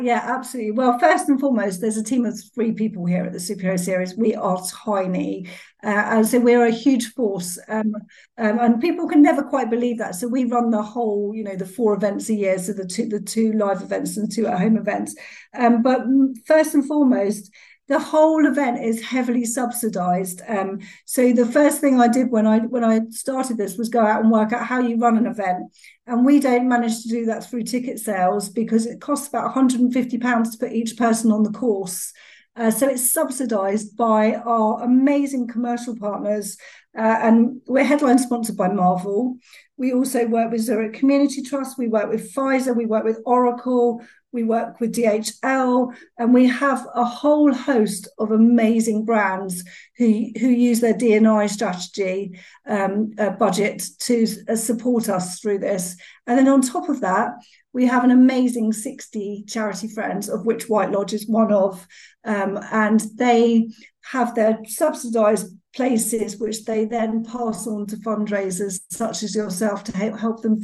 Yeah, 0.01 0.23
absolutely. 0.23 0.71
Well, 0.71 0.97
first 1.01 1.29
and 1.29 1.41
foremost, 1.41 1.81
there's 1.81 1.97
a 1.97 2.05
team 2.05 2.25
of 2.25 2.39
three 2.55 2.71
people 2.71 3.05
here 3.05 3.25
at 3.25 3.33
the 3.33 3.39
Superhero 3.41 3.77
Series. 3.79 4.17
We 4.17 4.33
are 4.33 4.63
tiny, 4.65 5.49
uh, 5.83 5.89
and 5.89 6.25
so 6.25 6.39
we're 6.39 6.65
a 6.67 6.71
huge 6.71 7.15
force, 7.15 7.59
um, 7.67 7.97
um, 8.37 8.61
and 8.61 8.81
people 8.81 9.09
can 9.09 9.23
never 9.23 9.43
quite 9.43 9.71
believe 9.71 9.99
that. 9.99 10.15
So 10.15 10.29
we 10.29 10.45
run 10.45 10.71
the 10.71 10.83
whole, 10.83 11.33
you 11.35 11.43
know, 11.43 11.57
the 11.57 11.67
four 11.67 11.95
events 11.95 12.29
a 12.29 12.35
year, 12.35 12.61
so 12.61 12.75
the 12.75 12.87
two 12.87 13.09
the 13.09 13.19
two 13.21 13.53
live 13.55 13.83
events 13.83 14.17
and 14.17 14.31
two 14.31 14.47
at 14.47 14.61
home 14.61 14.77
events. 14.77 15.17
Um, 15.53 15.83
but 15.83 16.03
first 16.47 16.75
and 16.75 16.87
foremost, 16.87 17.51
the 17.89 17.99
whole 17.99 18.47
event 18.47 18.85
is 18.85 19.03
heavily 19.03 19.45
subsidized. 19.45 20.43
Um, 20.47 20.81
so 21.07 21.33
the 21.33 21.47
first 21.47 21.81
thing 21.81 22.01
I 22.01 22.09
did 22.09 22.31
when 22.31 22.47
I 22.47 22.61
when 22.61 22.85
I 22.85 23.01
started 23.11 23.57
this 23.57 23.77
was 23.77 23.89
go 23.89 24.05
out 24.05 24.21
and 24.21 24.31
work 24.31 24.53
out 24.53 24.67
how 24.67 24.81
you 24.81 24.99
run 24.99 25.17
an 25.17 25.27
event, 25.27 25.73
and 26.07 26.25
we 26.25 26.39
don't 26.39 26.69
manage 26.69 27.03
to 27.03 27.09
do 27.09 27.25
that 27.27 27.49
through 27.49 27.65
ticket 27.65 27.99
sales 27.99 28.51
because 28.51 28.87
it 28.87 29.01
costs 29.01 29.29
about 29.29 29.45
150 29.45 30.19
pounds 30.19 30.51
to 30.51 30.59
put 30.59 30.73
each 30.73 30.97
person 30.97 31.33
on 31.33 31.43
the 31.43 31.51
course. 31.51 32.13
Uh, 32.57 32.71
so 32.73 32.89
it's 32.89 33.13
subsidized 33.13 33.97
by 33.97 34.35
our 34.35 34.83
amazing 34.83 35.47
commercial 35.47 35.97
partners 35.97 36.59
Uh, 36.99 37.19
and 37.23 37.61
we're 37.67 37.85
headline 37.85 38.19
sponsored 38.19 38.57
by 38.57 38.69
Marvel. 38.69 39.37
We 39.77 39.93
also 39.93 40.27
work 40.27 40.51
with 40.51 40.63
Zurich 40.63 40.95
Community 40.95 41.43
Trust. 41.43 41.79
We 41.79 41.87
work 41.87 42.11
with 42.11 42.35
Pfizer. 42.35 42.77
We 42.77 42.87
work 42.87 43.05
with 43.05 43.21
Oracle. 43.25 44.03
We 44.33 44.43
work 44.43 44.79
with 44.79 44.95
DHL, 44.95 45.95
and 46.19 46.35
we 46.35 46.47
have 46.49 46.87
a 46.95 47.05
whole 47.05 47.55
host 47.55 48.09
of 48.19 48.31
amazing 48.31 49.07
brands 49.07 49.65
who 49.97 50.27
who 50.39 50.49
use 50.49 50.81
their 50.81 50.93
DNI 50.93 51.49
strategy 51.49 52.39
um, 52.67 53.13
uh, 53.17 53.31
budget 53.31 53.83
to 54.01 54.27
uh, 54.49 54.57
support 54.57 55.09
us 55.09 55.41
through 55.41 55.61
this. 55.61 55.97
And 56.27 56.37
then 56.39 56.49
on 56.49 56.61
top 56.61 56.91
of 56.91 57.01
that, 57.01 57.31
we 57.73 57.87
have 57.87 58.05
an 58.05 58.11
amazing 58.11 58.73
60 58.73 59.45
charity 59.47 59.89
friends, 59.89 60.29
of 60.29 60.45
which 60.45 60.69
White 60.69 60.91
Lodge 60.91 61.15
is 61.15 61.27
one 61.27 61.53
of, 61.53 61.87
um, 62.25 62.59
and 62.71 63.01
they 63.15 63.69
have 64.11 64.35
their 64.35 64.59
subsidised 64.67 65.55
places 65.75 66.39
which 66.39 66.65
they 66.65 66.87
then 66.87 67.25
pass 67.25 67.67
on 67.67 67.87
to 67.87 67.97
fundraisers 67.97 68.81
such 68.91 69.23
as 69.23 69.35
yourself 69.35 69.85
to 69.85 69.97
help, 69.97 70.41
them 70.41 70.61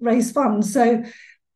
raise 0.00 0.30
funds. 0.30 0.72
So 0.72 1.02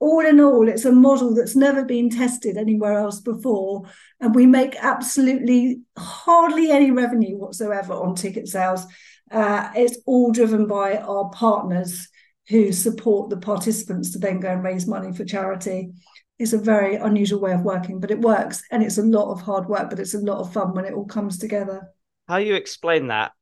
all 0.00 0.26
in 0.26 0.40
all, 0.40 0.68
it's 0.68 0.84
a 0.84 0.92
model 0.92 1.34
that's 1.34 1.54
never 1.54 1.84
been 1.84 2.10
tested 2.10 2.56
anywhere 2.56 2.98
else 2.98 3.20
before. 3.20 3.84
And 4.20 4.34
we 4.34 4.46
make 4.46 4.74
absolutely 4.80 5.82
hardly 5.96 6.70
any 6.70 6.90
revenue 6.90 7.36
whatsoever 7.36 7.92
on 7.92 8.16
ticket 8.16 8.48
sales. 8.48 8.84
Uh, 9.30 9.70
it's 9.76 9.98
all 10.06 10.32
driven 10.32 10.66
by 10.66 10.96
our 10.96 11.30
partners 11.30 12.08
who 12.48 12.72
support 12.72 13.30
the 13.30 13.38
participants 13.38 14.12
to 14.12 14.18
then 14.18 14.40
go 14.40 14.48
and 14.48 14.64
raise 14.64 14.86
money 14.86 15.12
for 15.12 15.24
charity. 15.24 15.92
It's 16.38 16.52
a 16.52 16.58
very 16.58 16.96
unusual 16.96 17.40
way 17.40 17.52
of 17.52 17.62
working, 17.62 18.00
but 18.00 18.10
it 18.10 18.20
works. 18.20 18.62
And 18.70 18.82
it's 18.82 18.98
a 18.98 19.02
lot 19.02 19.30
of 19.30 19.40
hard 19.40 19.66
work, 19.68 19.90
but 19.90 20.00
it's 20.00 20.14
a 20.14 20.18
lot 20.18 20.38
of 20.38 20.52
fun 20.52 20.74
when 20.74 20.84
it 20.84 20.92
all 20.92 21.06
comes 21.06 21.38
together. 21.38 21.88
How 22.28 22.36
you 22.36 22.54
explain 22.54 23.08
that? 23.08 23.32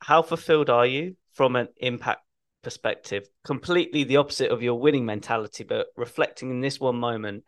How 0.00 0.22
fulfilled 0.22 0.70
are 0.70 0.86
you 0.86 1.16
from 1.34 1.56
an 1.56 1.68
impact 1.76 2.22
perspective, 2.62 3.28
completely 3.44 4.04
the 4.04 4.16
opposite 4.16 4.50
of 4.50 4.62
your 4.62 4.78
winning 4.78 5.04
mentality, 5.04 5.64
but 5.64 5.88
reflecting 5.96 6.50
in 6.50 6.60
this 6.60 6.80
one 6.80 6.96
moment, 6.96 7.44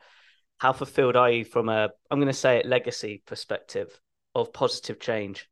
how 0.59 0.73
fulfilled 0.73 1.17
are 1.17 1.31
you 1.31 1.45
from 1.45 1.69
a, 1.69 1.91
I'm 2.11 2.19
going 2.19 2.29
to 2.29 2.33
say 2.33 2.59
it, 2.59 2.67
legacy 2.67 3.23
perspective 3.27 4.01
of 4.35 4.53
positive 4.53 5.01
change? 5.01 5.49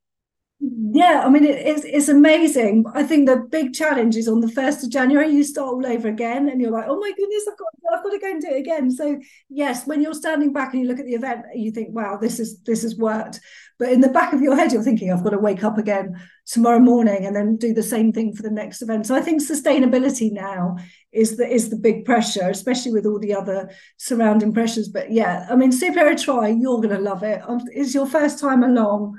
Yeah, 0.62 1.22
I 1.24 1.30
mean, 1.30 1.44
it, 1.44 1.56
it's 1.66 1.84
it's 1.86 2.08
amazing. 2.08 2.84
I 2.94 3.02
think 3.02 3.26
the 3.26 3.36
big 3.36 3.72
challenge 3.72 4.14
is 4.16 4.28
on 4.28 4.40
the 4.40 4.50
first 4.50 4.84
of 4.84 4.90
January, 4.90 5.30
you 5.30 5.42
start 5.42 5.68
all 5.68 5.86
over 5.86 6.06
again, 6.08 6.50
and 6.50 6.60
you're 6.60 6.70
like, 6.70 6.84
oh 6.86 7.00
my 7.00 7.12
goodness, 7.16 7.46
I've 7.50 7.56
got 7.56 7.68
I've 7.96 8.04
got 8.04 8.10
to 8.10 8.18
go 8.18 8.30
and 8.30 8.42
do 8.42 8.48
it 8.50 8.58
again. 8.58 8.90
So 8.90 9.18
yes, 9.48 9.86
when 9.86 10.02
you're 10.02 10.12
standing 10.12 10.52
back 10.52 10.74
and 10.74 10.82
you 10.82 10.88
look 10.88 10.98
at 10.98 11.06
the 11.06 11.14
event, 11.14 11.46
you 11.54 11.70
think, 11.70 11.94
wow, 11.94 12.18
this 12.20 12.38
is 12.38 12.60
this 12.60 12.82
has 12.82 12.94
worked. 12.96 13.40
But 13.78 13.90
in 13.90 14.02
the 14.02 14.10
back 14.10 14.34
of 14.34 14.42
your 14.42 14.54
head, 14.54 14.72
you're 14.72 14.82
thinking, 14.82 15.10
I've 15.10 15.24
got 15.24 15.30
to 15.30 15.38
wake 15.38 15.64
up 15.64 15.78
again 15.78 16.20
tomorrow 16.44 16.78
morning 16.80 17.24
and 17.24 17.34
then 17.34 17.56
do 17.56 17.72
the 17.72 17.82
same 17.82 18.12
thing 18.12 18.34
for 18.34 18.42
the 18.42 18.50
next 18.50 18.82
event. 18.82 19.06
So 19.06 19.14
I 19.14 19.22
think 19.22 19.40
sustainability 19.40 20.30
now 20.30 20.76
is 21.10 21.38
the 21.38 21.48
is 21.48 21.70
the 21.70 21.76
big 21.76 22.04
pressure, 22.04 22.50
especially 22.50 22.92
with 22.92 23.06
all 23.06 23.18
the 23.18 23.34
other 23.34 23.70
surrounding 23.96 24.52
pressures. 24.52 24.88
But 24.88 25.10
yeah, 25.10 25.46
I 25.50 25.56
mean, 25.56 25.72
Superhero 25.72 26.22
Tri, 26.22 26.48
you're 26.48 26.82
going 26.82 26.90
to 26.90 26.98
love 26.98 27.22
it. 27.22 27.40
Um, 27.48 27.60
it's 27.72 27.94
your 27.94 28.06
first 28.06 28.38
time 28.38 28.62
along 28.62 29.18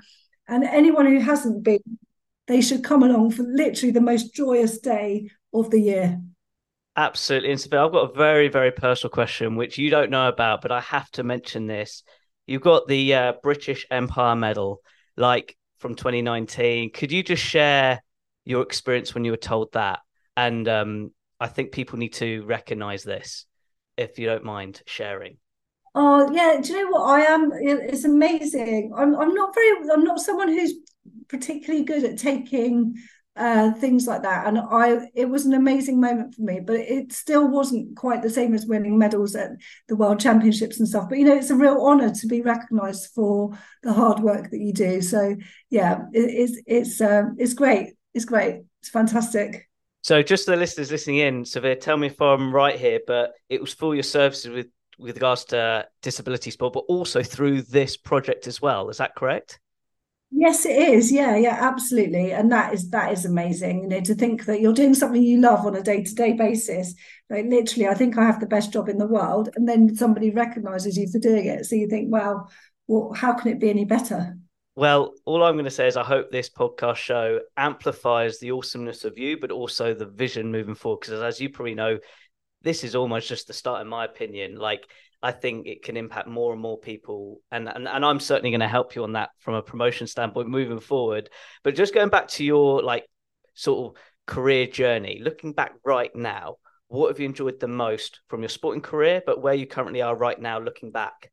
and 0.51 0.65
anyone 0.65 1.05
who 1.05 1.19
hasn't 1.19 1.63
been, 1.63 1.79
they 2.47 2.59
should 2.61 2.83
come 2.83 3.03
along 3.03 3.31
for 3.31 3.43
literally 3.43 3.91
the 3.91 4.01
most 4.01 4.35
joyous 4.35 4.79
day 4.79 5.29
of 5.53 5.71
the 5.71 5.79
year. 5.79 6.21
Absolutely. 6.97 7.51
And 7.51 7.73
I've 7.73 7.93
got 7.93 8.11
a 8.11 8.13
very, 8.13 8.49
very 8.49 8.71
personal 8.71 9.11
question, 9.11 9.55
which 9.55 9.77
you 9.77 9.89
don't 9.89 10.11
know 10.11 10.27
about, 10.27 10.61
but 10.61 10.73
I 10.73 10.81
have 10.81 11.09
to 11.11 11.23
mention 11.23 11.67
this. 11.67 12.03
You've 12.47 12.61
got 12.61 12.85
the 12.87 13.13
uh, 13.13 13.33
British 13.41 13.85
Empire 13.89 14.35
Medal, 14.35 14.81
like 15.15 15.57
from 15.79 15.95
2019. 15.95 16.91
Could 16.91 17.13
you 17.13 17.23
just 17.23 17.41
share 17.41 18.03
your 18.43 18.61
experience 18.61 19.15
when 19.15 19.23
you 19.23 19.31
were 19.31 19.37
told 19.37 19.71
that? 19.71 19.99
And 20.35 20.67
um, 20.67 21.11
I 21.39 21.47
think 21.47 21.71
people 21.71 21.97
need 21.97 22.13
to 22.15 22.43
recognize 22.43 23.03
this, 23.03 23.45
if 23.95 24.19
you 24.19 24.25
don't 24.25 24.43
mind 24.43 24.81
sharing. 24.85 25.37
Oh 25.93 26.31
yeah, 26.31 26.59
do 26.61 26.73
you 26.73 26.85
know 26.85 26.91
what 26.91 27.09
I 27.09 27.21
am? 27.21 27.51
It's 27.53 28.05
amazing. 28.05 28.93
I'm 28.95 29.15
I'm 29.15 29.33
not 29.33 29.53
very 29.53 29.89
I'm 29.91 30.03
not 30.03 30.19
someone 30.19 30.47
who's 30.47 30.73
particularly 31.27 31.83
good 31.83 32.03
at 32.03 32.17
taking 32.17 32.95
uh, 33.35 33.71
things 33.73 34.07
like 34.07 34.23
that. 34.23 34.47
And 34.47 34.57
I 34.57 35.09
it 35.15 35.29
was 35.29 35.45
an 35.45 35.53
amazing 35.53 35.99
moment 35.99 36.35
for 36.35 36.43
me, 36.43 36.59
but 36.59 36.77
it 36.79 37.11
still 37.11 37.47
wasn't 37.47 37.95
quite 37.97 38.21
the 38.21 38.29
same 38.29 38.53
as 38.53 38.65
winning 38.65 38.97
medals 38.97 39.35
at 39.35 39.51
the 39.87 39.95
World 39.95 40.19
Championships 40.19 40.79
and 40.79 40.87
stuff. 40.87 41.09
But 41.09 41.17
you 41.17 41.25
know, 41.25 41.35
it's 41.35 41.49
a 41.49 41.55
real 41.55 41.85
honour 41.85 42.13
to 42.13 42.27
be 42.27 42.41
recognised 42.41 43.11
for 43.13 43.51
the 43.83 43.93
hard 43.93 44.19
work 44.19 44.49
that 44.51 44.59
you 44.59 44.73
do. 44.73 45.01
So 45.01 45.35
yeah, 45.69 46.03
it, 46.13 46.19
it's 46.19 46.61
it's 46.67 47.01
um, 47.01 47.35
it's 47.37 47.53
great. 47.53 47.93
It's 48.13 48.25
great. 48.25 48.61
It's 48.81 48.89
fantastic. 48.89 49.67
So, 50.03 50.23
just 50.23 50.47
the 50.47 50.55
listeners 50.55 50.89
listening 50.89 51.17
in, 51.17 51.45
Sophia, 51.45 51.75
tell 51.75 51.95
me 51.95 52.07
if 52.07 52.19
I'm 52.19 52.53
right 52.53 52.77
here, 52.79 52.99
but 53.05 53.33
it 53.49 53.61
was 53.61 53.71
for 53.71 53.93
your 53.93 54.03
services 54.03 54.49
with 54.49 54.67
with 55.01 55.15
regards 55.15 55.45
to 55.45 55.87
disability 56.01 56.51
sport, 56.51 56.73
but 56.73 56.85
also 56.87 57.23
through 57.23 57.63
this 57.63 57.97
project 57.97 58.47
as 58.47 58.61
well. 58.61 58.89
Is 58.89 58.97
that 58.97 59.15
correct? 59.15 59.59
Yes, 60.33 60.65
it 60.65 60.77
is. 60.77 61.11
Yeah, 61.11 61.35
yeah, 61.35 61.57
absolutely. 61.59 62.31
And 62.31 62.49
that 62.53 62.73
is 62.73 62.89
that 62.91 63.11
is 63.11 63.25
amazing. 63.25 63.83
You 63.83 63.89
know, 63.89 63.99
to 63.99 64.15
think 64.15 64.45
that 64.45 64.61
you're 64.61 64.73
doing 64.73 64.93
something 64.93 65.21
you 65.21 65.41
love 65.41 65.65
on 65.65 65.75
a 65.75 65.83
day-to-day 65.83 66.33
basis. 66.33 66.95
Like 67.29 67.47
literally, 67.47 67.87
I 67.87 67.95
think 67.95 68.17
I 68.17 68.25
have 68.25 68.39
the 68.39 68.45
best 68.45 68.71
job 68.71 68.87
in 68.87 68.97
the 68.97 69.07
world. 69.07 69.49
And 69.55 69.67
then 69.67 69.93
somebody 69.93 70.31
recognizes 70.31 70.95
you 70.95 71.09
for 71.11 71.19
doing 71.19 71.47
it. 71.47 71.65
So 71.65 71.75
you 71.75 71.87
think, 71.89 72.11
well, 72.11 72.49
well, 72.87 73.11
how 73.13 73.33
can 73.33 73.51
it 73.51 73.59
be 73.59 73.69
any 73.69 73.83
better? 73.83 74.37
Well, 74.75 75.13
all 75.25 75.43
I'm 75.43 75.55
going 75.55 75.65
to 75.65 75.69
say 75.71 75.87
is 75.87 75.97
I 75.97 76.03
hope 76.03 76.31
this 76.31 76.49
podcast 76.49 76.95
show 76.95 77.41
amplifies 77.57 78.39
the 78.39 78.51
awesomeness 78.51 79.03
of 79.03 79.17
you, 79.17 79.37
but 79.37 79.51
also 79.51 79.93
the 79.93 80.05
vision 80.05 80.49
moving 80.49 80.75
forward. 80.75 81.01
Because 81.01 81.21
as 81.21 81.41
you 81.41 81.49
probably 81.49 81.75
know, 81.75 81.99
this 82.61 82.83
is 82.83 82.95
almost 82.95 83.27
just 83.27 83.47
the 83.47 83.53
start, 83.53 83.81
in 83.81 83.87
my 83.87 84.05
opinion. 84.05 84.55
Like 84.55 84.87
I 85.21 85.31
think 85.31 85.67
it 85.67 85.83
can 85.83 85.97
impact 85.97 86.27
more 86.27 86.53
and 86.53 86.61
more 86.61 86.77
people, 86.77 87.41
and 87.51 87.67
and, 87.67 87.87
and 87.87 88.05
I'm 88.05 88.19
certainly 88.19 88.51
going 88.51 88.61
to 88.61 88.67
help 88.67 88.95
you 88.95 89.03
on 89.03 89.13
that 89.13 89.29
from 89.39 89.55
a 89.55 89.61
promotion 89.61 90.07
standpoint 90.07 90.49
moving 90.49 90.79
forward. 90.79 91.29
But 91.63 91.75
just 91.75 91.93
going 91.93 92.09
back 92.09 92.27
to 92.29 92.43
your 92.43 92.81
like 92.81 93.05
sort 93.53 93.95
of 93.95 94.01
career 94.25 94.67
journey, 94.67 95.19
looking 95.21 95.53
back 95.53 95.73
right 95.85 96.15
now, 96.15 96.57
what 96.87 97.09
have 97.09 97.19
you 97.19 97.25
enjoyed 97.25 97.59
the 97.59 97.67
most 97.67 98.19
from 98.27 98.41
your 98.41 98.49
sporting 98.49 98.81
career, 98.81 99.21
but 99.25 99.41
where 99.41 99.53
you 99.53 99.65
currently 99.65 100.01
are 100.01 100.15
right 100.15 100.39
now, 100.39 100.59
looking 100.59 100.91
back? 100.91 101.31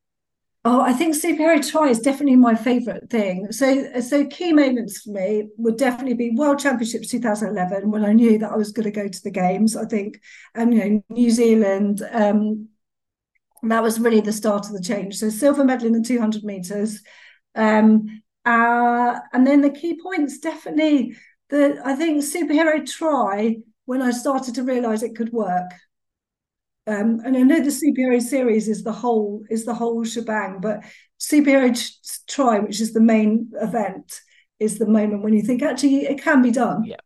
Oh, 0.70 0.82
I 0.82 0.92
think 0.92 1.14
Superhero 1.14 1.66
Tri 1.66 1.88
is 1.88 1.98
definitely 1.98 2.36
my 2.36 2.54
favourite 2.54 3.08
thing. 3.08 3.50
So, 3.52 3.98
so 4.02 4.26
key 4.26 4.52
moments 4.52 5.00
for 5.00 5.12
me 5.12 5.48
would 5.56 5.78
definitely 5.78 6.12
be 6.12 6.32
World 6.36 6.58
Championships 6.58 7.08
2011 7.08 7.90
when 7.90 8.04
I 8.04 8.12
knew 8.12 8.36
that 8.36 8.52
I 8.52 8.56
was 8.56 8.70
going 8.70 8.84
to 8.84 8.90
go 8.90 9.08
to 9.08 9.22
the 9.22 9.30
games. 9.30 9.78
I 9.78 9.86
think, 9.86 10.20
and 10.54 10.74
you 10.74 10.80
know, 10.80 11.04
New 11.08 11.30
Zealand. 11.30 12.02
Um, 12.12 12.68
that 13.62 13.82
was 13.82 13.98
really 13.98 14.20
the 14.20 14.30
start 14.30 14.66
of 14.66 14.74
the 14.74 14.82
change. 14.82 15.16
So, 15.16 15.30
silver 15.30 15.64
medal 15.64 15.86
in 15.86 15.94
the 15.94 16.06
200 16.06 16.44
meters, 16.44 17.00
um, 17.54 18.20
uh, 18.44 19.20
and 19.32 19.46
then 19.46 19.62
the 19.62 19.70
key 19.70 19.98
points 20.02 20.38
definitely 20.38 21.16
the 21.48 21.80
I 21.82 21.94
think 21.94 22.22
Superhero 22.22 22.84
Tri 22.84 23.56
when 23.86 24.02
I 24.02 24.10
started 24.10 24.54
to 24.56 24.64
realise 24.64 25.02
it 25.02 25.16
could 25.16 25.32
work. 25.32 25.70
Um, 26.88 27.20
and 27.22 27.36
I 27.36 27.42
know 27.42 27.60
the 27.60 27.70
superhero 27.70 28.20
series 28.20 28.66
is 28.66 28.82
the 28.82 28.92
whole 28.92 29.44
is 29.50 29.66
the 29.66 29.74
whole 29.74 30.04
shebang, 30.04 30.60
but 30.62 30.80
superhero 31.20 31.78
Tri, 32.26 32.60
which 32.60 32.80
is 32.80 32.94
the 32.94 33.00
main 33.00 33.50
event, 33.60 34.20
is 34.58 34.78
the 34.78 34.86
moment 34.86 35.22
when 35.22 35.34
you 35.34 35.42
think 35.42 35.62
actually 35.62 36.06
it 36.06 36.22
can 36.22 36.40
be 36.40 36.50
done. 36.50 36.84
Yeah. 36.84 36.96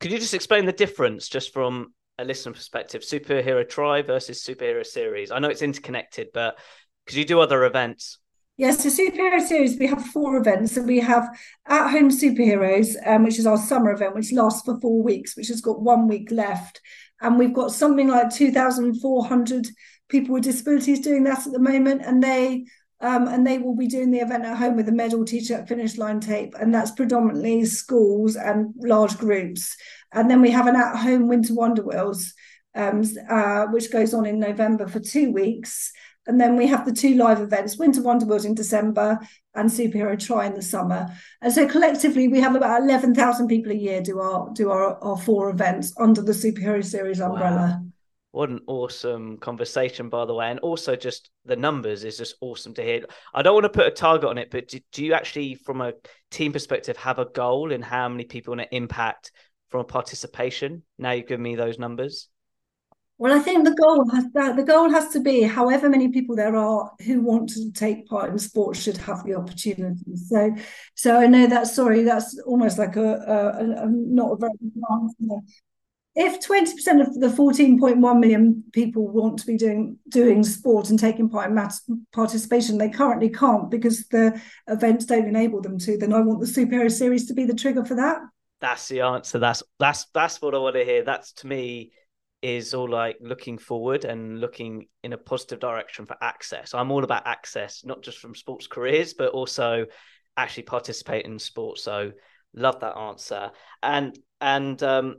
Could 0.00 0.10
you 0.10 0.18
just 0.18 0.32
explain 0.32 0.64
the 0.64 0.72
difference, 0.72 1.28
just 1.28 1.52
from 1.52 1.92
a 2.18 2.24
listener 2.24 2.54
perspective, 2.54 3.02
superhero 3.02 3.68
Tri 3.68 4.00
versus 4.00 4.42
superhero 4.42 4.86
series? 4.86 5.30
I 5.30 5.38
know 5.38 5.48
it's 5.48 5.62
interconnected, 5.62 6.28
but 6.32 6.58
could 7.06 7.16
you 7.16 7.26
do 7.26 7.40
other 7.40 7.64
events? 7.64 8.18
Yes, 8.56 8.82
the 8.82 8.88
superhero 8.88 9.40
series, 9.42 9.78
we 9.78 9.86
have 9.86 10.02
four 10.06 10.38
events. 10.38 10.78
and 10.78 10.86
we 10.86 10.98
have 11.00 11.28
At 11.66 11.90
Home 11.90 12.08
Superheroes, 12.08 12.94
um, 13.06 13.24
which 13.24 13.38
is 13.38 13.46
our 13.46 13.58
summer 13.58 13.92
event, 13.92 14.14
which 14.14 14.32
lasts 14.32 14.62
for 14.64 14.80
four 14.80 15.02
weeks, 15.02 15.36
which 15.36 15.48
has 15.48 15.60
got 15.60 15.82
one 15.82 16.08
week 16.08 16.30
left 16.30 16.80
and 17.20 17.38
we've 17.38 17.54
got 17.54 17.72
something 17.72 18.08
like 18.08 18.34
2,400 18.34 19.66
people 20.08 20.34
with 20.34 20.44
disabilities 20.44 21.00
doing 21.00 21.24
that 21.24 21.46
at 21.46 21.52
the 21.52 21.58
moment, 21.58 22.02
and 22.04 22.22
they 22.22 22.64
um, 23.00 23.28
and 23.28 23.46
they 23.46 23.58
will 23.58 23.76
be 23.76 23.88
doing 23.88 24.10
the 24.10 24.20
event 24.20 24.44
at 24.44 24.56
home 24.56 24.76
with 24.76 24.88
a 24.88 24.92
medal 24.92 25.24
t-shirt 25.24 25.68
finish 25.68 25.98
line 25.98 26.20
tape, 26.20 26.54
and 26.58 26.74
that's 26.74 26.92
predominantly 26.92 27.64
schools 27.66 28.36
and 28.36 28.72
large 28.78 29.18
groups. 29.18 29.76
And 30.12 30.30
then 30.30 30.40
we 30.40 30.50
have 30.50 30.66
an 30.66 30.76
at-home 30.76 31.28
Winter 31.28 31.54
Wonder 31.54 31.82
Wheels, 31.82 32.32
um, 32.74 33.02
uh, 33.28 33.66
which 33.66 33.92
goes 33.92 34.14
on 34.14 34.24
in 34.24 34.38
November 34.38 34.86
for 34.86 35.00
two 35.00 35.30
weeks. 35.30 35.92
And 36.26 36.40
then 36.40 36.56
we 36.56 36.66
have 36.66 36.84
the 36.84 36.92
two 36.92 37.14
live 37.14 37.40
events, 37.40 37.78
Winter 37.78 38.02
Wonder 38.02 38.26
Wheels 38.26 38.44
in 38.44 38.54
December 38.54 39.18
and 39.54 39.70
Superhero 39.70 40.18
Tri 40.18 40.46
in 40.46 40.54
the 40.54 40.62
summer. 40.62 41.08
And 41.40 41.52
so 41.52 41.68
collectively, 41.68 42.28
we 42.28 42.40
have 42.40 42.54
about 42.54 42.82
11,000 42.82 43.48
people 43.48 43.72
a 43.72 43.76
year 43.76 44.02
do 44.02 44.20
our 44.20 44.50
do 44.52 44.70
our, 44.70 45.02
our 45.02 45.16
four 45.16 45.50
events 45.50 45.94
under 45.98 46.22
the 46.22 46.32
Superhero 46.32 46.84
Series 46.84 47.20
umbrella. 47.20 47.80
Wow. 47.80 47.86
What 48.32 48.50
an 48.50 48.60
awesome 48.66 49.38
conversation, 49.38 50.10
by 50.10 50.26
the 50.26 50.34
way. 50.34 50.50
And 50.50 50.60
also, 50.60 50.94
just 50.94 51.30
the 51.46 51.56
numbers 51.56 52.04
is 52.04 52.18
just 52.18 52.34
awesome 52.42 52.74
to 52.74 52.82
hear. 52.82 53.06
I 53.32 53.40
don't 53.40 53.54
want 53.54 53.64
to 53.64 53.70
put 53.70 53.86
a 53.86 53.90
target 53.90 54.28
on 54.28 54.36
it, 54.36 54.50
but 54.50 54.68
do, 54.68 54.78
do 54.92 55.04
you 55.04 55.14
actually, 55.14 55.54
from 55.54 55.80
a 55.80 55.94
team 56.30 56.52
perspective, 56.52 56.98
have 56.98 57.18
a 57.18 57.24
goal 57.24 57.72
in 57.72 57.80
how 57.80 58.08
many 58.10 58.24
people 58.24 58.54
want 58.54 58.68
to 58.68 58.76
impact 58.76 59.32
from 59.70 59.80
a 59.80 59.84
participation? 59.84 60.82
Now 60.98 61.12
you've 61.12 61.28
given 61.28 61.42
me 61.42 61.54
those 61.54 61.78
numbers. 61.78 62.28
Well, 63.18 63.32
I 63.32 63.38
think 63.38 63.64
the 63.64 63.74
goal 63.74 64.08
has 64.10 64.24
the 64.56 64.62
goal 64.62 64.90
has 64.90 65.08
to 65.10 65.20
be 65.20 65.42
however 65.42 65.88
many 65.88 66.08
people 66.08 66.36
there 66.36 66.54
are 66.54 66.92
who 67.00 67.22
want 67.22 67.48
to 67.50 67.72
take 67.72 68.06
part 68.08 68.30
in 68.30 68.38
sports 68.38 68.82
should 68.82 68.98
have 68.98 69.24
the 69.24 69.34
opportunity. 69.34 70.16
So, 70.16 70.54
so 70.94 71.16
I 71.16 71.26
know 71.26 71.46
that. 71.46 71.66
Sorry, 71.66 72.02
that's 72.02 72.38
almost 72.46 72.76
like 72.76 72.96
a, 72.96 73.14
a, 73.14 73.84
a 73.84 73.86
not 73.88 74.32
a 74.32 74.36
very 74.36 74.52
good 74.60 74.82
answer. 74.92 75.46
If 76.14 76.44
twenty 76.44 76.74
percent 76.74 77.00
of 77.00 77.14
the 77.14 77.30
fourteen 77.30 77.78
point 77.78 77.98
one 77.98 78.20
million 78.20 78.64
people 78.72 79.08
want 79.08 79.38
to 79.38 79.46
be 79.46 79.56
doing 79.56 79.98
doing 80.10 80.42
sport 80.42 80.90
and 80.90 80.98
taking 80.98 81.30
part 81.30 81.48
in 81.48 81.54
mass 81.54 81.82
participation, 82.12 82.76
they 82.76 82.90
currently 82.90 83.30
can't 83.30 83.70
because 83.70 84.06
the 84.08 84.38
events 84.66 85.06
don't 85.06 85.26
enable 85.26 85.62
them 85.62 85.78
to. 85.78 85.96
Then 85.96 86.12
I 86.12 86.20
want 86.20 86.40
the 86.40 86.46
superhero 86.46 86.90
series 86.90 87.26
to 87.28 87.34
be 87.34 87.44
the 87.44 87.54
trigger 87.54 87.84
for 87.84 87.94
that. 87.94 88.18
That's 88.60 88.88
the 88.88 89.00
answer. 89.00 89.38
That's 89.38 89.62
that's 89.78 90.06
that's 90.12 90.42
what 90.42 90.54
I 90.54 90.58
want 90.58 90.76
to 90.76 90.84
hear. 90.84 91.02
That's 91.02 91.32
to 91.34 91.46
me 91.46 91.92
is 92.42 92.74
all 92.74 92.88
like 92.88 93.16
looking 93.20 93.58
forward 93.58 94.04
and 94.04 94.40
looking 94.40 94.86
in 95.02 95.12
a 95.12 95.18
positive 95.18 95.58
direction 95.58 96.06
for 96.06 96.16
access. 96.20 96.74
I'm 96.74 96.90
all 96.90 97.04
about 97.04 97.26
access, 97.26 97.84
not 97.84 98.02
just 98.02 98.18
from 98.18 98.34
sports 98.34 98.66
careers, 98.66 99.14
but 99.14 99.32
also 99.32 99.86
actually 100.36 100.64
participate 100.64 101.24
in 101.24 101.38
sports. 101.38 101.82
So 101.82 102.12
love 102.54 102.80
that 102.80 102.96
answer. 102.96 103.50
And 103.82 104.18
and 104.40 104.82
um, 104.82 105.16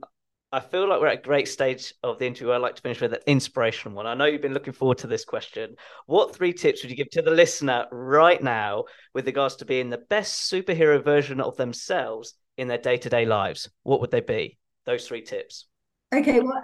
I 0.51 0.59
feel 0.59 0.88
like 0.88 1.01
we're 1.01 1.07
at 1.07 1.20
a 1.20 1.22
great 1.22 1.47
stage 1.47 1.93
of 2.03 2.20
the 2.20 2.28
interview. 2.28 2.51
I'd 2.51 2.57
like 2.57 2.76
to 2.76 2.82
finish 2.82 3.01
with 3.01 3.13
an 3.13 3.20
inspirational 3.26 3.97
one. 3.97 4.07
I 4.07 4.13
know 4.13 4.26
you've 4.26 4.41
been 4.41 4.53
looking 4.53 4.74
forward 4.74 4.99
to 4.99 5.07
this 5.07 5.26
question. 5.26 5.76
What 6.05 6.36
three 6.36 6.53
tips 6.53 6.84
would 6.84 6.91
you 6.91 6.95
give 6.95 7.09
to 7.11 7.22
the 7.22 7.32
listener 7.32 7.88
right 7.91 8.41
now 8.41 8.86
with 9.13 9.26
regards 9.26 9.57
to 9.57 9.65
being 9.65 9.89
the 9.89 9.97
best 9.97 10.51
superhero 10.51 11.03
version 11.03 11.41
of 11.41 11.57
themselves 11.57 12.36
in 12.57 12.68
their 12.68 12.78
day 12.78 12.97
to 12.97 13.09
day 13.09 13.26
lives? 13.26 13.70
What 13.84 13.99
would 14.01 14.11
they 14.11 14.22
be? 14.22 14.57
Those 14.86 15.07
three 15.07 15.24
tips. 15.24 15.68
Okay, 16.15 16.39
well, 16.39 16.63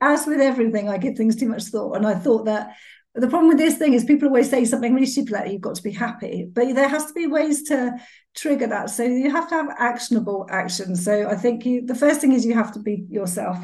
as 0.00 0.26
with 0.26 0.40
everything, 0.40 0.88
I 0.88 0.98
give 0.98 1.16
things 1.16 1.36
too 1.36 1.48
much 1.48 1.64
thought. 1.64 1.96
And 1.96 2.06
I 2.06 2.14
thought 2.14 2.44
that 2.44 2.76
the 3.14 3.28
problem 3.28 3.48
with 3.48 3.58
this 3.58 3.76
thing 3.76 3.94
is 3.94 4.04
people 4.04 4.28
always 4.28 4.48
say 4.48 4.64
something 4.64 4.94
really 4.94 5.06
stupid 5.06 5.32
like 5.32 5.50
you've 5.50 5.60
got 5.60 5.74
to 5.74 5.82
be 5.82 5.90
happy, 5.90 6.48
but 6.52 6.74
there 6.74 6.88
has 6.88 7.06
to 7.06 7.12
be 7.12 7.26
ways 7.26 7.64
to 7.64 7.96
trigger 8.36 8.68
that. 8.68 8.90
So 8.90 9.02
you 9.02 9.30
have 9.30 9.48
to 9.48 9.54
have 9.56 9.74
actionable 9.78 10.46
action. 10.50 10.94
So 10.94 11.28
I 11.28 11.34
think 11.34 11.64
you 11.66 11.84
the 11.84 11.94
first 11.94 12.20
thing 12.20 12.32
is 12.32 12.46
you 12.46 12.54
have 12.54 12.72
to 12.74 12.80
be 12.80 13.06
yourself. 13.08 13.58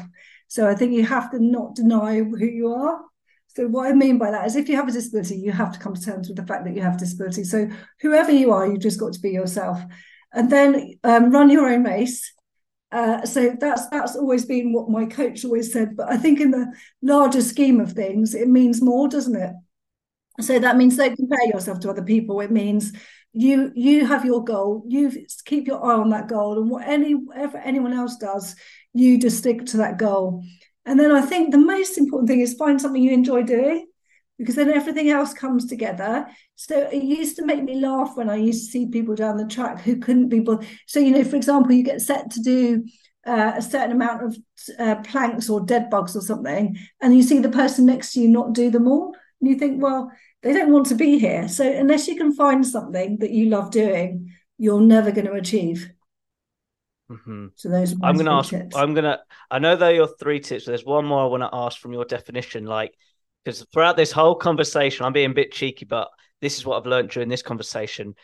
So 0.47 0.67
I 0.67 0.75
think 0.75 0.93
you 0.93 1.05
have 1.05 1.31
to 1.31 1.39
not 1.39 1.75
deny 1.75 2.17
who 2.17 2.45
you 2.45 2.73
are. 2.73 2.99
So 3.55 3.67
what 3.67 3.87
I 3.87 3.93
mean 3.93 4.17
by 4.17 4.31
that 4.31 4.45
is 4.45 4.57
if 4.57 4.67
you 4.67 4.75
have 4.75 4.89
a 4.89 4.91
disability, 4.91 5.37
you 5.37 5.53
have 5.53 5.71
to 5.71 5.79
come 5.79 5.93
to 5.93 6.01
terms 6.01 6.27
with 6.27 6.37
the 6.37 6.45
fact 6.45 6.65
that 6.65 6.75
you 6.75 6.81
have 6.81 6.97
disability. 6.97 7.45
So 7.45 7.69
whoever 8.01 8.31
you 8.31 8.51
are, 8.51 8.67
you've 8.67 8.81
just 8.81 8.99
got 8.99 9.13
to 9.13 9.19
be 9.21 9.29
yourself. 9.29 9.79
And 10.33 10.51
then 10.51 10.95
um, 11.05 11.31
run 11.31 11.49
your 11.49 11.69
own 11.69 11.85
race 11.85 12.33
uh, 12.91 13.25
so 13.25 13.55
that's 13.59 13.87
that's 13.89 14.15
always 14.15 14.45
been 14.45 14.71
what 14.71 14.89
my 14.89 15.05
coach 15.05 15.43
always 15.43 15.71
said. 15.71 15.95
But 15.95 16.09
I 16.09 16.17
think 16.17 16.39
in 16.39 16.51
the 16.51 16.73
larger 17.01 17.41
scheme 17.41 17.79
of 17.79 17.93
things, 17.93 18.33
it 18.33 18.47
means 18.47 18.81
more, 18.81 19.07
doesn't 19.07 19.35
it? 19.35 19.53
So 20.41 20.59
that 20.59 20.77
means 20.77 20.97
don't 20.97 21.15
compare 21.15 21.47
yourself 21.47 21.79
to 21.81 21.89
other 21.89 22.03
people. 22.03 22.41
It 22.41 22.51
means 22.51 22.93
you 23.33 23.71
you 23.75 24.05
have 24.05 24.25
your 24.25 24.43
goal. 24.43 24.83
You 24.87 25.11
keep 25.45 25.67
your 25.67 25.83
eye 25.83 25.95
on 25.95 26.09
that 26.11 26.27
goal, 26.27 26.59
and 26.59 26.69
what 26.69 26.87
any 26.87 27.15
whatever 27.15 27.57
anyone 27.57 27.93
else 27.93 28.17
does, 28.17 28.55
you 28.93 29.19
just 29.19 29.37
stick 29.37 29.65
to 29.67 29.77
that 29.77 29.97
goal. 29.97 30.43
And 30.85 30.99
then 30.99 31.11
I 31.11 31.21
think 31.21 31.51
the 31.51 31.57
most 31.57 31.97
important 31.97 32.29
thing 32.29 32.41
is 32.41 32.53
find 32.53 32.79
something 32.79 33.01
you 33.01 33.11
enjoy 33.11 33.43
doing 33.43 33.87
because 34.37 34.55
then 34.55 34.71
everything 34.71 35.09
else 35.09 35.33
comes 35.33 35.65
together. 35.65 36.27
So 36.55 36.89
it 36.89 37.03
used 37.03 37.37
to 37.37 37.45
make 37.45 37.63
me 37.63 37.79
laugh 37.79 38.11
when 38.15 38.29
I 38.29 38.35
used 38.35 38.65
to 38.65 38.71
see 38.71 38.87
people 38.87 39.15
down 39.15 39.37
the 39.37 39.47
track 39.47 39.81
who 39.81 39.97
couldn't 39.97 40.29
be 40.29 40.39
bothered. 40.39 40.67
So, 40.87 40.99
you 40.99 41.11
know, 41.11 41.23
for 41.23 41.35
example, 41.35 41.71
you 41.71 41.83
get 41.83 42.01
set 42.01 42.31
to 42.31 42.41
do 42.41 42.85
uh, 43.25 43.53
a 43.55 43.61
certain 43.61 43.91
amount 43.91 44.23
of 44.23 44.37
uh, 44.77 44.95
planks 45.03 45.49
or 45.49 45.61
dead 45.61 45.89
bugs 45.89 46.15
or 46.15 46.21
something, 46.21 46.77
and 47.01 47.15
you 47.15 47.23
see 47.23 47.39
the 47.39 47.49
person 47.49 47.85
next 47.85 48.13
to 48.13 48.19
you 48.19 48.27
not 48.27 48.53
do 48.53 48.69
them 48.69 48.87
all. 48.87 49.15
And 49.41 49.49
you 49.49 49.55
think, 49.55 49.81
well, 49.81 50.11
they 50.43 50.53
don't 50.53 50.71
want 50.71 50.87
to 50.87 50.95
be 50.95 51.17
here. 51.17 51.47
So, 51.47 51.69
unless 51.69 52.07
you 52.07 52.15
can 52.15 52.33
find 52.35 52.65
something 52.65 53.17
that 53.19 53.31
you 53.31 53.49
love 53.49 53.71
doing, 53.71 54.31
you're 54.57 54.81
never 54.81 55.11
going 55.11 55.27
to 55.27 55.33
achieve. 55.33 55.91
Mm-hmm. 57.09 57.47
So 57.55 57.69
those 57.69 57.93
I'm 58.01 58.15
going 58.15 58.25
to 58.25 58.31
ask. 58.31 58.49
tips. 58.49 58.75
I'm 58.75 58.93
going 58.93 59.03
to. 59.03 59.19
I 59.51 59.59
know 59.59 59.75
they're 59.75 59.93
your 59.93 60.07
three 60.07 60.39
tips. 60.39 60.65
There's 60.65 60.85
one 60.85 61.05
more 61.05 61.23
I 61.23 61.27
want 61.27 61.43
to 61.43 61.49
ask 61.53 61.79
from 61.79 61.93
your 61.93 62.05
definition. 62.05 62.65
Like, 62.65 62.93
because 63.45 63.63
throughout 63.71 63.95
this 63.95 64.11
whole 64.11 64.35
conversation, 64.35 65.05
I'm 65.05 65.13
being 65.13 65.31
a 65.31 65.35
bit 65.35 65.51
cheeky, 65.51 65.85
but 65.85 66.09
this 66.41 66.57
is 66.57 66.65
what 66.65 66.77
I've 66.77 66.87
learned 66.87 67.11
during 67.11 67.29
this 67.29 67.43
conversation. 67.43 68.15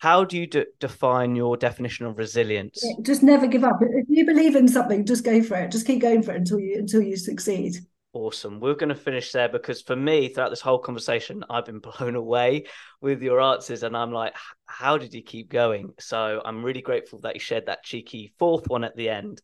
How 0.00 0.24
do 0.24 0.38
you 0.38 0.46
de- 0.46 0.66
define 0.80 1.36
your 1.36 1.56
definition 1.56 2.06
of 2.06 2.18
resilience? 2.18 2.84
Just 3.02 3.22
never 3.22 3.46
give 3.46 3.62
up. 3.62 3.78
If 3.80 4.06
you 4.08 4.24
believe 4.24 4.56
in 4.56 4.66
something, 4.66 5.04
just 5.04 5.24
go 5.24 5.42
for 5.42 5.56
it. 5.58 5.70
Just 5.70 5.86
keep 5.86 6.00
going 6.00 6.22
for 6.22 6.32
it 6.32 6.38
until 6.38 6.58
you 6.58 6.76
until 6.78 7.02
you 7.02 7.16
succeed. 7.16 7.76
Awesome. 8.14 8.60
We're 8.60 8.74
going 8.74 8.88
to 8.88 8.94
finish 8.94 9.30
there 9.30 9.48
because 9.48 9.80
for 9.80 9.94
me, 9.94 10.28
throughout 10.28 10.50
this 10.50 10.60
whole 10.60 10.78
conversation, 10.78 11.44
I've 11.48 11.66
been 11.66 11.78
blown 11.98 12.16
away 12.16 12.64
with 13.00 13.22
your 13.22 13.40
answers. 13.40 13.84
And 13.84 13.96
I'm 13.96 14.12
like, 14.12 14.34
how 14.66 14.98
did 14.98 15.14
you 15.14 15.22
keep 15.22 15.50
going? 15.50 15.92
So 16.00 16.42
I'm 16.44 16.64
really 16.64 16.82
grateful 16.82 17.20
that 17.20 17.34
you 17.34 17.40
shared 17.40 17.66
that 17.66 17.84
cheeky 17.84 18.32
fourth 18.38 18.68
one 18.68 18.84
at 18.84 18.96
the 18.96 19.08
end. 19.08 19.40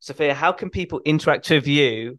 Sophia, 0.00 0.34
how 0.34 0.52
can 0.52 0.70
people 0.70 1.00
interact 1.04 1.50
with 1.50 1.66
you 1.66 2.18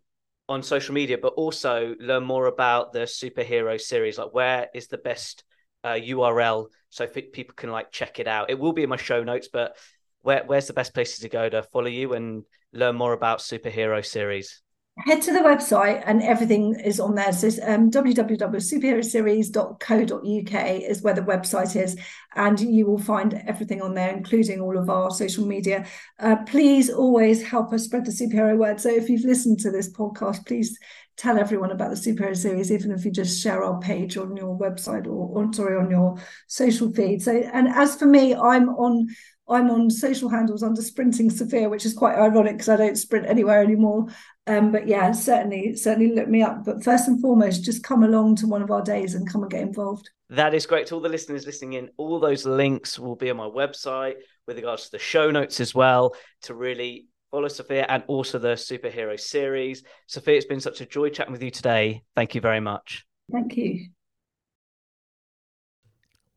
on 0.49 0.63
social 0.63 0.93
media, 0.93 1.17
but 1.17 1.33
also 1.33 1.95
learn 1.99 2.23
more 2.23 2.47
about 2.47 2.93
the 2.93 3.01
superhero 3.01 3.79
series? 3.79 4.17
Like, 4.17 4.33
where 4.33 4.69
is 4.73 4.87
the 4.87 4.97
best 4.97 5.43
uh, 5.83 5.97
URL 6.01 6.67
so 6.89 7.07
people 7.07 7.55
can 7.55 7.71
like 7.71 7.91
check 7.91 8.19
it 8.19 8.27
out? 8.27 8.49
It 8.49 8.59
will 8.59 8.73
be 8.73 8.83
in 8.83 8.89
my 8.89 8.97
show 8.97 9.23
notes, 9.23 9.49
but 9.51 9.77
where, 10.21 10.43
where's 10.45 10.67
the 10.67 10.73
best 10.73 10.93
places 10.93 11.19
to 11.19 11.29
go 11.29 11.49
to 11.49 11.63
follow 11.63 11.87
you 11.87 12.13
and 12.13 12.43
learn 12.73 12.95
more 12.95 13.13
about 13.13 13.39
superhero 13.39 14.05
series? 14.05 14.61
Head 14.97 15.21
to 15.23 15.31
the 15.31 15.39
website 15.39 16.03
and 16.05 16.21
everything 16.21 16.79
is 16.79 16.99
on 16.99 17.15
there. 17.15 17.33
So 17.33 17.47
um, 17.65 17.89
www.superheroseries.co.uk 17.89 20.81
is 20.81 21.01
where 21.01 21.13
the 21.13 21.21
website 21.21 21.81
is, 21.81 21.97
and 22.35 22.59
you 22.59 22.85
will 22.85 22.99
find 22.99 23.41
everything 23.47 23.81
on 23.81 23.95
there, 23.95 24.13
including 24.15 24.59
all 24.59 24.77
of 24.77 24.89
our 24.89 25.09
social 25.11 25.47
media. 25.47 25.85
Uh, 26.19 26.35
please 26.45 26.89
always 26.89 27.41
help 27.41 27.71
us 27.73 27.85
spread 27.85 28.03
the 28.05 28.11
superhero 28.11 28.57
word. 28.57 28.81
So 28.81 28.89
if 28.89 29.09
you've 29.09 29.25
listened 29.25 29.59
to 29.61 29.71
this 29.71 29.91
podcast, 29.91 30.45
please 30.45 30.77
tell 31.17 31.37
everyone 31.37 31.71
about 31.71 31.89
the 31.91 31.95
superhero 31.95 32.35
series, 32.35 32.71
even 32.71 32.91
if 32.91 33.05
you 33.05 33.11
just 33.11 33.41
share 33.41 33.63
our 33.63 33.79
page 33.79 34.17
on 34.17 34.35
your 34.35 34.57
website 34.57 35.07
or, 35.07 35.45
or 35.45 35.53
sorry, 35.53 35.77
on 35.77 35.89
your 35.89 36.17
social 36.47 36.91
feed. 36.91 37.21
So, 37.21 37.31
and 37.31 37.69
as 37.69 37.95
for 37.95 38.05
me, 38.05 38.35
I'm 38.35 38.67
on 38.69 39.07
I'm 39.51 39.69
on 39.69 39.89
social 39.89 40.29
handles 40.29 40.63
under 40.63 40.81
Sprinting 40.81 41.29
Sophia, 41.29 41.67
which 41.67 41.85
is 41.85 41.93
quite 41.93 42.15
ironic 42.15 42.53
because 42.53 42.69
I 42.69 42.77
don't 42.77 42.97
sprint 42.97 43.27
anywhere 43.27 43.61
anymore. 43.61 44.07
Um, 44.47 44.71
but 44.71 44.87
yeah, 44.87 45.11
certainly, 45.11 45.75
certainly 45.75 46.15
look 46.15 46.27
me 46.27 46.41
up. 46.41 46.65
But 46.65 46.83
first 46.83 47.07
and 47.07 47.21
foremost, 47.21 47.63
just 47.63 47.83
come 47.83 48.03
along 48.03 48.37
to 48.37 48.47
one 48.47 48.61
of 48.61 48.71
our 48.71 48.81
days 48.81 49.13
and 49.13 49.29
come 49.29 49.43
and 49.43 49.51
get 49.51 49.61
involved. 49.61 50.09
That 50.29 50.53
is 50.53 50.65
great. 50.65 50.87
To 50.87 50.95
all 50.95 51.01
the 51.01 51.09
listeners 51.09 51.45
listening 51.45 51.73
in, 51.73 51.89
all 51.97 52.19
those 52.19 52.45
links 52.45 52.97
will 52.97 53.15
be 53.15 53.29
on 53.29 53.37
my 53.37 53.47
website 53.47 54.15
with 54.47 54.55
regards 54.57 54.85
to 54.85 54.91
the 54.91 54.99
show 54.99 55.29
notes 55.29 55.59
as 55.59 55.75
well 55.75 56.15
to 56.43 56.55
really 56.55 57.07
follow 57.29 57.47
Sophia 57.47 57.85
and 57.87 58.03
also 58.07 58.39
the 58.39 58.55
superhero 58.55 59.19
series. 59.19 59.83
Sophia, 60.07 60.37
it's 60.37 60.45
been 60.45 60.59
such 60.59 60.81
a 60.81 60.85
joy 60.85 61.09
chatting 61.09 61.31
with 61.31 61.43
you 61.43 61.51
today. 61.51 62.03
Thank 62.15 62.35
you 62.35 62.41
very 62.41 62.59
much. 62.59 63.05
Thank 63.31 63.55
you. 63.57 63.89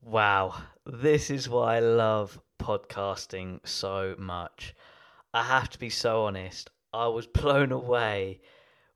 Wow, 0.03 0.55
this 0.85 1.31
is 1.31 1.49
why 1.49 1.77
I 1.77 1.81
love 1.81 2.39
podcasting 2.61 3.67
so 3.67 4.15
much. 4.19 4.75
I 5.33 5.43
have 5.43 5.71
to 5.71 5.79
be 5.79 5.89
so 5.89 6.25
honest. 6.25 6.71
I 6.95 7.09
was 7.09 7.26
blown 7.40 7.72
away 7.72 8.40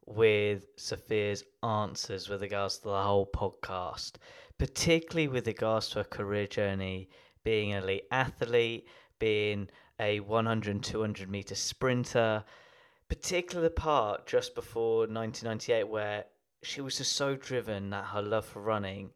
with 0.06 0.66
Sophia's 0.76 1.42
answers 1.64 2.28
with 2.28 2.42
regards 2.42 2.78
to 2.78 2.84
the 2.84 3.02
whole 3.02 3.26
podcast, 3.26 4.12
particularly 4.56 5.26
with 5.26 5.48
regards 5.48 5.88
to 5.88 5.98
her 5.98 6.04
career 6.04 6.46
journey, 6.46 7.10
being 7.42 7.72
an 7.72 7.82
elite 7.82 8.06
athlete, 8.12 8.86
being 9.18 9.68
a 9.98 10.20
100 10.20 10.70
and 10.70 10.84
200 10.84 11.28
meter 11.28 11.56
sprinter, 11.56 12.44
particularly 13.08 13.66
the 13.66 13.74
part 13.74 14.26
just 14.26 14.54
before 14.54 15.00
1998 15.00 15.88
where 15.88 16.24
she 16.62 16.80
was 16.80 16.98
just 16.98 17.12
so 17.12 17.34
driven 17.34 17.90
that 17.90 18.04
her 18.04 18.22
love 18.22 18.44
for 18.44 18.62
running 18.62 19.10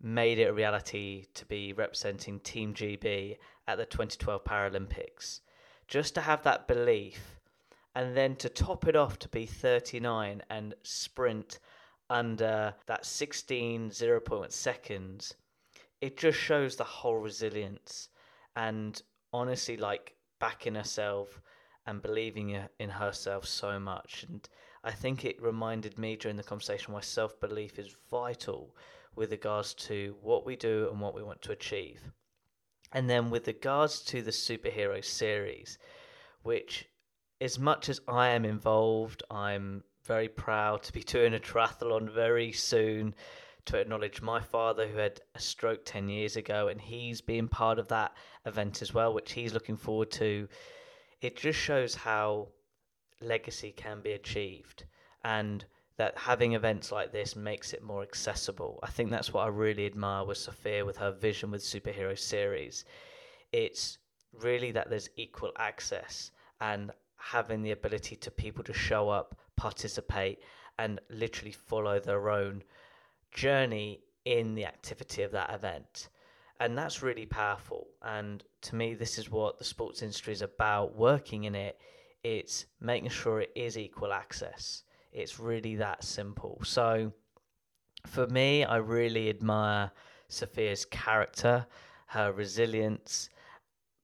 made 0.00 0.38
it 0.38 0.44
a 0.44 0.52
reality 0.52 1.24
to 1.34 1.44
be 1.46 1.72
representing 1.72 2.38
Team 2.38 2.74
GB 2.74 3.38
at 3.66 3.76
the 3.76 3.86
2012 3.86 4.44
Paralympics. 4.44 5.40
Just 5.88 6.14
to 6.14 6.20
have 6.20 6.44
that 6.44 6.68
belief 6.68 7.39
and 7.94 8.16
then 8.16 8.36
to 8.36 8.48
top 8.48 8.86
it 8.86 8.96
off 8.96 9.18
to 9.18 9.28
be 9.28 9.46
39 9.46 10.42
and 10.50 10.74
sprint 10.82 11.58
under 12.08 12.74
that 12.86 13.04
16 13.04 13.90
0.1 13.90 14.52
seconds, 14.52 15.34
it 16.00 16.16
just 16.16 16.38
shows 16.38 16.76
the 16.76 16.84
whole 16.84 17.18
resilience 17.18 18.08
and 18.56 19.02
honestly 19.32 19.76
like 19.76 20.14
backing 20.38 20.74
herself 20.74 21.40
and 21.86 22.02
believing 22.02 22.58
in 22.78 22.90
herself 22.90 23.46
so 23.46 23.78
much. 23.78 24.24
And 24.28 24.48
I 24.82 24.92
think 24.92 25.24
it 25.24 25.42
reminded 25.42 25.98
me 25.98 26.16
during 26.16 26.36
the 26.36 26.42
conversation 26.42 26.94
why 26.94 27.00
self 27.00 27.38
belief 27.40 27.78
is 27.78 27.96
vital 28.10 28.74
with 29.14 29.30
regards 29.30 29.74
to 29.74 30.16
what 30.22 30.46
we 30.46 30.56
do 30.56 30.88
and 30.90 31.00
what 31.00 31.14
we 31.14 31.22
want 31.22 31.42
to 31.42 31.52
achieve. 31.52 32.00
And 32.92 33.08
then 33.08 33.30
with 33.30 33.46
regards 33.46 34.00
to 34.04 34.22
the 34.22 34.30
superhero 34.30 35.04
series, 35.04 35.78
which 36.42 36.88
as 37.40 37.58
much 37.58 37.88
as 37.88 38.00
I 38.06 38.28
am 38.28 38.44
involved, 38.44 39.22
I'm 39.30 39.82
very 40.04 40.28
proud 40.28 40.82
to 40.84 40.92
be 40.92 41.02
doing 41.14 41.34
a 41.34 41.38
triathlon 41.38 42.12
very 42.12 42.52
soon 42.52 43.14
to 43.66 43.78
acknowledge 43.78 44.22
my 44.22 44.40
father 44.40 44.86
who 44.88 44.98
had 44.98 45.20
a 45.34 45.40
stroke 45.40 45.84
10 45.84 46.08
years 46.08 46.36
ago 46.36 46.68
and 46.68 46.80
he's 46.80 47.20
being 47.20 47.48
part 47.48 47.78
of 47.78 47.88
that 47.88 48.12
event 48.46 48.82
as 48.82 48.92
well, 48.94 49.12
which 49.12 49.32
he's 49.32 49.52
looking 49.54 49.76
forward 49.76 50.10
to. 50.10 50.48
It 51.20 51.36
just 51.36 51.58
shows 51.58 51.94
how 51.94 52.48
legacy 53.20 53.72
can 53.72 54.00
be 54.00 54.12
achieved 54.12 54.84
and 55.24 55.64
that 55.98 56.16
having 56.16 56.54
events 56.54 56.90
like 56.90 57.12
this 57.12 57.36
makes 57.36 57.74
it 57.74 57.82
more 57.82 58.02
accessible. 58.02 58.80
I 58.82 58.88
think 58.88 59.10
that's 59.10 59.34
what 59.34 59.44
I 59.44 59.48
really 59.48 59.84
admire 59.84 60.24
with 60.24 60.38
Sophia 60.38 60.84
with 60.84 60.96
her 60.96 61.12
vision 61.12 61.50
with 61.50 61.62
superhero 61.62 62.18
series. 62.18 62.86
It's 63.52 63.98
really 64.32 64.72
that 64.72 64.88
there's 64.88 65.10
equal 65.16 65.52
access 65.58 66.30
and 66.60 66.90
having 67.20 67.62
the 67.62 67.70
ability 67.70 68.16
to 68.16 68.30
people 68.30 68.64
to 68.64 68.72
show 68.72 69.08
up, 69.08 69.38
participate, 69.56 70.40
and 70.78 71.00
literally 71.10 71.52
follow 71.52 72.00
their 72.00 72.30
own 72.30 72.62
journey 73.30 74.00
in 74.24 74.54
the 74.54 74.64
activity 74.64 75.22
of 75.22 75.32
that 75.32 75.52
event. 75.52 76.08
And 76.58 76.76
that's 76.76 77.02
really 77.02 77.26
powerful. 77.26 77.88
And 78.02 78.42
to 78.62 78.74
me, 78.74 78.94
this 78.94 79.18
is 79.18 79.30
what 79.30 79.58
the 79.58 79.64
sports 79.64 80.02
industry 80.02 80.32
is 80.32 80.42
about 80.42 80.96
working 80.96 81.44
in 81.44 81.54
it. 81.54 81.78
It's 82.22 82.66
making 82.80 83.10
sure 83.10 83.40
it 83.40 83.52
is 83.54 83.78
equal 83.78 84.12
access. 84.12 84.82
It's 85.12 85.40
really 85.40 85.76
that 85.76 86.04
simple. 86.04 86.60
So 86.64 87.12
for 88.06 88.26
me, 88.26 88.64
I 88.64 88.76
really 88.76 89.30
admire 89.30 89.90
Sophia's 90.28 90.84
character, 90.84 91.66
her 92.06 92.32
resilience, 92.32 93.30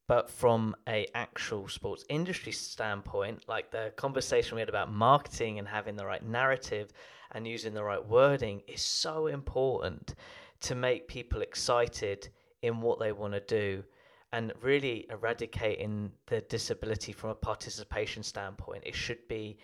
but 0.08 0.30
from 0.30 0.74
a 0.88 1.06
actual 1.14 1.68
sports 1.68 2.04
industry 2.08 2.52
standpoint 2.52 3.42
like 3.48 3.70
the 3.70 3.92
conversation 3.96 4.54
we 4.54 4.60
had 4.60 4.68
about 4.68 4.92
marketing 4.92 5.58
and 5.58 5.66
having 5.66 5.96
the 5.96 6.06
right 6.06 6.24
narrative 6.24 6.90
and 7.32 7.46
using 7.46 7.74
the 7.74 7.82
right 7.82 8.04
wording 8.06 8.62
is 8.66 8.80
so 8.80 9.26
important 9.26 10.14
to 10.60 10.74
make 10.74 11.08
people 11.08 11.42
excited 11.42 12.28
in 12.62 12.80
what 12.80 12.98
they 12.98 13.12
want 13.12 13.32
to 13.32 13.40
do 13.40 13.82
and 14.32 14.52
really 14.60 15.06
eradicating 15.10 16.10
the 16.26 16.40
disability 16.42 17.12
from 17.12 17.30
a 17.30 17.34
participation 17.34 18.22
standpoint. 18.22 18.82
It 18.84 18.94
should 18.94 19.26
be 19.28 19.58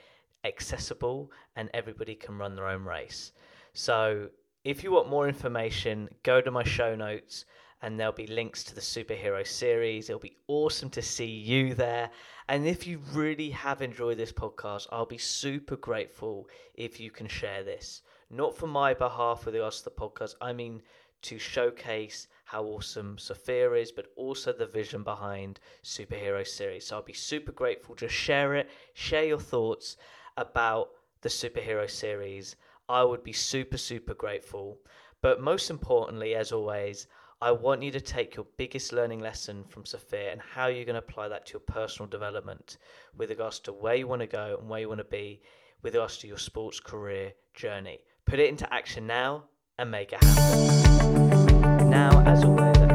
accessible 0.44 1.30
and 1.56 1.68
everybody 1.74 2.14
can 2.14 2.38
run 2.38 2.54
their 2.54 2.68
own 2.68 2.84
race. 2.84 3.32
So 3.74 4.28
if 4.64 4.84
you 4.84 4.92
want 4.92 5.08
more 5.08 5.28
information 5.28 6.08
go 6.22 6.40
to 6.40 6.50
my 6.50 6.62
show 6.62 6.94
notes 6.94 7.44
and 7.82 7.98
there'll 7.98 8.12
be 8.12 8.28
links 8.28 8.62
to 8.64 8.74
the 8.74 8.80
superhero 8.80 9.44
series. 9.46 10.08
It'll 10.08 10.20
be 10.20 10.38
awesome 10.46 10.88
to 10.90 11.02
see 11.02 11.26
you 11.26 11.74
there. 11.74 12.10
And 12.48 12.66
if 12.66 12.86
you 12.86 13.00
really 13.12 13.50
have 13.50 13.82
enjoyed 13.82 14.18
this 14.18 14.32
podcast, 14.32 14.86
I'll 14.92 15.04
be 15.04 15.18
super 15.18 15.76
grateful 15.76 16.48
if 16.74 17.00
you 17.00 17.10
can 17.10 17.26
share 17.26 17.64
this. 17.64 18.02
Not 18.30 18.56
for 18.56 18.68
my 18.68 18.94
behalf 18.94 19.44
with 19.44 19.54
regards 19.54 19.78
to 19.78 19.84
the 19.84 19.90
podcast, 19.90 20.36
I 20.40 20.52
mean 20.52 20.82
to 21.22 21.38
showcase 21.38 22.28
how 22.44 22.64
awesome 22.64 23.18
Sophia 23.18 23.72
is, 23.72 23.92
but 23.92 24.06
also 24.16 24.52
the 24.52 24.66
vision 24.66 25.02
behind 25.02 25.60
superhero 25.84 26.46
series. 26.46 26.86
So 26.86 26.96
I'll 26.96 27.02
be 27.02 27.12
super 27.12 27.52
grateful. 27.52 27.94
Just 27.94 28.14
share 28.14 28.54
it, 28.54 28.70
share 28.94 29.24
your 29.24 29.38
thoughts 29.38 29.96
about 30.36 30.90
the 31.20 31.28
superhero 31.28 31.88
series. 31.90 32.56
I 32.88 33.04
would 33.04 33.22
be 33.22 33.32
super, 33.32 33.78
super 33.78 34.14
grateful. 34.14 34.78
But 35.20 35.40
most 35.40 35.70
importantly, 35.70 36.34
as 36.34 36.50
always, 36.50 37.06
I 37.42 37.50
want 37.50 37.82
you 37.82 37.90
to 37.90 38.00
take 38.00 38.36
your 38.36 38.46
biggest 38.56 38.92
learning 38.92 39.18
lesson 39.18 39.64
from 39.64 39.84
Sophia 39.84 40.30
and 40.30 40.40
how 40.40 40.68
you're 40.68 40.84
going 40.84 40.94
to 40.94 41.00
apply 41.00 41.26
that 41.26 41.44
to 41.46 41.54
your 41.54 41.60
personal 41.60 42.08
development 42.08 42.78
with 43.16 43.30
regards 43.30 43.58
to 43.60 43.72
where 43.72 43.96
you 43.96 44.06
want 44.06 44.20
to 44.20 44.28
go 44.28 44.58
and 44.60 44.68
where 44.68 44.78
you 44.78 44.88
want 44.88 45.00
to 45.00 45.04
be 45.04 45.42
with 45.82 45.94
regards 45.94 46.18
to 46.18 46.28
your 46.28 46.38
sports 46.38 46.78
career 46.78 47.32
journey. 47.52 47.98
Put 48.26 48.38
it 48.38 48.48
into 48.48 48.72
action 48.72 49.08
now 49.08 49.42
and 49.76 49.90
make 49.90 50.12
it 50.12 50.22
happen. 50.22 51.90
Now, 51.90 52.22
as 52.26 52.44
always, 52.44 52.91